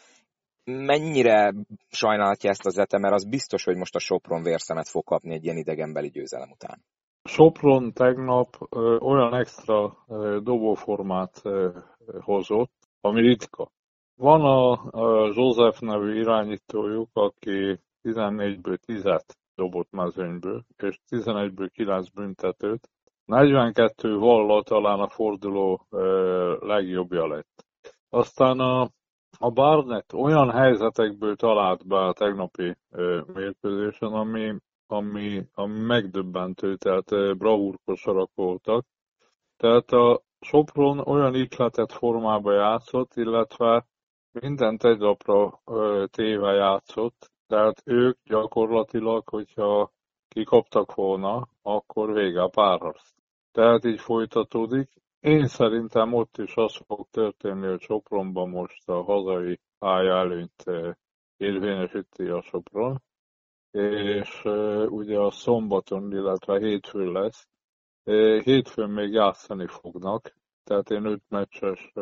[0.63, 1.53] Mennyire
[1.89, 5.43] sajnálhatja ezt az ETE, mert az biztos, hogy most a Sopron vérszemet fog kapni egy
[5.43, 6.83] ilyen idegenbeli győzelem után.
[7.27, 9.97] Sopron tegnap olyan extra
[10.43, 11.41] dobóformát
[12.19, 13.71] hozott, ami ritka.
[14.15, 14.81] Van a,
[15.33, 19.25] József nevű irányítójuk, aki 14-ből 10-et
[19.55, 22.89] dobott mezőnyből, és 11-ből 9 büntetőt.
[23.25, 25.87] 42 vallal talán a forduló
[26.59, 27.65] legjobbja lett.
[28.09, 28.81] Aztán a,
[29.39, 32.75] a Barnett olyan helyzetekből talált be a tegnapi
[33.33, 34.55] mérkőzésen, ami
[34.87, 38.85] ami, ami megdöbbentő, tehát bravúrkosarak voltak.
[39.57, 43.87] Tehát a Sopron olyan ikletet formába játszott, illetve
[44.31, 45.61] mindent egy lapra
[46.09, 49.91] téve játszott, tehát ők gyakorlatilag, hogyha
[50.27, 53.09] kikaptak volna, akkor vége a párharc.
[53.51, 54.89] Tehát így folytatódik.
[55.19, 60.63] Én szerintem ott is az fog történni, hogy Sopronban most a hazai pálya előnyt
[61.37, 63.01] érvényesíti a Sopron,
[63.75, 64.43] és
[64.87, 67.47] ugye a szombaton, illetve hétfőn lesz.
[68.43, 71.93] Hétfőn még játszani fognak, tehát én öt meccses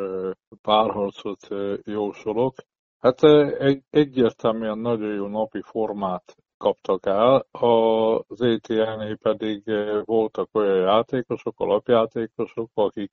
[0.61, 1.47] párharcot
[1.83, 2.55] jósolok.
[2.99, 3.23] Hát
[3.59, 9.63] egy, egyértelműen nagyon jó napi formát kaptak el, az ETN pedig
[10.05, 13.11] voltak olyan játékosok, alapjátékosok, akik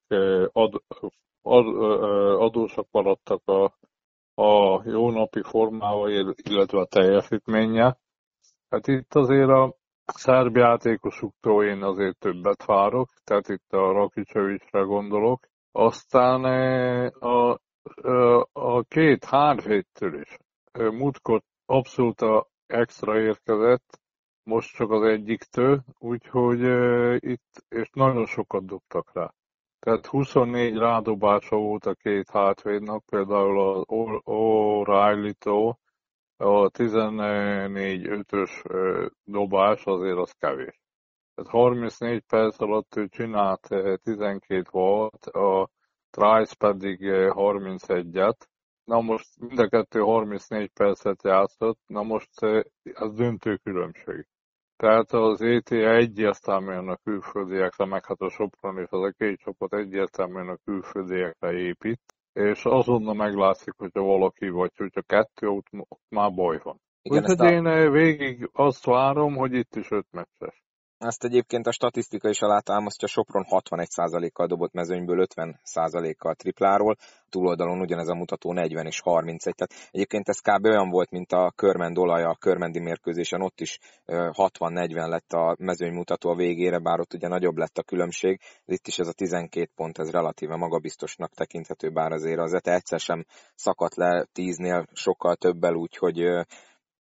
[0.53, 0.83] ad,
[1.43, 1.67] ad,
[2.41, 3.65] adósak maradtak a,
[4.43, 6.11] a jó napi formával,
[6.43, 7.99] illetve a teljesítménye.
[8.71, 9.75] Hát itt azért a
[10.05, 15.47] szerb játékosuktól én azért többet várok, tehát itt a Rakicsevicsre gondolok.
[15.73, 17.61] Aztán e, a,
[18.03, 20.37] a, a két hárvéttől is.
[20.73, 22.25] E, múltkor abszolút
[22.67, 24.01] extra érkezett,
[24.43, 29.33] most csak az egyiktől, úgyhogy e, itt, és nagyon sokat dobtak rá.
[29.79, 33.85] Tehát 24 rádobása volt a két hátvédnak, például az
[34.25, 35.79] O'Reilly-tól,
[36.41, 38.51] a 14-5-ös
[39.25, 40.81] dobás azért az kevés.
[41.35, 43.69] Tehát 34 perc alatt ő csinált
[44.03, 45.69] 12 volt, a
[46.11, 48.37] Trice pedig 31-et.
[48.85, 52.43] Na most mind a kettő 34 percet játszott, na most
[52.83, 54.27] ez döntő különbség.
[54.77, 59.75] Tehát az ET egyértelműen a külföldiekre, meg hát a Sopron és az a két csapat
[59.75, 66.35] egyértelműen a külföldiekre épít és azonnal meglátszik, hogyha valaki vagy, hogyha kettő, ott, ott már
[66.35, 66.81] baj van.
[67.03, 67.51] Igen, Úgyhogy a...
[67.51, 70.65] én eh, végig azt várom, hogy itt is öt meccses.
[71.01, 76.97] Ezt egyébként a statisztika is alátámasztja, Sopron 61%-kal dobott mezőnyből 50%-kal tripláról,
[77.29, 79.55] túloldalon ugyanez a mutató 40 és 31.
[79.55, 80.65] Tehát egyébként ez kb.
[80.65, 85.93] olyan volt, mint a körmend olaja a körmendi mérkőzésen, ott is 60-40 lett a mezőny
[85.93, 88.41] mutató a végére, bár ott ugye nagyobb lett a különbség.
[88.65, 93.01] Itt is ez a 12 pont, ez relatíve magabiztosnak tekinthető, bár azért az ETE egyszer
[93.01, 93.25] sem
[93.55, 96.19] szakadt le 10-nél sokkal többel, úgyhogy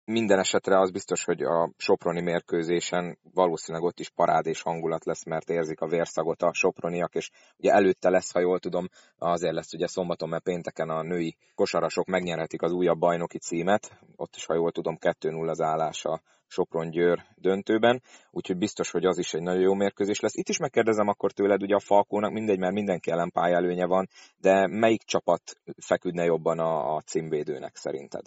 [0.09, 5.49] minden esetre az biztos, hogy a Soproni mérkőzésen valószínűleg ott is parádés hangulat lesz, mert
[5.49, 8.87] érzik a vérszagot a Soproniak, és ugye előtte lesz, ha jól tudom,
[9.17, 14.35] azért lesz ugye szombaton, mert pénteken a női kosarasok megnyerhetik az újabb bajnoki címet, ott
[14.35, 19.41] is, ha jól tudom, 2-0 az állása Sopron-Győr döntőben, úgyhogy biztos, hogy az is egy
[19.41, 20.35] nagyon jó mérkőzés lesz.
[20.35, 24.67] Itt is megkérdezem akkor tőled, ugye a Falkónak mindegy, mert mindenki ellen pályelőnye van, de
[24.67, 25.41] melyik csapat
[25.85, 28.25] feküdne jobban a, a címvédőnek szerinted?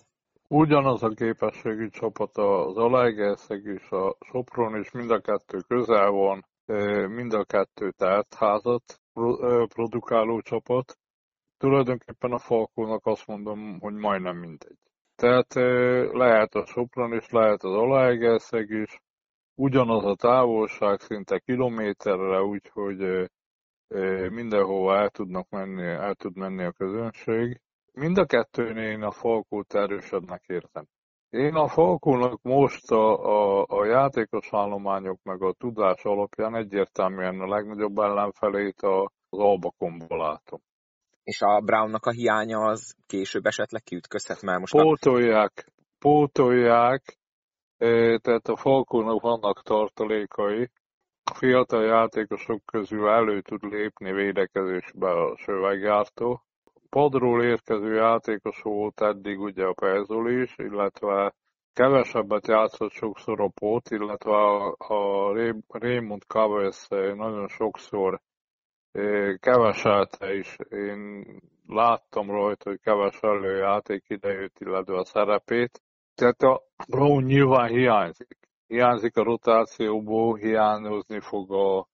[0.54, 6.46] Ugyanaz a képességű csapat az Alegerszeg és a Sopron, és mind a kettő közel van,
[7.08, 9.00] mind a kettő tertházat
[9.74, 10.98] produkáló csapat.
[11.56, 14.78] Tulajdonképpen a Falkónak azt mondom, hogy majdnem mindegy.
[15.14, 15.54] Tehát
[16.12, 19.00] lehet a Sopron és lehet az Alegerszeg is,
[19.54, 23.30] ugyanaz a távolság, szinte kilométerre, úgyhogy
[24.30, 27.60] mindenhova el tudnak menni, el tud menni a közönség.
[27.92, 30.86] Mind a kettőnél én a Falkót erősebbnek értem.
[31.30, 37.48] Én a Falkónak most a, a, a játékos állományok meg a tudás alapján egyértelműen a
[37.48, 40.60] legnagyobb ellenfelét a, az Albakomból látom.
[41.22, 44.72] És a Brownnak a hiánya az később esetleg kiütközhet már most?
[44.72, 45.70] Pótolják, a...
[45.98, 47.18] pótolják,
[47.76, 50.70] tehát a Falkónak vannak tartalékai,
[51.24, 56.42] a fiatal játékosok közül elő tud lépni védekezésbe a szövegjártó,
[56.96, 61.34] padról érkező játékos volt eddig ugye a Perzol is, illetve
[61.72, 65.32] kevesebbet játszott sokszor a Pot, illetve a, a
[65.68, 68.20] Raymond Cavez nagyon sokszor
[69.38, 71.24] keveset is én
[71.66, 75.82] láttam rajta, hogy keves előjáték idejét, illetve a szerepét.
[76.14, 78.38] Tehát a Brown nyilván hiányzik.
[78.66, 81.88] Hiányzik a rotációból, hiányozni fog a,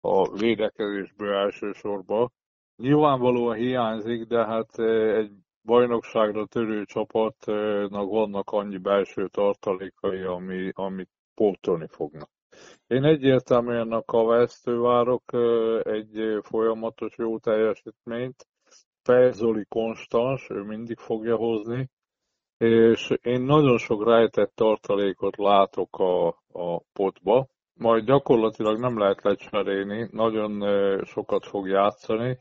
[0.00, 2.32] a védekezésből elsősorban.
[2.76, 4.78] Nyilvánvalóan hiányzik, de hát
[5.18, 5.30] egy
[5.64, 12.30] bajnokságra törő csapatnak vannak annyi belső tartalékai, ami, amit pótolni fognak.
[12.86, 15.22] Én egyértelműen a Kavesztő várok
[15.82, 18.46] egy folyamatos jó teljesítményt.
[19.02, 21.90] Perzoli konstans, ő mindig fogja hozni,
[22.56, 30.08] és én nagyon sok rejtett tartalékot látok a, a potba, majd gyakorlatilag nem lehet lecserélni,
[30.10, 30.62] nagyon
[31.04, 32.38] sokat fog játszani,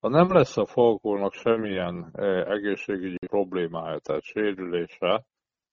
[0.00, 5.24] ha nem lesz a Falkónak semmilyen eh, egészségügyi problémája, tehát sérülése,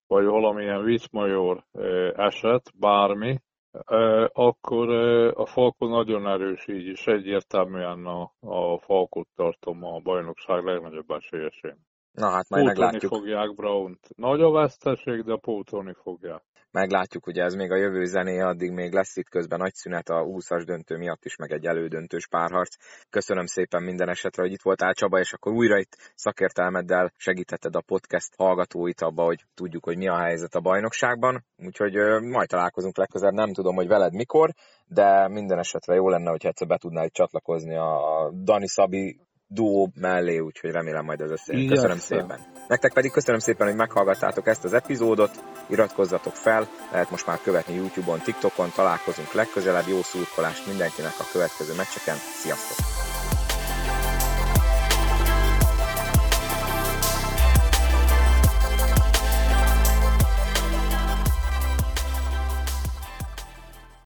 [0.08, 3.40] vagy valamilyen viszmajor eh, eset, bármi,
[3.72, 4.90] eh, akkor
[5.36, 11.78] a Falkó nagyon erős így is, egyértelműen a, a Falkót tartom a bajnokság legnagyobb esélyesén.
[12.14, 13.14] Na hát majd pótolni meglátjuk.
[13.14, 14.10] fogják Brown-t.
[14.16, 18.94] Nagy a veszteség, de pótolni fogják meglátjuk, ugye ez még a jövő zené, addig még
[18.94, 22.76] lesz itt közben nagy szünet a 20-as döntő miatt is, meg egy elődöntős párharc.
[23.10, 27.82] Köszönöm szépen minden esetre, hogy itt voltál Csaba, és akkor újra itt szakértelmeddel segítetted a
[27.82, 31.46] podcast hallgatóit abba, hogy tudjuk, hogy mi a helyzet a bajnokságban.
[31.58, 34.54] Úgyhogy majd találkozunk legközelebb, nem tudom, hogy veled mikor,
[34.88, 39.20] de minden esetre jó lenne, hogy egyszer be tudnál csatlakozni a Dani Szabi
[39.54, 41.68] duó mellé, úgyhogy remélem majd ez összejön.
[41.68, 42.40] Köszönöm szépen.
[42.68, 47.76] Nektek pedig köszönöm szépen, hogy meghallgattátok ezt az epizódot, iratkozzatok fel, lehet most már követni
[47.76, 53.13] YouTube-on, TikTokon, találkozunk legközelebb, jó szurkolást mindenkinek a következő meccseken, sziasztok!